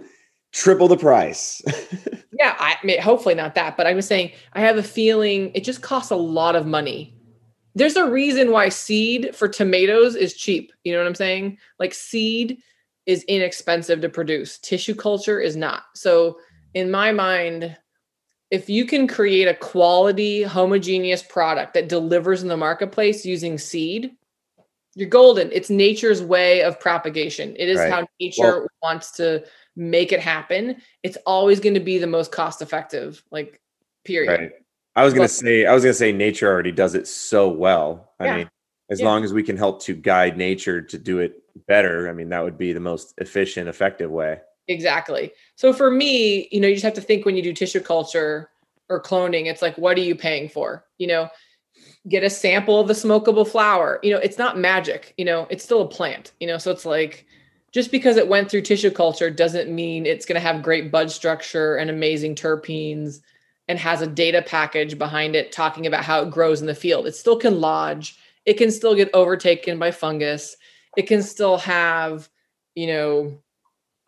triple 0.51 0.87
the 0.87 0.97
price 0.97 1.61
yeah 2.39 2.55
i 2.59 2.75
mean 2.83 2.99
hopefully 3.01 3.35
not 3.35 3.55
that 3.55 3.77
but 3.77 3.87
i 3.87 3.93
was 3.93 4.05
saying 4.05 4.31
i 4.53 4.61
have 4.61 4.77
a 4.77 4.83
feeling 4.83 5.51
it 5.53 5.63
just 5.63 5.81
costs 5.81 6.11
a 6.11 6.15
lot 6.15 6.55
of 6.55 6.65
money 6.65 7.13
there's 7.75 7.95
a 7.95 8.09
reason 8.09 8.51
why 8.51 8.69
seed 8.69 9.35
for 9.35 9.47
tomatoes 9.47 10.15
is 10.15 10.33
cheap 10.33 10.71
you 10.83 10.91
know 10.91 10.99
what 10.99 11.07
i'm 11.07 11.15
saying 11.15 11.57
like 11.79 11.93
seed 11.93 12.57
is 13.05 13.23
inexpensive 13.23 14.01
to 14.01 14.09
produce 14.09 14.57
tissue 14.59 14.95
culture 14.95 15.39
is 15.39 15.55
not 15.55 15.83
so 15.93 16.37
in 16.73 16.91
my 16.91 17.11
mind 17.11 17.77
if 18.49 18.69
you 18.69 18.85
can 18.85 19.07
create 19.07 19.47
a 19.47 19.53
quality 19.53 20.43
homogeneous 20.43 21.23
product 21.23 21.73
that 21.73 21.89
delivers 21.89 22.43
in 22.43 22.49
the 22.49 22.57
marketplace 22.57 23.25
using 23.25 23.57
seed 23.57 24.11
you're 24.95 25.09
golden. 25.09 25.49
It's 25.51 25.69
nature's 25.69 26.21
way 26.21 26.63
of 26.63 26.79
propagation. 26.79 27.55
It 27.57 27.69
is 27.69 27.77
right. 27.77 27.91
how 27.91 28.07
nature 28.19 28.41
well, 28.41 28.67
wants 28.83 29.11
to 29.11 29.43
make 29.75 30.11
it 30.11 30.19
happen. 30.19 30.81
It's 31.03 31.17
always 31.25 31.59
going 31.59 31.75
to 31.75 31.79
be 31.79 31.97
the 31.97 32.07
most 32.07 32.31
cost 32.31 32.61
effective, 32.61 33.23
like 33.31 33.61
period. 34.03 34.39
Right. 34.39 34.51
I 34.95 35.03
was 35.05 35.13
going 35.13 35.27
to 35.27 35.33
say, 35.33 35.65
I 35.65 35.73
was 35.73 35.83
going 35.83 35.93
to 35.93 35.97
say 35.97 36.11
nature 36.11 36.47
already 36.51 36.71
does 36.71 36.95
it 36.95 37.07
so 37.07 37.47
well. 37.47 38.13
I 38.19 38.25
yeah. 38.25 38.37
mean, 38.37 38.49
as 38.89 38.99
yeah. 38.99 39.05
long 39.05 39.23
as 39.23 39.33
we 39.33 39.43
can 39.43 39.57
help 39.57 39.81
to 39.83 39.93
guide 39.93 40.37
nature 40.37 40.81
to 40.81 40.97
do 40.97 41.19
it 41.19 41.41
better, 41.67 42.09
I 42.09 42.13
mean, 42.13 42.29
that 42.29 42.43
would 42.43 42.57
be 42.57 42.73
the 42.73 42.79
most 42.79 43.13
efficient, 43.17 43.69
effective 43.69 44.11
way. 44.11 44.39
Exactly. 44.67 45.31
So 45.55 45.73
for 45.73 45.89
me, 45.89 46.49
you 46.51 46.59
know, 46.59 46.67
you 46.67 46.75
just 46.75 46.83
have 46.83 46.93
to 46.95 47.01
think 47.01 47.25
when 47.25 47.35
you 47.35 47.41
do 47.41 47.53
tissue 47.53 47.79
culture 47.79 48.49
or 48.89 49.01
cloning, 49.01 49.45
it's 49.45 49.61
like, 49.61 49.77
what 49.77 49.97
are 49.97 50.01
you 50.01 50.15
paying 50.15 50.49
for? 50.49 50.85
You 50.97 51.07
know, 51.07 51.29
get 52.07 52.23
a 52.23 52.29
sample 52.29 52.79
of 52.79 52.87
the 52.87 52.93
smokable 52.93 53.47
flower. 53.47 53.99
You 54.03 54.11
know, 54.11 54.19
it's 54.19 54.37
not 54.37 54.57
magic, 54.57 55.13
you 55.17 55.25
know, 55.25 55.47
it's 55.49 55.63
still 55.63 55.81
a 55.81 55.87
plant, 55.87 56.33
you 56.39 56.47
know, 56.47 56.57
so 56.57 56.71
it's 56.71 56.85
like 56.85 57.25
just 57.71 57.91
because 57.91 58.17
it 58.17 58.27
went 58.27 58.51
through 58.51 58.61
tissue 58.61 58.91
culture 58.91 59.29
doesn't 59.29 59.73
mean 59.73 60.05
it's 60.05 60.25
going 60.25 60.35
to 60.35 60.45
have 60.45 60.61
great 60.61 60.91
bud 60.91 61.09
structure 61.09 61.75
and 61.75 61.89
amazing 61.89 62.35
terpenes 62.35 63.21
and 63.71 63.79
has 63.79 64.01
a 64.01 64.07
data 64.07 64.41
package 64.41 64.97
behind 64.97 65.33
it 65.33 65.53
talking 65.53 65.87
about 65.87 66.03
how 66.03 66.21
it 66.21 66.29
grows 66.29 66.59
in 66.59 66.67
the 66.67 66.75
field. 66.75 67.07
It 67.07 67.15
still 67.15 67.37
can 67.37 67.61
lodge, 67.61 68.17
it 68.45 68.55
can 68.55 68.69
still 68.69 68.93
get 68.93 69.09
overtaken 69.13 69.79
by 69.79 69.91
fungus, 69.91 70.57
it 70.97 71.03
can 71.03 71.23
still 71.23 71.55
have, 71.55 72.27
you 72.75 72.87
know, 72.87 73.37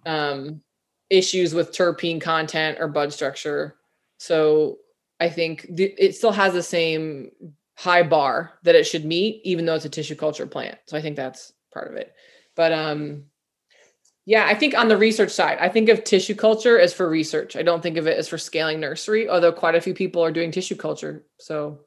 um, 0.05 0.61
issues 1.09 1.53
with 1.53 1.71
terpene 1.71 2.19
content 2.19 2.77
or 2.81 2.89
bud 2.89 3.13
structure. 3.13 3.77
So 4.17 4.79
I 5.21 5.29
think 5.29 5.73
th- 5.77 5.95
it 5.97 6.13
still 6.13 6.33
has 6.33 6.51
the 6.51 6.61
same 6.61 7.31
high 7.77 8.03
bar 8.03 8.59
that 8.63 8.75
it 8.75 8.83
should 8.85 9.05
meet, 9.05 9.39
even 9.45 9.65
though 9.65 9.75
it's 9.75 9.85
a 9.85 9.89
tissue 9.89 10.15
culture 10.15 10.45
plant. 10.45 10.77
So 10.87 10.97
I 10.97 11.01
think 11.01 11.15
that's 11.15 11.53
part 11.73 11.89
of 11.89 11.95
it. 11.95 12.13
But 12.57 12.73
um, 12.73 13.27
Yeah, 14.25 14.45
I 14.47 14.55
think 14.55 14.77
on 14.77 14.87
the 14.87 14.97
research 14.97 15.31
side, 15.31 15.57
I 15.59 15.67
think 15.67 15.89
of 15.89 16.03
tissue 16.03 16.35
culture 16.35 16.79
as 16.79 16.93
for 16.93 17.09
research. 17.09 17.55
I 17.55 17.61
don't 17.61 17.83
think 17.83 17.97
of 17.97 18.07
it 18.07 18.17
as 18.17 18.29
for 18.29 18.37
scaling 18.37 18.79
nursery, 18.79 19.27
although 19.29 19.51
quite 19.51 19.75
a 19.75 19.81
few 19.81 19.93
people 19.93 20.23
are 20.23 20.31
doing 20.31 20.49
tissue 20.49 20.75
culture. 20.75 21.25
So 21.39 21.79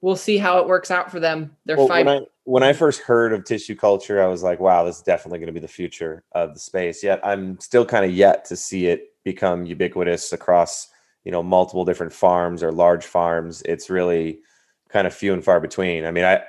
we'll 0.00 0.16
see 0.16 0.36
how 0.36 0.58
it 0.58 0.66
works 0.66 0.90
out 0.90 1.10
for 1.10 1.20
them. 1.20 1.56
They're 1.64 1.76
well, 1.76 1.88
When 1.88 2.08
I, 2.08 2.20
when 2.44 2.62
I 2.64 2.72
first 2.72 3.02
heard 3.02 3.32
of 3.32 3.44
tissue 3.44 3.76
culture, 3.76 4.22
I 4.22 4.26
was 4.26 4.42
like, 4.42 4.58
wow, 4.58 4.84
this 4.84 4.96
is 4.96 5.02
definitely 5.02 5.38
going 5.38 5.46
to 5.46 5.52
be 5.52 5.60
the 5.60 5.68
future 5.68 6.24
of 6.32 6.54
the 6.54 6.60
space. 6.60 7.04
Yet 7.04 7.20
I'm 7.24 7.58
still 7.60 7.84
kind 7.84 8.04
of 8.04 8.10
yet 8.10 8.44
to 8.46 8.56
see 8.56 8.86
it 8.86 9.12
become 9.22 9.64
ubiquitous 9.64 10.32
across, 10.32 10.88
you 11.24 11.30
know, 11.30 11.42
multiple 11.42 11.84
different 11.84 12.12
farms 12.12 12.64
or 12.64 12.72
large 12.72 13.04
farms. 13.04 13.62
It's 13.62 13.90
really 13.90 14.40
kind 14.88 15.06
of 15.06 15.14
few 15.14 15.32
and 15.32 15.44
far 15.44 15.60
between. 15.60 16.04
I 16.04 16.10
mean, 16.10 16.24
I 16.24 16.42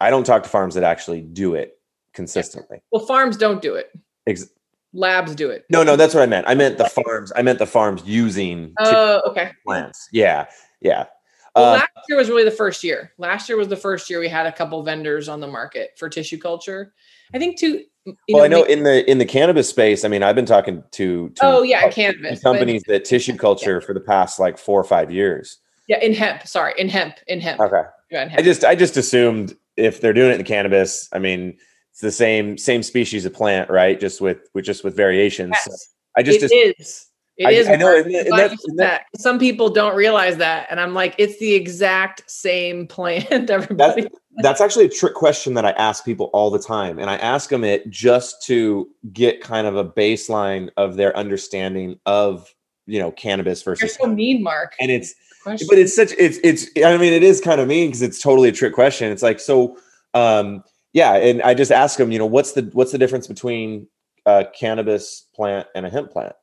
I 0.00 0.10
don't 0.10 0.24
talk 0.24 0.42
to 0.42 0.48
farms 0.48 0.74
that 0.74 0.84
actually 0.84 1.22
do 1.22 1.54
it 1.54 1.78
consistently. 2.12 2.82
Well, 2.90 3.06
farms 3.06 3.36
don't 3.36 3.62
do 3.62 3.74
it. 3.74 3.90
Ex- 4.26 4.50
labs 4.94 5.34
do 5.34 5.50
it. 5.50 5.64
No, 5.68 5.82
no, 5.82 5.96
that's 5.96 6.14
what 6.14 6.22
I 6.22 6.26
meant. 6.26 6.46
I 6.48 6.54
meant 6.54 6.78
the 6.78 6.88
farms. 6.88 7.32
I 7.36 7.42
meant 7.42 7.58
the 7.58 7.66
farms 7.66 8.02
using 8.04 8.72
oh, 8.78 9.20
okay. 9.26 9.50
plants. 9.64 10.08
Yeah, 10.12 10.46
yeah. 10.80 11.06
Well, 11.54 11.74
uh, 11.74 11.78
last 11.78 11.90
year 12.08 12.18
was 12.18 12.28
really 12.28 12.44
the 12.44 12.50
first 12.50 12.82
year. 12.82 13.12
Last 13.18 13.48
year 13.48 13.58
was 13.58 13.68
the 13.68 13.76
first 13.76 14.08
year 14.10 14.18
we 14.18 14.28
had 14.28 14.46
a 14.46 14.52
couple 14.52 14.82
vendors 14.82 15.28
on 15.28 15.40
the 15.40 15.46
market 15.46 15.90
for 15.96 16.08
tissue 16.08 16.38
culture. 16.38 16.94
I 17.32 17.38
think 17.38 17.58
too. 17.58 17.84
well, 18.06 18.16
know, 18.28 18.44
I 18.44 18.48
know 18.48 18.62
in 18.64 18.82
the 18.82 19.08
in 19.08 19.18
the 19.18 19.24
cannabis 19.24 19.68
space. 19.68 20.04
I 20.04 20.08
mean, 20.08 20.22
I've 20.22 20.34
been 20.34 20.46
talking 20.46 20.82
to, 20.92 21.28
to 21.28 21.40
oh 21.42 21.62
yeah, 21.62 21.88
cannabis 21.90 22.42
companies 22.42 22.82
but, 22.86 22.92
that 22.92 23.04
tissue 23.04 23.36
culture 23.38 23.78
yeah. 23.80 23.86
for 23.86 23.94
the 23.94 24.00
past 24.00 24.38
like 24.38 24.58
four 24.58 24.80
or 24.80 24.84
five 24.84 25.10
years. 25.10 25.58
Yeah, 25.86 25.98
in 26.00 26.14
hemp. 26.14 26.46
Sorry, 26.46 26.72
in 26.78 26.88
hemp. 26.88 27.16
In 27.26 27.40
hemp. 27.40 27.60
Okay. 27.60 27.82
hemp. 28.10 28.32
I 28.36 28.42
just 28.42 28.64
I 28.64 28.74
just 28.74 28.96
assumed 28.96 29.56
if 29.76 30.00
they're 30.00 30.12
doing 30.12 30.30
it 30.30 30.40
in 30.40 30.44
cannabis, 30.44 31.08
I 31.12 31.18
mean, 31.18 31.56
it's 31.94 32.00
the 32.00 32.10
same 32.10 32.58
same 32.58 32.82
species 32.82 33.24
of 33.24 33.32
plant, 33.32 33.70
right? 33.70 34.00
Just 34.00 34.20
with 34.20 34.48
with 34.52 34.64
just 34.64 34.82
with 34.82 34.96
variations. 34.96 35.52
Yes, 35.52 35.64
so 35.64 35.76
I 36.16 36.24
just 36.24 36.42
it 36.42 36.76
is. 36.76 37.06
It 37.36 37.46
I, 37.46 37.50
is. 37.52 37.68
I 37.68 37.76
know. 37.76 37.96
And, 37.96 38.12
and 38.12 38.32
that, 38.32 38.58
that, 38.78 39.02
Some 39.16 39.38
people 39.38 39.70
don't 39.70 39.94
realize 39.94 40.36
that, 40.38 40.66
and 40.70 40.80
I'm 40.80 40.92
like, 40.92 41.14
it's 41.18 41.38
the 41.38 41.54
exact 41.54 42.28
same 42.28 42.88
plant. 42.88 43.30
Everybody. 43.50 44.02
That's, 44.02 44.14
that's 44.38 44.60
actually 44.60 44.86
a 44.86 44.88
trick 44.88 45.14
question 45.14 45.54
that 45.54 45.64
I 45.64 45.70
ask 45.70 46.04
people 46.04 46.30
all 46.32 46.50
the 46.50 46.58
time, 46.58 46.98
and 46.98 47.08
I 47.08 47.14
ask 47.18 47.48
them 47.48 47.62
it 47.62 47.88
just 47.88 48.42
to 48.46 48.88
get 49.12 49.40
kind 49.40 49.68
of 49.68 49.76
a 49.76 49.84
baseline 49.84 50.70
of 50.76 50.96
their 50.96 51.16
understanding 51.16 52.00
of 52.06 52.52
you 52.86 52.98
know 52.98 53.12
cannabis 53.12 53.62
versus. 53.62 53.82
You're 53.82 54.08
so 54.08 54.12
mean, 54.12 54.42
Mark. 54.42 54.74
And 54.80 54.90
it's, 54.90 55.14
question. 55.44 55.68
but 55.70 55.78
it's 55.78 55.94
such 55.94 56.10
it's 56.18 56.38
it's. 56.42 56.66
I 56.84 56.96
mean, 56.96 57.12
it 57.12 57.22
is 57.22 57.40
kind 57.40 57.60
of 57.60 57.68
mean 57.68 57.90
because 57.90 58.02
it's 58.02 58.20
totally 58.20 58.48
a 58.48 58.52
trick 58.52 58.74
question. 58.74 59.12
It's 59.12 59.22
like 59.22 59.38
so. 59.38 59.78
um 60.14 60.64
yeah, 60.94 61.14
and 61.16 61.42
I 61.42 61.54
just 61.54 61.72
ask 61.72 61.98
them, 61.98 62.12
you 62.12 62.18
know, 62.18 62.26
what's 62.26 62.52
the 62.52 62.62
what's 62.72 62.92
the 62.92 62.98
difference 62.98 63.26
between 63.26 63.88
a 64.24 64.46
cannabis 64.58 65.26
plant 65.34 65.66
and 65.74 65.84
a 65.84 65.90
hemp 65.90 66.12
plant, 66.12 66.34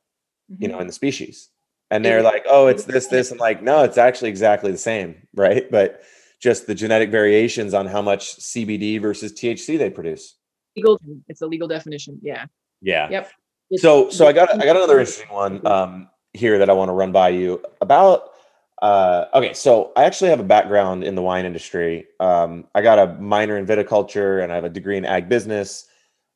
mm-hmm. 0.52 0.62
you 0.62 0.68
know, 0.68 0.74
mm-hmm. 0.74 0.82
in 0.82 0.86
the 0.86 0.92
species? 0.92 1.48
And 1.90 2.04
they're 2.04 2.22
like, 2.22 2.46
oh, 2.48 2.68
it's 2.68 2.84
this, 2.84 3.08
this. 3.08 3.30
I'm 3.30 3.38
like, 3.38 3.62
no, 3.62 3.82
it's 3.82 3.98
actually 3.98 4.30
exactly 4.30 4.72
the 4.72 4.78
same, 4.78 5.26
right? 5.34 5.70
But 5.70 6.02
just 6.40 6.66
the 6.66 6.74
genetic 6.74 7.10
variations 7.10 7.74
on 7.74 7.86
how 7.86 8.00
much 8.00 8.38
CBD 8.38 9.00
versus 9.00 9.32
THC 9.32 9.76
they 9.78 9.90
produce. 9.90 10.36
Legal, 10.74 10.98
it's 11.28 11.42
a 11.42 11.46
legal 11.46 11.68
definition. 11.68 12.18
Yeah. 12.22 12.46
Yeah. 12.80 13.10
Yep. 13.10 13.30
so, 13.76 14.08
so 14.08 14.26
I 14.26 14.32
got 14.32 14.54
I 14.54 14.64
got 14.64 14.76
another 14.76 15.00
interesting 15.00 15.28
one 15.28 15.66
um, 15.66 16.08
here 16.32 16.58
that 16.58 16.70
I 16.70 16.72
want 16.72 16.88
to 16.88 16.94
run 16.94 17.12
by 17.12 17.28
you 17.28 17.62
about 17.82 18.31
uh, 18.82 19.28
okay, 19.32 19.54
so 19.54 19.92
I 19.96 20.02
actually 20.04 20.30
have 20.30 20.40
a 20.40 20.44
background 20.44 21.04
in 21.04 21.14
the 21.14 21.22
wine 21.22 21.46
industry. 21.46 22.08
Um, 22.18 22.66
I 22.74 22.82
got 22.82 22.98
a 22.98 23.14
minor 23.14 23.56
in 23.56 23.64
viticulture 23.64 24.42
and 24.42 24.50
I 24.50 24.56
have 24.56 24.64
a 24.64 24.68
degree 24.68 24.96
in 24.96 25.04
ag 25.04 25.28
business. 25.28 25.86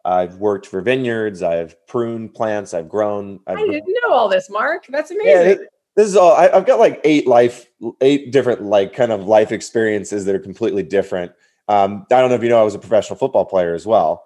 I've 0.04 0.36
worked 0.36 0.66
for 0.66 0.80
vineyards. 0.80 1.42
I've 1.42 1.74
pruned 1.88 2.34
plants. 2.34 2.72
I've 2.72 2.88
grown. 2.88 3.40
I've 3.48 3.58
I 3.58 3.66
didn't 3.66 3.92
know 4.04 4.14
all 4.14 4.28
this, 4.28 4.48
Mark. 4.48 4.86
That's 4.88 5.10
amazing. 5.10 5.58
Yeah, 5.58 5.66
this 5.96 6.06
is 6.06 6.14
all. 6.14 6.34
I, 6.34 6.48
have 6.50 6.66
got 6.66 6.78
like 6.78 7.00
eight 7.02 7.26
life, 7.26 7.66
eight 8.00 8.30
different 8.30 8.62
like 8.62 8.94
kind 8.94 9.10
of 9.10 9.26
life 9.26 9.50
experiences 9.50 10.24
that 10.24 10.34
are 10.36 10.40
completely 10.40 10.84
different. 10.84 11.32
Um, 11.66 12.06
I 12.12 12.20
don't 12.20 12.28
know 12.28 12.36
if 12.36 12.44
you 12.44 12.48
know, 12.48 12.60
I 12.60 12.62
was 12.62 12.76
a 12.76 12.78
professional 12.78 13.18
football 13.18 13.44
player 13.44 13.74
as 13.74 13.86
well. 13.86 14.24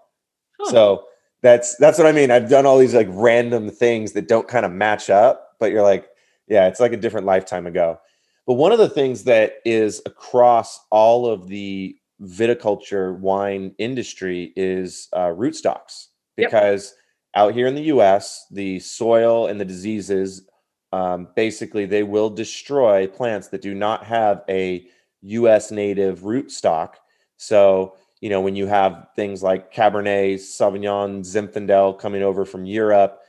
Huh. 0.61 0.71
So 0.71 1.05
that's 1.41 1.77
that's 1.77 1.97
what 1.97 2.07
I 2.07 2.13
mean. 2.13 2.31
I've 2.31 2.51
done 2.51 2.67
all 2.67 2.77
these 2.77 2.95
like 2.95 3.09
random 3.11 3.71
things 3.71 4.13
that 4.13 4.29
don't 4.29 4.47
kind 4.47 4.67
of 4.67 4.73
match 4.73 5.09
up, 5.09 5.57
but 5.59 5.73
you're 5.73 5.83
like, 5.83 6.07
yeah, 6.49 6.69
it's 6.69 6.81
like 6.81 6.93
a 6.93 6.99
different 6.99 7.25
lifetime 7.25 7.67
ago. 7.67 7.99
But 8.47 8.55
one 8.55 8.73
of 8.73 8.79
the 8.79 8.89
things 8.89 9.25
that 9.25 9.55
is 9.65 10.03
across 10.07 10.81
all 10.91 11.27
of 11.27 11.49
the 11.49 11.97
viticulture 12.23 13.19
wine 13.19 13.75
industry 13.79 14.53
is 14.57 15.09
uh, 15.13 15.29
rootstocks 15.29 16.09
because 16.37 16.95
yep. 17.35 17.43
out 17.43 17.55
here 17.55 17.67
in 17.67 17.75
the 17.75 17.85
US, 17.85 18.47
the 18.51 18.79
soil 18.81 19.47
and 19.47 19.61
the 19.61 19.65
diseases 19.65 20.49
um, 20.93 21.29
basically 21.37 21.87
they 21.87 22.03
will 22.03 22.31
destroy 22.31 23.07
plants 23.07 23.49
that 23.49 23.63
do 23.63 23.75
not 23.75 24.05
have 24.05 24.43
a 24.49 24.87
US 25.23 25.71
native 25.71 26.21
rootstock. 26.21 26.95
So, 27.37 27.97
you 28.21 28.29
know, 28.29 28.41
when 28.41 28.57
you 28.57 28.67
have 28.67 29.07
things 29.17 29.43
like 29.43 29.73
Cabernet, 29.73 30.35
Sauvignon, 30.35 31.21
Zinfandel 31.21 31.99
coming 31.99 32.23
over 32.23 32.45
from 32.45 32.65
Europe, 32.65 33.21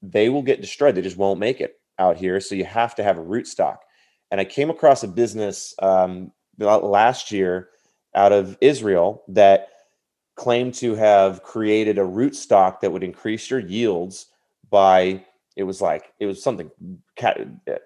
they 0.00 0.28
will 0.28 0.42
get 0.42 0.60
destroyed. 0.60 0.94
They 0.94 1.02
just 1.02 1.16
won't 1.16 1.38
make 1.38 1.60
it 1.60 1.76
out 1.98 2.16
here. 2.16 2.40
So 2.40 2.54
you 2.54 2.64
have 2.64 2.94
to 2.96 3.02
have 3.02 3.18
a 3.18 3.22
rootstock 3.22 3.78
and 4.32 4.40
I 4.40 4.46
came 4.46 4.70
across 4.70 5.02
a 5.02 5.08
business 5.08 5.74
um, 5.80 6.32
last 6.58 7.30
year 7.30 7.68
out 8.14 8.32
of 8.32 8.56
Israel 8.62 9.22
that 9.28 9.68
claimed 10.36 10.72
to 10.74 10.94
have 10.94 11.42
created 11.42 11.98
a 11.98 12.04
root 12.04 12.34
stock 12.34 12.80
that 12.80 12.90
would 12.90 13.02
increase 13.04 13.50
your 13.50 13.60
yields 13.60 14.26
by 14.70 15.22
it 15.54 15.64
was 15.64 15.82
like 15.82 16.14
it 16.18 16.24
was 16.24 16.42
something 16.42 16.70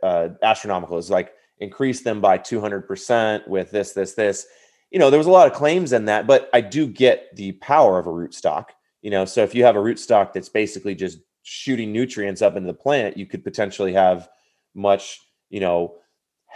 uh, 0.05 0.29
astronomical. 0.41 0.99
It's 0.99 1.11
like 1.11 1.33
increase 1.59 2.03
them 2.03 2.21
by 2.21 2.39
200% 2.39 3.49
with 3.49 3.73
this, 3.73 3.93
this, 3.93 4.15
this. 4.15 4.47
You 4.93 5.01
know, 5.01 5.11
there 5.11 5.19
was 5.19 5.27
a 5.27 5.33
lot 5.33 5.49
of 5.49 5.53
claims 5.53 5.93
in 5.93 6.05
that, 6.05 6.29
but 6.29 6.49
I 6.55 6.61
do 6.61 6.87
get 6.87 7.35
the 7.35 7.53
power 7.53 7.99
of 7.99 8.07
a 8.07 8.13
root 8.13 8.35
stock. 8.35 8.73
You 9.03 9.11
know, 9.11 9.25
so 9.25 9.43
if 9.43 9.53
you 9.53 9.65
have 9.65 9.75
a 9.75 9.83
root 9.83 9.99
stock 9.99 10.33
that's 10.33 10.49
basically 10.49 10.95
just 10.95 11.19
shooting 11.43 11.93
nutrients 11.93 12.41
up 12.41 12.55
into 12.55 12.69
the 12.69 12.75
plant, 12.75 13.17
you 13.17 13.27
could 13.27 13.43
potentially 13.43 13.93
have 13.95 14.29
much, 14.75 15.21
you 15.51 15.59
know, 15.59 15.97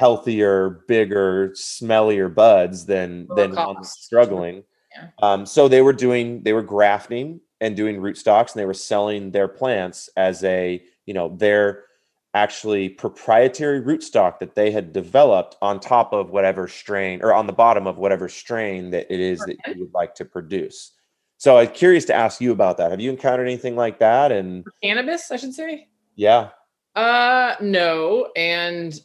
healthier, 0.00 0.82
bigger, 0.88 1.50
smellier 1.50 2.34
buds 2.34 2.86
than 2.86 3.28
than 3.36 3.54
ones 3.54 3.90
struggling. 3.90 4.64
Yeah. 4.96 5.08
Um, 5.20 5.44
so 5.44 5.68
they 5.68 5.82
were 5.82 5.92
doing 5.92 6.42
they 6.42 6.54
were 6.54 6.62
grafting 6.62 7.40
and 7.60 7.76
doing 7.76 7.98
rootstocks, 7.98 8.54
and 8.54 8.60
they 8.60 8.64
were 8.64 8.72
selling 8.72 9.30
their 9.30 9.46
plants 9.46 10.08
as 10.16 10.42
a 10.42 10.82
you 11.04 11.12
know 11.12 11.36
their 11.36 11.84
actually 12.32 12.88
proprietary 12.88 13.82
rootstock 13.82 14.38
that 14.38 14.54
they 14.54 14.70
had 14.70 14.94
developed 14.94 15.56
on 15.60 15.78
top 15.78 16.14
of 16.14 16.30
whatever 16.30 16.66
strain 16.66 17.20
or 17.22 17.34
on 17.34 17.46
the 17.46 17.52
bottom 17.52 17.86
of 17.86 17.98
whatever 17.98 18.26
strain 18.26 18.90
that 18.90 19.12
it 19.12 19.20
is 19.20 19.42
okay. 19.42 19.56
that 19.66 19.76
you 19.76 19.82
would 19.82 19.92
like 19.92 20.14
to 20.14 20.24
produce. 20.24 20.92
So 21.36 21.58
I'm 21.58 21.68
curious 21.68 22.06
to 22.06 22.14
ask 22.14 22.40
you 22.40 22.52
about 22.52 22.78
that. 22.78 22.90
Have 22.90 23.00
you 23.00 23.10
encountered 23.10 23.48
anything 23.48 23.76
like 23.76 23.98
that? 23.98 24.32
And 24.32 24.64
cannabis, 24.82 25.30
I 25.30 25.36
should 25.36 25.52
say. 25.52 25.88
Yeah. 26.14 26.50
Uh, 26.94 27.56
no, 27.60 28.30
and 28.36 28.98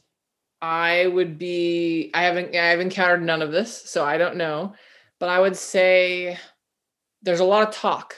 I 0.65 1.05
would 1.05 1.37
be 1.37 2.09
I 2.15 2.23
haven't 2.23 2.55
I've 2.55 2.79
encountered 2.79 3.21
none 3.21 3.43
of 3.43 3.51
this, 3.51 3.87
so 3.87 4.03
I 4.03 4.17
don't 4.17 4.35
know. 4.35 4.73
But 5.19 5.29
I 5.29 5.39
would 5.39 5.55
say 5.55 6.39
there's 7.21 7.39
a 7.39 7.45
lot 7.45 7.67
of 7.67 7.73
talk 7.73 8.15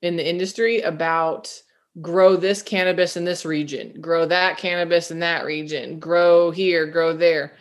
in 0.00 0.14
the 0.14 0.28
industry 0.28 0.82
about 0.82 1.52
grow 2.00 2.36
this 2.36 2.62
cannabis 2.62 3.16
in 3.16 3.24
this 3.24 3.44
region, 3.44 4.00
grow 4.00 4.24
that 4.24 4.56
cannabis 4.56 5.10
in 5.10 5.18
that 5.20 5.44
region, 5.44 5.98
grow 5.98 6.52
here, 6.52 6.86
grow 6.86 7.16
there. 7.16 7.56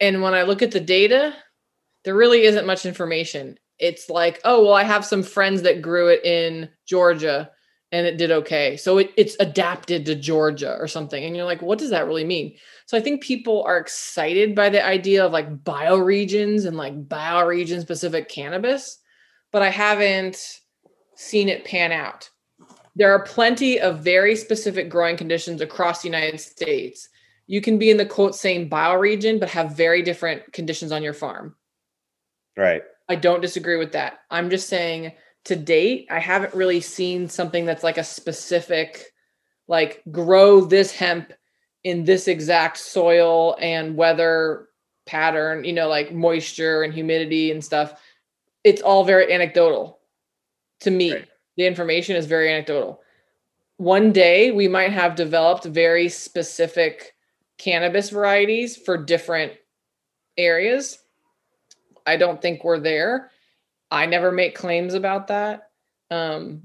And 0.00 0.22
when 0.22 0.34
I 0.34 0.42
look 0.42 0.62
at 0.62 0.70
the 0.70 0.80
data, 0.80 1.34
there 2.04 2.14
really 2.14 2.44
isn't 2.44 2.66
much 2.66 2.86
information. 2.86 3.58
It's 3.80 4.08
like, 4.08 4.40
oh, 4.44 4.62
well, 4.62 4.74
I 4.74 4.84
have 4.84 5.04
some 5.04 5.24
friends 5.24 5.62
that 5.62 5.82
grew 5.82 6.06
it 6.08 6.24
in 6.24 6.70
Georgia 6.86 7.50
and 7.90 8.06
it 8.06 8.18
did 8.18 8.30
okay. 8.30 8.76
So 8.76 8.98
it, 8.98 9.12
it's 9.16 9.36
adapted 9.40 10.04
to 10.06 10.14
Georgia 10.14 10.76
or 10.78 10.86
something. 10.88 11.24
And 11.24 11.34
you're 11.34 11.46
like, 11.46 11.62
what 11.62 11.78
does 11.78 11.90
that 11.90 12.06
really 12.06 12.24
mean? 12.24 12.54
So 12.86 12.98
I 12.98 13.00
think 13.00 13.22
people 13.22 13.62
are 13.64 13.78
excited 13.78 14.54
by 14.54 14.68
the 14.68 14.84
idea 14.84 15.24
of 15.24 15.32
like 15.32 15.64
bioregions 15.64 16.66
and 16.66 16.76
like 16.76 17.08
bioregion 17.08 17.80
specific 17.80 18.28
cannabis, 18.28 18.98
but 19.52 19.62
I 19.62 19.70
haven't 19.70 20.60
seen 21.14 21.48
it 21.48 21.64
pan 21.64 21.92
out. 21.92 22.28
There 22.94 23.12
are 23.12 23.22
plenty 23.22 23.80
of 23.80 24.00
very 24.00 24.36
specific 24.36 24.90
growing 24.90 25.16
conditions 25.16 25.60
across 25.60 26.02
the 26.02 26.08
United 26.08 26.40
States. 26.40 27.08
You 27.46 27.60
can 27.60 27.78
be 27.78 27.90
in 27.90 27.96
the 27.96 28.04
quote 28.04 28.34
same 28.34 28.68
bioregion, 28.68 29.40
but 29.40 29.48
have 29.50 29.76
very 29.76 30.02
different 30.02 30.52
conditions 30.52 30.92
on 30.92 31.02
your 31.02 31.14
farm. 31.14 31.54
Right. 32.56 32.82
I 33.08 33.14
don't 33.14 33.40
disagree 33.40 33.76
with 33.76 33.92
that. 33.92 34.18
I'm 34.30 34.50
just 34.50 34.68
saying 34.68 35.12
to 35.44 35.56
date, 35.56 36.06
I 36.10 36.18
haven't 36.18 36.54
really 36.54 36.80
seen 36.80 37.28
something 37.28 37.64
that's 37.64 37.84
like 37.84 37.98
a 37.98 38.04
specific, 38.04 39.12
like 39.66 40.02
grow 40.10 40.62
this 40.62 40.92
hemp 40.92 41.32
in 41.84 42.04
this 42.04 42.28
exact 42.28 42.76
soil 42.76 43.56
and 43.60 43.96
weather 43.96 44.68
pattern, 45.06 45.64
you 45.64 45.72
know, 45.72 45.88
like 45.88 46.12
moisture 46.12 46.82
and 46.82 46.92
humidity 46.92 47.50
and 47.50 47.64
stuff. 47.64 48.00
It's 48.64 48.82
all 48.82 49.04
very 49.04 49.32
anecdotal 49.32 49.98
to 50.80 50.90
me. 50.90 51.12
Right. 51.12 51.28
the 51.56 51.66
information 51.66 52.14
is 52.14 52.26
very 52.26 52.52
anecdotal. 52.52 53.00
One 53.78 54.12
day 54.12 54.50
we 54.50 54.68
might 54.68 54.92
have 54.92 55.14
developed 55.14 55.64
very 55.64 56.08
specific 56.08 57.14
cannabis 57.58 58.10
varieties 58.10 58.76
for 58.76 58.96
different 58.96 59.52
areas. 60.36 60.98
I 62.06 62.16
don't 62.16 62.40
think 62.40 62.64
we're 62.64 62.78
there. 62.78 63.30
I 63.90 64.06
never 64.06 64.30
make 64.30 64.54
claims 64.54 64.94
about 64.94 65.28
that. 65.28 65.70
Um, 66.10 66.62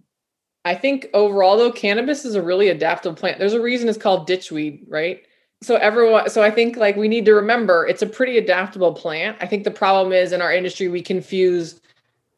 I 0.66 0.76
think 0.76 1.08
overall, 1.14 1.58
though, 1.58 1.72
cannabis 1.72 2.26
is 2.26 2.36
a 2.36 2.42
really 2.42 2.70
adaptable 2.70 3.16
plant. 3.16 3.40
There's 3.40 3.54
a 3.54 3.62
reason 3.62 3.90
it's 3.90 3.98
called 3.98 4.28
ditchweed, 4.28 4.86
right? 4.88 5.22
So 5.62 5.76
everyone, 5.76 6.30
so 6.30 6.42
I 6.42 6.52
think 6.52 6.76
like 6.76 6.96
we 6.96 7.08
need 7.08 7.26
to 7.26 7.34
remember 7.34 7.88
it's 7.88 8.02
a 8.02 8.08
pretty 8.08 8.38
adaptable 8.38 8.94
plant. 8.94 9.38
I 9.40 9.48
think 9.48 9.64
the 9.64 9.72
problem 9.72 10.12
is 10.12 10.32
in 10.34 10.42
our 10.42 10.54
industry 10.54 10.90
we 10.90 11.02
confuse 11.02 11.80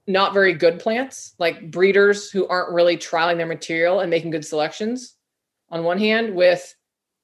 not 0.07 0.33
very 0.33 0.53
good 0.53 0.79
plants, 0.79 1.33
like 1.39 1.71
breeders 1.71 2.29
who 2.29 2.47
aren't 2.47 2.73
really 2.73 2.97
trialing 2.97 3.38
their 3.38 3.47
material 3.47 3.99
and 3.99 4.11
making 4.11 4.29
good 4.29 4.45
selections 4.45 5.15
on 5.69 5.83
one 5.83 5.97
hand 5.97 6.36
with 6.36 6.75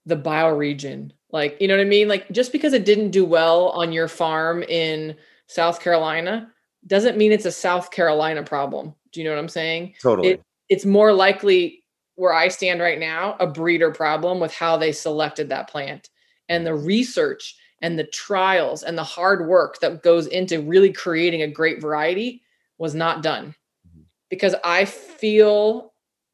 the 0.08 0.18
bioregion. 0.18 1.12
Like, 1.32 1.58
you 1.62 1.68
know 1.68 1.76
what 1.78 1.86
I 1.86 1.90
mean? 1.90 2.08
Like 2.08 2.32
just 2.32 2.52
because 2.52 2.74
it 2.74 2.86
didn't 2.86 3.12
do 3.12 3.24
well 3.24 3.70
on 3.70 3.92
your 3.92 4.08
farm 4.08 4.64
in 4.64 5.16
South 5.46 5.82
Carolina 5.82 6.51
doesn't 6.88 7.18
mean 7.18 7.32
it's 7.32 7.46
a 7.46 7.52
South 7.52 7.92
Carolina 7.92 8.44
problem. 8.44 8.94
Do 9.12 9.20
you 9.20 9.24
know 9.24 9.32
what 9.32 9.40
I'm 9.40 9.50
saying? 9.50 9.96
Totally. 10.02 10.30
It, 10.30 10.44
it's 10.70 10.86
more 10.86 11.14
likely 11.14 11.84
where 12.16 12.34
I 12.34 12.48
stand 12.48 12.82
right 12.82 13.00
now, 13.00 13.36
a 13.40 13.48
breeder 13.48 13.92
problem 13.92 14.40
with 14.40 14.54
how 14.54 14.78
they 14.78 14.92
selected 14.92 15.50
that 15.50 15.70
plant 15.70 16.10
and 16.50 16.66
the 16.66 16.76
research 16.76 17.56
and 17.82 17.98
the 17.98 18.04
trials 18.06 18.84
and 18.84 18.98
the 18.98 19.04
hard 19.04 19.48
work 19.48 19.80
that 19.80 20.04
goes 20.04 20.28
into 20.28 20.62
really 20.62 20.92
creating 20.94 21.42
a 21.42 21.48
great 21.48 21.82
variety 21.82 22.42
was 22.78 22.94
not 22.94 23.24
done. 23.24 23.56
Mm-hmm. 23.88 24.02
Because 24.30 24.56
I 24.64 24.86
feel 24.86 25.91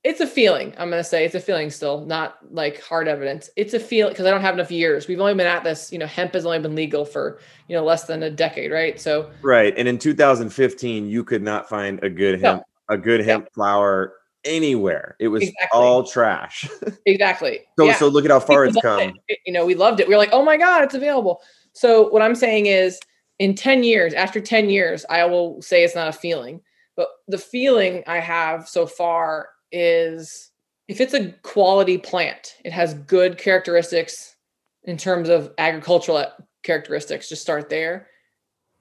it's 0.07 0.21
a 0.21 0.27
feeling. 0.27 0.73
I'm 0.77 0.89
going 0.89 1.03
to 1.03 1.03
say 1.03 1.25
it's 1.25 1.35
a 1.35 1.39
feeling 1.41 1.69
still, 1.69 2.05
not 2.05 2.37
like 2.49 2.81
hard 2.81 3.09
evidence. 3.09 3.49
It's 3.57 3.73
a 3.73 3.79
feeling 3.79 4.13
because 4.13 4.25
I 4.25 4.31
don't 4.31 4.39
have 4.39 4.53
enough 4.53 4.71
years. 4.71 5.05
We've 5.05 5.19
only 5.19 5.33
been 5.33 5.47
at 5.47 5.65
this, 5.65 5.91
you 5.91 5.99
know, 5.99 6.05
hemp 6.05 6.33
has 6.33 6.45
only 6.45 6.59
been 6.59 6.75
legal 6.75 7.03
for, 7.03 7.39
you 7.67 7.75
know, 7.75 7.83
less 7.83 8.05
than 8.05 8.23
a 8.23 8.29
decade, 8.29 8.71
right? 8.71 8.97
So 9.01 9.29
Right. 9.41 9.73
And 9.77 9.85
in 9.85 9.99
2015, 9.99 11.09
you 11.09 11.25
could 11.25 11.43
not 11.43 11.67
find 11.67 12.01
a 12.03 12.09
good 12.09 12.39
hemp 12.39 12.63
no. 12.89 12.95
a 12.95 12.97
good 12.97 13.19
hemp 13.19 13.45
yeah. 13.45 13.53
flower 13.53 14.13
anywhere. 14.45 15.17
It 15.19 15.27
was 15.27 15.43
exactly. 15.43 15.67
all 15.73 16.05
trash. 16.05 16.69
exactly. 17.05 17.59
So 17.77 17.85
yeah. 17.85 17.95
so 17.95 18.07
look 18.07 18.23
at 18.23 18.31
how 18.31 18.39
far 18.39 18.63
it's 18.63 18.79
come. 18.81 19.13
It. 19.27 19.39
You 19.45 19.51
know, 19.51 19.65
we 19.65 19.75
loved 19.75 19.99
it. 19.99 20.07
We 20.07 20.13
are 20.13 20.17
like, 20.17 20.31
"Oh 20.31 20.43
my 20.43 20.55
god, 20.55 20.83
it's 20.83 20.95
available." 20.95 21.41
So 21.73 22.07
what 22.09 22.21
I'm 22.21 22.35
saying 22.35 22.67
is 22.67 22.97
in 23.39 23.55
10 23.55 23.83
years, 23.83 24.13
after 24.13 24.39
10 24.39 24.69
years, 24.69 25.05
I 25.09 25.25
will 25.25 25.61
say 25.61 25.83
it's 25.83 25.95
not 25.95 26.07
a 26.07 26.13
feeling. 26.13 26.61
But 26.95 27.09
the 27.27 27.37
feeling 27.37 28.03
I 28.07 28.19
have 28.19 28.69
so 28.69 28.87
far 28.87 29.49
is 29.71 30.51
if 30.87 31.01
it's 31.01 31.13
a 31.13 31.31
quality 31.43 31.97
plant, 31.97 32.55
it 32.63 32.71
has 32.71 32.93
good 32.93 33.37
characteristics 33.37 34.35
in 34.83 34.97
terms 34.97 35.29
of 35.29 35.53
agricultural 35.57 36.25
characteristics, 36.63 37.29
just 37.29 37.41
start 37.41 37.69
there. 37.69 38.07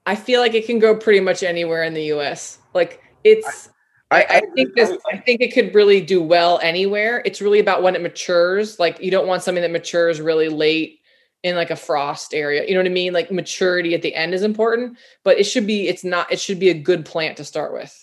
I 0.05 0.15
feel 0.15 0.39
like 0.39 0.53
it 0.53 0.65
can 0.65 0.79
go 0.79 0.95
pretty 0.95 1.19
much 1.19 1.43
anywhere 1.43 1.83
in 1.83 1.93
the 1.93 2.13
US. 2.13 2.59
Like 2.73 3.01
it's 3.23 3.69
I, 4.09 4.21
I, 4.21 4.25
I, 4.37 4.41
think 4.55 4.73
this. 4.73 4.97
I 5.11 5.17
think 5.17 5.41
it 5.41 5.53
could 5.53 5.75
really 5.75 5.99
do 5.99 6.21
well 6.21 6.59
anywhere. 6.63 7.21
It's 7.25 7.41
really 7.41 7.59
about 7.59 7.83
when 7.83 7.95
it 7.95 8.01
matures. 8.01 8.79
Like 8.79 9.01
you 9.01 9.11
don't 9.11 9.27
want 9.27 9.43
something 9.43 9.61
that 9.61 9.71
matures 9.71 10.21
really 10.21 10.47
late 10.47 10.99
in 11.43 11.55
like 11.55 11.71
a 11.71 11.75
frost 11.75 12.33
area. 12.33 12.65
You 12.65 12.73
know 12.73 12.79
what 12.79 12.87
I 12.87 12.93
mean? 12.93 13.11
Like 13.11 13.31
maturity 13.31 13.93
at 13.93 14.01
the 14.01 14.15
end 14.15 14.33
is 14.33 14.43
important, 14.43 14.97
but 15.25 15.37
it 15.37 15.43
should 15.43 15.67
be. 15.67 15.89
It's 15.89 16.05
not. 16.05 16.31
It 16.31 16.39
should 16.39 16.59
be 16.59 16.69
a 16.69 16.73
good 16.73 17.05
plant 17.05 17.35
to 17.37 17.43
start 17.43 17.73
with. 17.73 17.93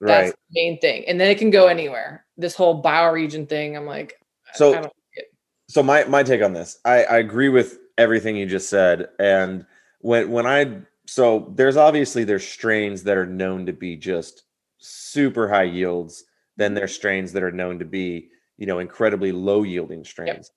That's 0.00 0.30
right. 0.30 0.34
the 0.50 0.60
main 0.60 0.80
thing, 0.80 1.04
and 1.06 1.20
then 1.20 1.30
it 1.30 1.38
can 1.38 1.50
go 1.50 1.68
anywhere. 1.68 2.21
This 2.36 2.54
whole 2.54 2.82
bioregion 2.82 3.48
thing. 3.48 3.76
I'm 3.76 3.86
like, 3.86 4.14
so. 4.54 4.90
So 5.68 5.82
my 5.82 6.04
my 6.04 6.22
take 6.22 6.42
on 6.42 6.52
this, 6.52 6.78
I, 6.84 7.04
I 7.04 7.16
agree 7.18 7.48
with 7.48 7.78
everything 7.96 8.36
you 8.36 8.44
just 8.44 8.68
said, 8.68 9.08
and 9.18 9.64
when 10.00 10.30
when 10.30 10.46
I 10.46 10.82
so 11.06 11.50
there's 11.54 11.78
obviously 11.78 12.24
there's 12.24 12.46
strains 12.46 13.04
that 13.04 13.16
are 13.16 13.24
known 13.24 13.64
to 13.66 13.72
be 13.72 13.96
just 13.96 14.42
super 14.76 15.48
high 15.48 15.62
yields 15.62 16.24
Then 16.56 16.74
there's 16.74 16.94
strains 16.94 17.32
that 17.32 17.42
are 17.42 17.52
known 17.52 17.78
to 17.78 17.84
be, 17.84 18.28
you 18.58 18.66
know, 18.66 18.78
incredibly 18.78 19.32
low 19.32 19.62
yielding 19.62 20.04
strains. 20.04 20.50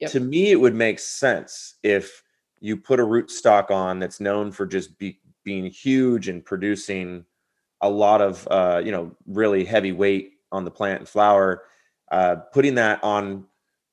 Yep. 0.00 0.10
Yep. 0.10 0.10
To 0.12 0.20
me, 0.20 0.50
it 0.50 0.60
would 0.60 0.74
make 0.74 0.98
sense 0.98 1.74
if 1.82 2.22
you 2.60 2.76
put 2.76 3.00
a 3.00 3.04
root 3.04 3.30
stock 3.30 3.70
on 3.70 3.98
that's 3.98 4.20
known 4.20 4.50
for 4.50 4.66
just 4.66 4.98
be, 4.98 5.20
being 5.44 5.66
huge 5.66 6.28
and 6.28 6.44
producing 6.44 7.24
a 7.80 7.88
lot 7.88 8.20
of, 8.22 8.48
uh, 8.50 8.80
you 8.84 8.90
know, 8.90 9.14
really 9.26 9.64
heavy 9.64 9.92
weight 9.92 10.32
on 10.54 10.64
the 10.64 10.70
plant 10.70 11.00
and 11.00 11.08
flower, 11.08 11.62
uh, 12.10 12.36
putting 12.52 12.74
that 12.76 13.02
on 13.02 13.44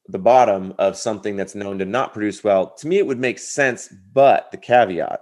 the 0.08 0.20
bottom 0.20 0.74
of 0.78 0.98
something 0.98 1.36
that's 1.36 1.56
known 1.56 1.80
to 1.80 1.86
not 1.86 2.14
produce 2.14 2.44
well, 2.44 2.72
to 2.76 2.88
me, 2.88 2.98
it 2.98 3.08
would 3.08 3.20
make 3.20 3.40
sense. 3.40 3.94
But 4.14 4.52
the 4.52 4.58
caveat, 4.58 5.22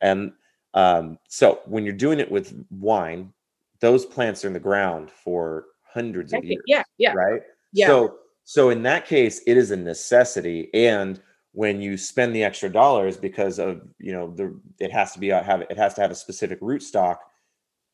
and 0.00 0.32
um, 0.74 1.18
so 1.28 1.60
when 1.66 1.84
you're 1.84 1.94
doing 1.94 2.20
it 2.20 2.30
with 2.30 2.54
wine, 2.70 3.32
those 3.80 4.06
plants 4.06 4.44
are 4.44 4.48
in 4.48 4.52
the 4.52 4.60
ground 4.60 5.10
for 5.10 5.66
hundreds 5.82 6.32
of 6.32 6.44
years. 6.44 6.62
Yeah, 6.66 6.82
yeah. 6.98 7.12
Right? 7.12 7.42
Yeah. 7.72 7.86
So 7.86 8.18
so 8.44 8.70
in 8.70 8.82
that 8.84 9.06
case, 9.06 9.40
it 9.46 9.56
is 9.56 9.70
a 9.70 9.76
necessity. 9.76 10.70
And 10.72 11.20
when 11.52 11.80
you 11.80 11.96
spend 11.96 12.34
the 12.34 12.44
extra 12.44 12.70
dollars 12.70 13.16
because 13.16 13.58
of 13.58 13.80
you 13.98 14.12
know 14.12 14.30
the 14.30 14.58
it 14.78 14.92
has 14.92 15.12
to 15.12 15.18
be 15.18 15.32
uh, 15.32 15.42
have 15.42 15.62
it 15.62 15.76
has 15.76 15.94
to 15.94 16.02
have 16.02 16.10
a 16.10 16.14
specific 16.14 16.58
root 16.60 16.82
stock 16.82 17.22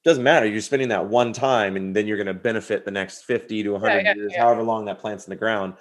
doesn't 0.05 0.25
matter 0.25 0.47
you're 0.47 0.61
spending 0.61 0.89
that 0.89 1.07
one 1.07 1.33
time 1.33 1.77
and 1.77 1.95
then 1.95 2.07
you're 2.07 2.17
going 2.17 2.27
to 2.27 2.35
benefit 2.35 2.85
the 2.85 2.91
next 2.91 3.23
50 3.25 3.63
to 3.63 3.71
100 3.71 3.95
yeah, 3.95 4.03
yeah, 4.03 4.15
years 4.15 4.33
yeah. 4.35 4.43
however 4.43 4.63
long 4.63 4.85
that 4.85 4.99
plant's 4.99 5.27
in 5.27 5.31
the 5.31 5.37
ground 5.37 5.75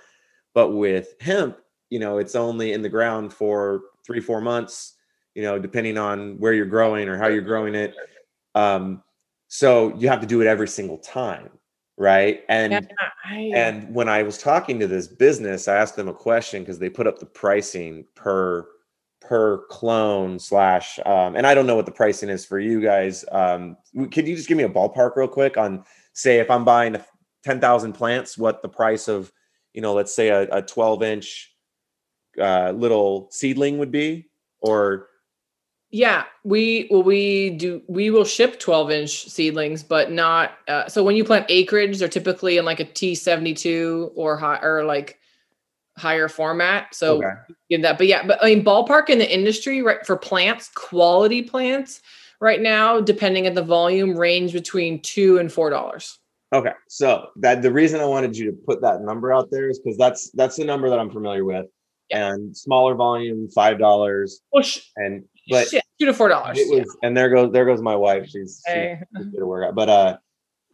but 0.53 0.69
with 0.69 1.15
hemp 1.19 1.57
you 1.89 1.99
know 1.99 2.17
it's 2.17 2.35
only 2.35 2.73
in 2.73 2.81
the 2.81 2.89
ground 2.89 3.33
for 3.33 3.81
three 4.05 4.19
four 4.19 4.41
months 4.41 4.95
you 5.35 5.41
know 5.41 5.57
depending 5.57 5.97
on 5.97 6.37
where 6.39 6.53
you're 6.53 6.65
growing 6.65 7.07
or 7.07 7.17
how 7.17 7.27
you're 7.27 7.41
growing 7.41 7.75
it 7.75 7.95
um, 8.55 9.03
so 9.47 9.93
you 9.97 10.07
have 10.07 10.21
to 10.21 10.27
do 10.27 10.41
it 10.41 10.47
every 10.47 10.67
single 10.67 10.97
time, 10.97 11.49
right? 11.97 12.41
And 12.47 12.89
I, 13.25 13.51
and 13.53 13.93
when 13.93 14.07
I 14.07 14.23
was 14.23 14.37
talking 14.37 14.79
to 14.79 14.87
this 14.87 15.07
business, 15.07 15.67
I 15.67 15.75
asked 15.75 15.97
them 15.97 16.07
a 16.07 16.13
question 16.13 16.61
because 16.61 16.79
they 16.79 16.89
put 16.89 17.05
up 17.05 17.19
the 17.19 17.25
pricing 17.25 18.05
per 18.15 18.65
per 19.21 19.65
clone 19.69 20.39
slash 20.39 20.99
um, 21.05 21.35
and 21.35 21.47
I 21.47 21.53
don't 21.53 21.67
know 21.67 21.75
what 21.75 21.85
the 21.85 21.91
pricing 21.91 22.29
is 22.29 22.45
for 22.45 22.59
you 22.59 22.81
guys. 22.81 23.23
Um, 23.31 23.77
could 24.11 24.27
you 24.27 24.35
just 24.35 24.49
give 24.49 24.57
me 24.57 24.63
a 24.63 24.69
ballpark 24.69 25.15
real 25.15 25.27
quick 25.27 25.57
on 25.57 25.85
say 26.13 26.39
if 26.39 26.49
I'm 26.51 26.65
buying 26.65 26.97
10,000 27.43 27.93
plants, 27.93 28.37
what 28.37 28.61
the 28.61 28.69
price 28.69 29.07
of, 29.07 29.31
you 29.73 29.81
know, 29.81 29.93
let's 29.93 30.13
say 30.13 30.29
a, 30.29 30.41
a 30.51 30.61
12 30.61 31.03
inch 31.03 31.55
uh, 32.39 32.71
little 32.71 33.29
seedling 33.31 33.77
would 33.77 33.91
be 33.91 34.29
or 34.59 35.07
yeah, 35.93 36.23
we 36.45 36.87
well 36.89 37.03
we 37.03 37.49
do 37.49 37.81
we 37.87 38.09
will 38.09 38.23
ship 38.23 38.59
12 38.59 38.91
inch 38.91 39.29
seedlings, 39.29 39.83
but 39.83 40.09
not 40.09 40.51
uh, 40.69 40.87
so 40.87 41.03
when 41.03 41.17
you 41.17 41.25
plant 41.25 41.45
acreage, 41.49 41.99
they're 41.99 42.07
typically 42.07 42.57
in 42.57 42.63
like 42.63 42.79
a 42.79 42.85
T72 42.85 44.11
or 44.15 44.37
high 44.37 44.59
or 44.61 44.85
like 44.85 45.19
higher 45.97 46.27
format. 46.27 46.93
So 46.95 47.17
okay. 47.17 47.27
give 47.69 47.81
that, 47.81 47.97
but 47.97 48.07
yeah, 48.07 48.25
but 48.25 48.43
I 48.43 48.55
mean 48.55 48.63
ballpark 48.63 49.09
in 49.09 49.19
the 49.19 49.33
industry 49.33 49.81
right 49.81 50.05
for 50.05 50.17
plants, 50.17 50.69
quality 50.69 51.41
plants 51.41 52.01
right 52.39 52.61
now, 52.61 52.99
depending 52.99 53.47
on 53.47 53.53
the 53.53 53.63
volume, 53.63 54.17
range 54.17 54.53
between 54.53 55.01
two 55.01 55.37
and 55.37 55.51
four 55.51 55.69
dollars. 55.69 56.19
Okay, 56.53 56.73
so 56.89 57.27
that 57.37 57.61
the 57.61 57.71
reason 57.71 58.01
I 58.01 58.05
wanted 58.05 58.35
you 58.35 58.45
to 58.51 58.57
put 58.67 58.81
that 58.81 59.01
number 59.01 59.31
out 59.31 59.49
there 59.51 59.69
is 59.69 59.79
because 59.79 59.97
that's 59.97 60.31
that's 60.31 60.57
the 60.57 60.65
number 60.65 60.89
that 60.89 60.99
I'm 60.99 61.11
familiar 61.11 61.45
with. 61.45 61.67
Yeah. 62.09 62.33
And 62.33 62.55
smaller 62.55 62.93
volume, 62.95 63.47
five 63.49 63.79
dollars. 63.79 64.41
Well, 64.51 64.65
And 64.97 65.23
but 65.49 65.69
Shit, 65.69 65.83
two 65.97 66.07
to 66.07 66.13
four 66.13 66.27
dollars. 66.27 66.59
Yeah. 66.61 66.83
And 67.03 67.15
there 67.15 67.29
goes 67.29 67.53
there 67.53 67.65
goes 67.65 67.81
my 67.81 67.95
wife. 67.95 68.27
She's, 68.27 68.61
hey. 68.65 68.99
she's 69.15 69.27
good 69.27 69.39
to 69.39 69.45
work 69.45 69.65
out. 69.65 69.75
But 69.75 69.89
uh, 69.89 70.17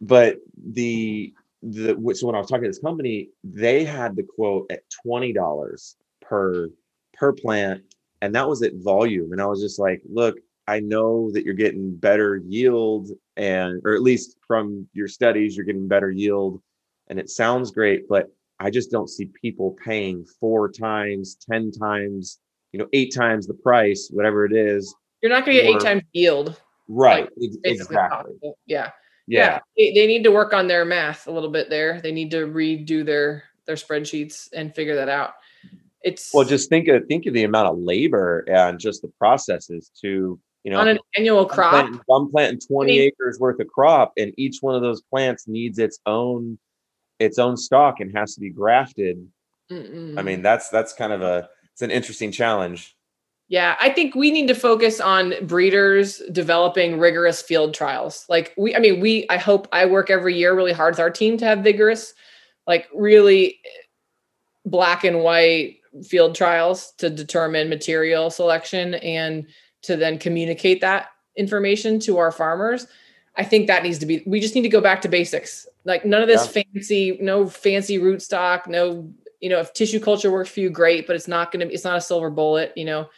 but 0.00 0.38
the 0.72 1.32
the 1.62 1.96
so 2.14 2.26
when 2.26 2.34
I 2.34 2.38
was 2.38 2.48
talking 2.48 2.64
to 2.64 2.68
this 2.68 2.78
company, 2.78 3.30
they 3.44 3.84
had 3.84 4.16
the 4.16 4.22
quote 4.22 4.70
at 4.70 4.80
twenty 5.02 5.32
dollars 5.32 5.96
per 6.20 6.68
per 7.14 7.32
plant, 7.32 7.82
and 8.22 8.34
that 8.34 8.48
was 8.48 8.62
at 8.62 8.72
volume. 8.76 9.32
And 9.32 9.40
I 9.40 9.46
was 9.46 9.60
just 9.60 9.78
like, 9.78 10.02
look, 10.08 10.36
I 10.66 10.80
know 10.80 11.30
that 11.32 11.44
you're 11.44 11.54
getting 11.54 11.96
better 11.96 12.40
yield, 12.46 13.10
and 13.36 13.80
or 13.84 13.94
at 13.94 14.02
least 14.02 14.36
from 14.46 14.86
your 14.92 15.08
studies, 15.08 15.56
you're 15.56 15.66
getting 15.66 15.88
better 15.88 16.10
yield, 16.10 16.60
and 17.08 17.18
it 17.18 17.30
sounds 17.30 17.70
great, 17.70 18.08
but 18.08 18.26
I 18.60 18.70
just 18.70 18.90
don't 18.90 19.08
see 19.08 19.30
people 19.40 19.76
paying 19.84 20.24
four 20.40 20.70
times, 20.70 21.36
ten 21.48 21.70
times 21.70 22.40
you 22.72 22.78
know, 22.78 22.86
eight 22.92 23.14
times 23.14 23.46
the 23.46 23.54
price, 23.54 24.08
whatever 24.12 24.44
it 24.44 24.52
is. 24.52 24.94
You're 25.22 25.32
not 25.32 25.44
going 25.44 25.56
to 25.56 25.62
get 25.62 25.74
eight 25.74 25.80
times 25.80 26.02
yield. 26.12 26.60
Right. 26.88 27.28
Like, 27.36 27.52
exactly. 27.64 28.34
Yeah. 28.66 28.90
Yeah. 29.28 29.40
yeah. 29.40 29.58
They, 29.76 30.00
they 30.00 30.06
need 30.06 30.24
to 30.24 30.30
work 30.30 30.52
on 30.52 30.66
their 30.66 30.84
math 30.84 31.26
a 31.26 31.30
little 31.30 31.50
bit 31.50 31.70
there. 31.70 32.00
They 32.00 32.12
need 32.12 32.30
to 32.32 32.46
redo 32.46 33.04
their 33.04 33.44
their 33.66 33.76
spreadsheets 33.76 34.48
and 34.52 34.74
figure 34.74 34.96
that 34.96 35.08
out. 35.08 35.34
It's 36.02 36.32
well, 36.32 36.44
just 36.44 36.68
think 36.68 36.88
of 36.88 37.04
think 37.06 37.26
of 37.26 37.34
the 37.34 37.44
amount 37.44 37.68
of 37.68 37.78
labor 37.78 38.44
and 38.48 38.78
just 38.78 39.02
the 39.02 39.08
processes 39.18 39.90
to 40.00 40.40
you 40.64 40.70
know 40.70 40.80
on 40.80 40.88
an 40.88 40.98
annual 41.16 41.44
crop. 41.44 41.74
I'm 41.74 41.80
planting, 41.84 42.00
I'm 42.10 42.30
planting 42.30 42.60
20 42.60 42.90
I 42.90 42.94
mean, 42.94 43.02
acres 43.02 43.38
worth 43.38 43.60
of 43.60 43.68
crop, 43.68 44.12
and 44.16 44.32
each 44.38 44.58
one 44.60 44.74
of 44.74 44.82
those 44.82 45.02
plants 45.02 45.46
needs 45.46 45.78
its 45.78 45.98
own 46.06 46.58
its 47.18 47.38
own 47.38 47.56
stock 47.56 48.00
and 48.00 48.16
has 48.16 48.34
to 48.34 48.40
be 48.40 48.50
grafted. 48.50 49.26
Mm-mm. 49.70 50.18
I 50.18 50.22
mean, 50.22 50.40
that's 50.40 50.70
that's 50.70 50.94
kind 50.94 51.12
of 51.12 51.20
a 51.20 51.48
it's 51.72 51.82
an 51.82 51.90
interesting 51.90 52.32
challenge. 52.32 52.96
Yeah, 53.48 53.76
I 53.80 53.88
think 53.88 54.14
we 54.14 54.30
need 54.30 54.46
to 54.48 54.54
focus 54.54 55.00
on 55.00 55.32
breeders 55.46 56.20
developing 56.30 56.98
rigorous 56.98 57.40
field 57.40 57.72
trials. 57.72 58.26
Like 58.28 58.52
we, 58.58 58.76
I 58.76 58.78
mean, 58.78 59.00
we, 59.00 59.26
I 59.30 59.38
hope 59.38 59.66
I 59.72 59.86
work 59.86 60.10
every 60.10 60.36
year 60.36 60.54
really 60.54 60.72
hard 60.72 60.92
with 60.92 61.00
our 61.00 61.10
team 61.10 61.38
to 61.38 61.46
have 61.46 61.60
vigorous, 61.60 62.12
like 62.66 62.88
really 62.94 63.58
eh, 63.64 63.68
black 64.66 65.02
and 65.02 65.20
white 65.20 65.78
field 66.04 66.34
trials 66.34 66.92
to 66.98 67.08
determine 67.08 67.70
material 67.70 68.28
selection 68.28 68.94
and 68.96 69.46
to 69.80 69.96
then 69.96 70.18
communicate 70.18 70.82
that 70.82 71.08
information 71.34 71.98
to 72.00 72.18
our 72.18 72.30
farmers. 72.30 72.86
I 73.36 73.44
think 73.44 73.66
that 73.68 73.82
needs 73.82 73.98
to 74.00 74.06
be, 74.06 74.22
we 74.26 74.40
just 74.40 74.54
need 74.54 74.62
to 74.62 74.68
go 74.68 74.82
back 74.82 75.00
to 75.02 75.08
basics. 75.08 75.66
Like 75.86 76.04
none 76.04 76.20
of 76.20 76.28
this 76.28 76.44
yeah. 76.54 76.62
fancy, 76.74 77.18
no 77.22 77.48
fancy 77.48 77.98
rootstock, 77.98 78.66
no, 78.66 79.10
you 79.40 79.48
know, 79.48 79.60
if 79.60 79.72
tissue 79.72 80.00
culture 80.00 80.30
works 80.30 80.50
for 80.50 80.60
you, 80.60 80.68
great, 80.68 81.06
but 81.06 81.16
it's 81.16 81.28
not 81.28 81.50
going 81.50 81.66
to, 81.66 81.72
it's 81.72 81.84
not 81.84 81.96
a 81.96 82.02
silver 82.02 82.28
bullet, 82.28 82.74
you 82.76 82.84
know 82.84 83.08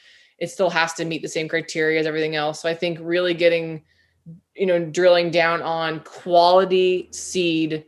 it 0.40 0.50
still 0.50 0.70
has 0.70 0.94
to 0.94 1.04
meet 1.04 1.22
the 1.22 1.28
same 1.28 1.48
criteria 1.48 2.00
as 2.00 2.06
everything 2.06 2.34
else. 2.34 2.60
So 2.60 2.68
I 2.68 2.74
think 2.74 2.98
really 3.00 3.34
getting, 3.34 3.82
you 4.56 4.66
know, 4.66 4.84
drilling 4.84 5.30
down 5.30 5.62
on 5.62 6.00
quality 6.00 7.08
seed 7.12 7.84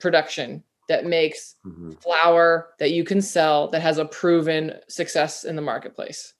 production 0.00 0.64
that 0.88 1.04
makes 1.04 1.54
mm-hmm. 1.64 1.92
flower 1.92 2.70
that 2.78 2.90
you 2.90 3.04
can 3.04 3.22
sell 3.22 3.68
that 3.68 3.80
has 3.80 3.98
a 3.98 4.04
proven 4.06 4.72
success 4.88 5.44
in 5.44 5.54
the 5.54 5.62
marketplace. 5.62 6.34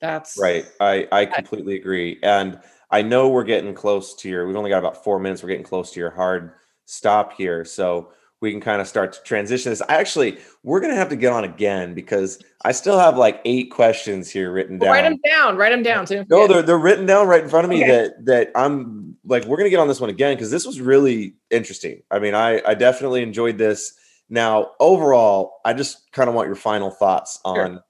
That's 0.00 0.36
right. 0.38 0.66
I, 0.80 1.08
I 1.10 1.24
completely 1.24 1.76
agree. 1.76 2.18
And 2.22 2.60
I 2.90 3.00
know 3.00 3.30
we're 3.30 3.44
getting 3.44 3.72
close 3.72 4.14
to 4.16 4.28
your, 4.28 4.46
we've 4.46 4.56
only 4.56 4.68
got 4.68 4.78
about 4.78 5.02
four 5.02 5.18
minutes. 5.18 5.42
We're 5.42 5.48
getting 5.48 5.64
close 5.64 5.92
to 5.92 6.00
your 6.00 6.10
hard 6.10 6.52
stop 6.84 7.32
here. 7.32 7.64
So 7.64 8.12
we 8.44 8.52
can 8.52 8.60
kind 8.60 8.82
of 8.82 8.86
start 8.86 9.14
to 9.14 9.22
transition 9.22 9.72
this. 9.72 9.80
I 9.88 9.96
actually, 9.96 10.38
we're 10.62 10.80
going 10.80 10.92
to 10.92 10.98
have 10.98 11.08
to 11.08 11.16
get 11.16 11.32
on 11.32 11.44
again 11.44 11.94
because 11.94 12.38
I 12.62 12.72
still 12.72 12.98
have 12.98 13.16
like 13.16 13.40
eight 13.46 13.70
questions 13.70 14.30
here 14.30 14.52
written 14.52 14.78
down. 14.78 14.90
Write 14.90 15.02
them 15.02 15.18
down. 15.24 15.56
Write 15.56 15.70
them 15.70 15.82
down. 15.82 16.06
So 16.06 16.26
no, 16.28 16.46
they're, 16.46 16.62
they're 16.62 16.78
written 16.78 17.06
down 17.06 17.26
right 17.26 17.42
in 17.42 17.48
front 17.48 17.64
of 17.64 17.70
me 17.70 17.82
okay. 17.82 17.90
that, 17.90 18.26
that 18.26 18.50
I'm 18.54 19.16
like, 19.24 19.46
we're 19.46 19.56
going 19.56 19.64
to 19.66 19.70
get 19.70 19.80
on 19.80 19.88
this 19.88 19.98
one 19.98 20.10
again 20.10 20.36
because 20.36 20.50
this 20.50 20.66
was 20.66 20.78
really 20.78 21.36
interesting. 21.50 22.02
I 22.10 22.18
mean, 22.18 22.34
I, 22.34 22.60
I 22.66 22.74
definitely 22.74 23.22
enjoyed 23.22 23.56
this. 23.56 23.94
Now, 24.28 24.72
overall, 24.78 25.60
I 25.64 25.72
just 25.72 26.12
kind 26.12 26.28
of 26.28 26.34
want 26.34 26.46
your 26.46 26.56
final 26.56 26.90
thoughts 26.90 27.40
on 27.46 27.54
sure. 27.54 27.84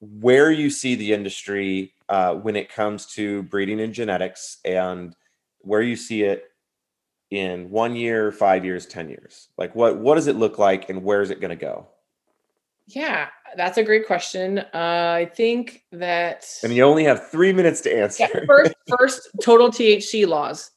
where 0.00 0.50
you 0.50 0.68
see 0.68 0.96
the 0.96 1.12
industry 1.12 1.94
uh, 2.08 2.34
when 2.34 2.56
it 2.56 2.68
comes 2.72 3.06
to 3.14 3.44
breeding 3.44 3.80
and 3.80 3.94
genetics 3.94 4.58
and 4.64 5.14
where 5.60 5.82
you 5.82 5.94
see 5.94 6.24
it 6.24 6.44
in 7.30 7.70
one 7.70 7.96
year, 7.96 8.30
five 8.32 8.64
years, 8.64 8.86
10 8.86 9.08
years? 9.08 9.48
Like 9.58 9.74
what, 9.74 9.98
what 9.98 10.14
does 10.14 10.26
it 10.26 10.36
look 10.36 10.58
like 10.58 10.88
and 10.88 11.02
where 11.02 11.22
is 11.22 11.30
it 11.30 11.40
going 11.40 11.50
to 11.50 11.56
go? 11.56 11.88
Yeah, 12.86 13.28
that's 13.56 13.78
a 13.78 13.82
great 13.82 14.06
question. 14.06 14.58
Uh, 14.58 15.14
I 15.18 15.30
think 15.34 15.84
that. 15.92 16.46
And 16.62 16.72
you 16.72 16.84
only 16.84 17.04
have 17.04 17.28
three 17.30 17.52
minutes 17.52 17.80
to 17.82 17.96
answer. 17.96 18.28
Yeah, 18.32 18.44
first, 18.46 18.74
first, 18.98 19.30
total 19.42 19.70
THC 19.70 20.26
laws. 20.26 20.70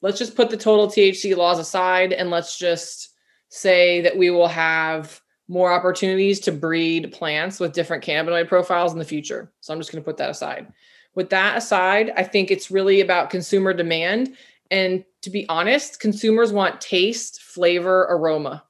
Let's 0.00 0.18
just 0.18 0.34
put 0.34 0.48
the 0.48 0.56
total 0.56 0.88
THC 0.88 1.36
laws 1.36 1.58
aside 1.58 2.12
and 2.12 2.30
let's 2.30 2.58
just 2.58 3.10
say 3.50 4.00
that 4.00 4.16
we 4.16 4.30
will 4.30 4.48
have 4.48 5.20
more 5.48 5.72
opportunities 5.72 6.40
to 6.40 6.52
breed 6.52 7.12
plants 7.12 7.60
with 7.60 7.72
different 7.72 8.04
cannabinoid 8.04 8.48
profiles 8.48 8.92
in 8.92 8.98
the 8.98 9.04
future. 9.04 9.52
So 9.60 9.74
I'm 9.74 9.80
just 9.80 9.92
going 9.92 10.02
to 10.02 10.08
put 10.08 10.16
that 10.18 10.30
aside. 10.30 10.72
With 11.16 11.28
that 11.30 11.58
aside, 11.58 12.12
I 12.16 12.22
think 12.22 12.50
it's 12.50 12.70
really 12.70 13.00
about 13.00 13.30
consumer 13.30 13.74
demand 13.74 14.34
and 14.70 15.04
to 15.22 15.30
be 15.30 15.46
honest, 15.48 16.00
consumers 16.00 16.52
want 16.52 16.80
taste, 16.80 17.42
flavor, 17.42 18.06
aroma. 18.10 18.64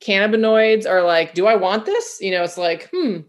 Cannabinoids 0.00 0.88
are 0.88 1.02
like, 1.02 1.34
do 1.34 1.46
I 1.46 1.56
want 1.56 1.86
this? 1.86 2.18
You 2.20 2.30
know, 2.32 2.42
it's 2.42 2.58
like, 2.58 2.90
hmm. 2.90 3.20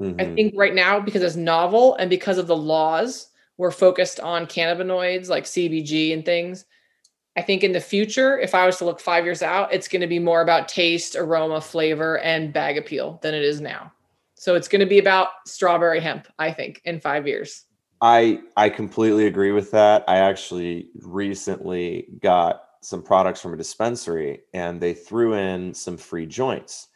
Mm-hmm. 0.00 0.20
I 0.20 0.34
think 0.34 0.54
right 0.56 0.74
now, 0.74 0.98
because 0.98 1.22
it's 1.22 1.36
novel 1.36 1.94
and 1.96 2.08
because 2.08 2.38
of 2.38 2.46
the 2.46 2.56
laws, 2.56 3.28
we're 3.58 3.70
focused 3.70 4.18
on 4.20 4.46
cannabinoids 4.46 5.28
like 5.28 5.44
CBG 5.44 6.14
and 6.14 6.24
things. 6.24 6.64
I 7.36 7.42
think 7.42 7.62
in 7.62 7.72
the 7.72 7.80
future, 7.80 8.38
if 8.38 8.54
I 8.54 8.64
was 8.64 8.78
to 8.78 8.84
look 8.84 9.00
five 9.00 9.24
years 9.24 9.42
out, 9.42 9.72
it's 9.72 9.88
going 9.88 10.00
to 10.00 10.06
be 10.06 10.18
more 10.18 10.40
about 10.40 10.68
taste, 10.68 11.16
aroma, 11.16 11.60
flavor, 11.60 12.18
and 12.18 12.52
bag 12.52 12.78
appeal 12.78 13.18
than 13.22 13.34
it 13.34 13.42
is 13.42 13.60
now. 13.60 13.92
So 14.34 14.54
it's 14.54 14.68
going 14.68 14.80
to 14.80 14.86
be 14.86 14.98
about 14.98 15.28
strawberry 15.46 16.00
hemp, 16.00 16.26
I 16.38 16.50
think, 16.50 16.80
in 16.84 17.00
five 17.00 17.26
years. 17.26 17.66
I 18.00 18.40
I 18.56 18.68
completely 18.70 19.26
agree 19.26 19.52
with 19.52 19.70
that. 19.72 20.04
I 20.08 20.16
actually 20.16 20.88
recently 21.02 22.08
got 22.20 22.62
some 22.82 23.02
products 23.02 23.40
from 23.40 23.52
a 23.52 23.58
dispensary 23.58 24.40
and 24.54 24.80
they 24.80 24.94
threw 24.94 25.34
in 25.34 25.74
some 25.74 25.98
free 25.98 26.26
joints. 26.26 26.88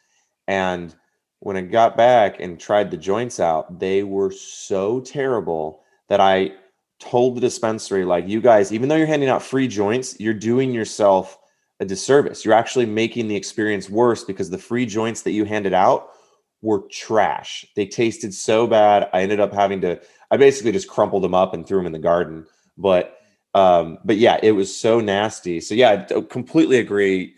And 0.47 0.95
when 1.39 1.57
I 1.57 1.61
got 1.61 1.95
back 1.95 2.39
and 2.39 2.59
tried 2.59 2.89
the 2.89 2.97
joints 2.97 3.39
out, 3.39 3.79
they 3.79 4.01
were 4.01 4.31
so 4.31 4.99
terrible 4.99 5.83
that 6.09 6.19
I 6.19 6.53
told 6.99 7.35
the 7.35 7.41
dispensary 7.41 8.05
like 8.05 8.27
you 8.27 8.41
guys 8.41 8.71
even 8.71 8.89
though 8.89 8.95
you're 8.95 9.05
handing 9.05 9.29
out 9.29 9.43
free 9.43 9.67
joints, 9.67 10.19
you're 10.19 10.33
doing 10.33 10.73
yourself 10.73 11.37
a 11.79 11.85
disservice. 11.85 12.43
You're 12.43 12.53
actually 12.55 12.85
making 12.85 13.27
the 13.27 13.35
experience 13.35 13.89
worse 13.89 14.23
because 14.23 14.49
the 14.49 14.57
free 14.57 14.85
joints 14.85 15.21
that 15.23 15.31
you 15.31 15.45
handed 15.45 15.73
out 15.73 16.09
were 16.61 16.83
trash. 16.89 17.65
They 17.75 17.85
tasted 17.85 18.33
so 18.33 18.65
bad. 18.65 19.09
I 19.13 19.21
ended 19.21 19.39
up 19.39 19.53
having 19.53 19.81
to 19.81 19.99
I 20.35 20.37
basically 20.37 20.73
just 20.73 20.89
crumpled 20.89 21.23
them 21.23 21.33
up 21.33 21.53
and 21.53 21.65
threw 21.65 21.77
them 21.77 21.85
in 21.85 21.93
the 21.93 21.99
garden. 21.99 22.45
But 22.77 23.17
um, 23.53 23.99
but 24.03 24.17
yeah, 24.17 24.37
it 24.43 24.51
was 24.51 24.75
so 24.75 24.99
nasty. 24.99 25.61
So 25.61 25.73
yeah, 25.73 26.05
I 26.13 26.21
completely 26.21 26.77
agree. 26.77 27.33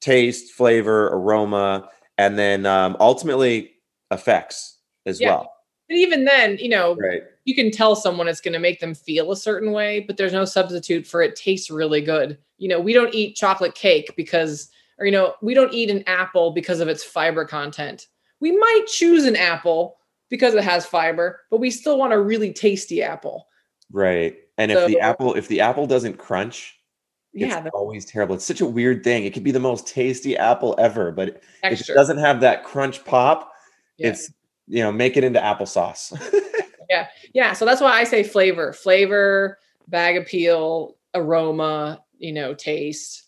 Taste, 0.00 0.52
flavor, 0.52 1.08
aroma, 1.08 1.90
and 2.16 2.38
then 2.38 2.64
um, 2.64 2.96
ultimately 3.00 3.72
effects 4.10 4.78
as 5.04 5.20
yeah. 5.20 5.28
well. 5.28 5.52
But 5.90 5.98
even 5.98 6.24
then, 6.24 6.56
you 6.56 6.70
know, 6.70 6.96
right. 6.96 7.20
you 7.44 7.54
can 7.54 7.70
tell 7.70 7.94
someone 7.96 8.28
it's 8.28 8.40
going 8.40 8.54
to 8.54 8.58
make 8.58 8.80
them 8.80 8.94
feel 8.94 9.30
a 9.30 9.36
certain 9.36 9.72
way, 9.72 10.00
but 10.00 10.16
there's 10.16 10.32
no 10.32 10.46
substitute 10.46 11.06
for 11.06 11.20
it 11.20 11.36
tastes 11.36 11.70
really 11.70 12.00
good. 12.00 12.38
You 12.56 12.68
know, 12.68 12.80
we 12.80 12.94
don't 12.94 13.14
eat 13.14 13.36
chocolate 13.36 13.74
cake 13.74 14.14
because, 14.16 14.70
or, 14.98 15.04
you 15.04 15.12
know, 15.12 15.34
we 15.42 15.52
don't 15.52 15.74
eat 15.74 15.90
an 15.90 16.02
apple 16.06 16.50
because 16.50 16.80
of 16.80 16.88
its 16.88 17.04
fiber 17.04 17.44
content. 17.44 18.06
We 18.40 18.56
might 18.56 18.84
choose 18.86 19.24
an 19.24 19.36
apple 19.36 19.97
because 20.28 20.54
it 20.54 20.64
has 20.64 20.86
fiber, 20.86 21.40
but 21.50 21.58
we 21.58 21.70
still 21.70 21.98
want 21.98 22.12
a 22.12 22.20
really 22.20 22.52
tasty 22.52 23.02
apple. 23.02 23.46
Right. 23.90 24.36
And 24.58 24.70
so, 24.72 24.80
if 24.80 24.88
the 24.88 25.00
apple 25.00 25.34
if 25.34 25.48
the 25.48 25.60
apple 25.60 25.86
doesn't 25.86 26.18
crunch, 26.18 26.78
yeah, 27.32 27.64
it's 27.64 27.74
always 27.74 28.04
terrible. 28.04 28.34
It's 28.34 28.44
such 28.44 28.60
a 28.60 28.66
weird 28.66 29.04
thing. 29.04 29.24
It 29.24 29.32
could 29.32 29.44
be 29.44 29.50
the 29.50 29.60
most 29.60 29.86
tasty 29.86 30.36
apple 30.36 30.74
ever, 30.78 31.12
but 31.12 31.40
if 31.62 31.80
it 31.80 31.94
doesn't 31.94 32.18
have 32.18 32.40
that 32.40 32.64
crunch 32.64 33.04
pop, 33.04 33.52
yeah. 33.96 34.08
it's 34.08 34.32
you 34.66 34.82
know, 34.82 34.92
make 34.92 35.16
it 35.16 35.24
into 35.24 35.40
applesauce. 35.40 36.12
yeah. 36.90 37.06
Yeah. 37.32 37.52
So 37.54 37.64
that's 37.64 37.80
why 37.80 37.92
I 37.92 38.04
say 38.04 38.22
flavor, 38.22 38.72
flavor, 38.72 39.58
bag 39.88 40.16
appeal, 40.16 40.96
aroma, 41.14 42.02
you 42.18 42.32
know, 42.32 42.54
taste. 42.54 43.24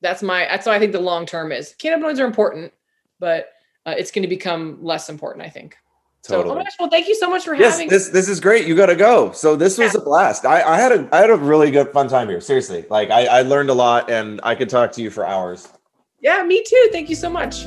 That's 0.00 0.22
my 0.22 0.44
that's 0.44 0.66
why 0.66 0.76
I 0.76 0.78
think 0.78 0.92
the 0.92 1.00
long 1.00 1.26
term 1.26 1.50
is. 1.50 1.74
Cannabinoids 1.78 2.20
are 2.20 2.26
important, 2.26 2.72
but 3.18 3.50
uh, 3.86 3.94
it's 3.96 4.10
going 4.10 4.22
to 4.22 4.28
become 4.28 4.78
less 4.82 5.08
important, 5.08 5.44
I 5.44 5.48
think. 5.48 5.76
Totally. 6.22 6.48
So, 6.48 6.52
oh 6.52 6.62
gosh, 6.62 6.72
well, 6.78 6.90
thank 6.90 7.08
you 7.08 7.14
so 7.14 7.30
much 7.30 7.44
for 7.44 7.54
yes, 7.54 7.74
having. 7.74 7.88
This 7.88 8.08
this 8.08 8.28
is 8.28 8.40
great. 8.40 8.66
You 8.66 8.74
got 8.74 8.86
to 8.86 8.96
go. 8.96 9.32
So 9.32 9.56
this 9.56 9.78
was 9.78 9.94
a 9.94 10.00
blast. 10.00 10.44
I, 10.44 10.62
I 10.62 10.76
had 10.76 10.92
a 10.92 11.08
I 11.12 11.18
had 11.18 11.30
a 11.30 11.36
really 11.36 11.70
good 11.70 11.92
fun 11.92 12.08
time 12.08 12.28
here. 12.28 12.40
Seriously, 12.40 12.84
like 12.90 13.10
I, 13.10 13.26
I 13.26 13.42
learned 13.42 13.70
a 13.70 13.74
lot, 13.74 14.10
and 14.10 14.40
I 14.42 14.54
could 14.54 14.68
talk 14.68 14.92
to 14.92 15.02
you 15.02 15.10
for 15.10 15.26
hours. 15.26 15.68
Yeah, 16.20 16.42
me 16.42 16.62
too. 16.64 16.88
Thank 16.92 17.08
you 17.08 17.16
so 17.16 17.30
much. 17.30 17.66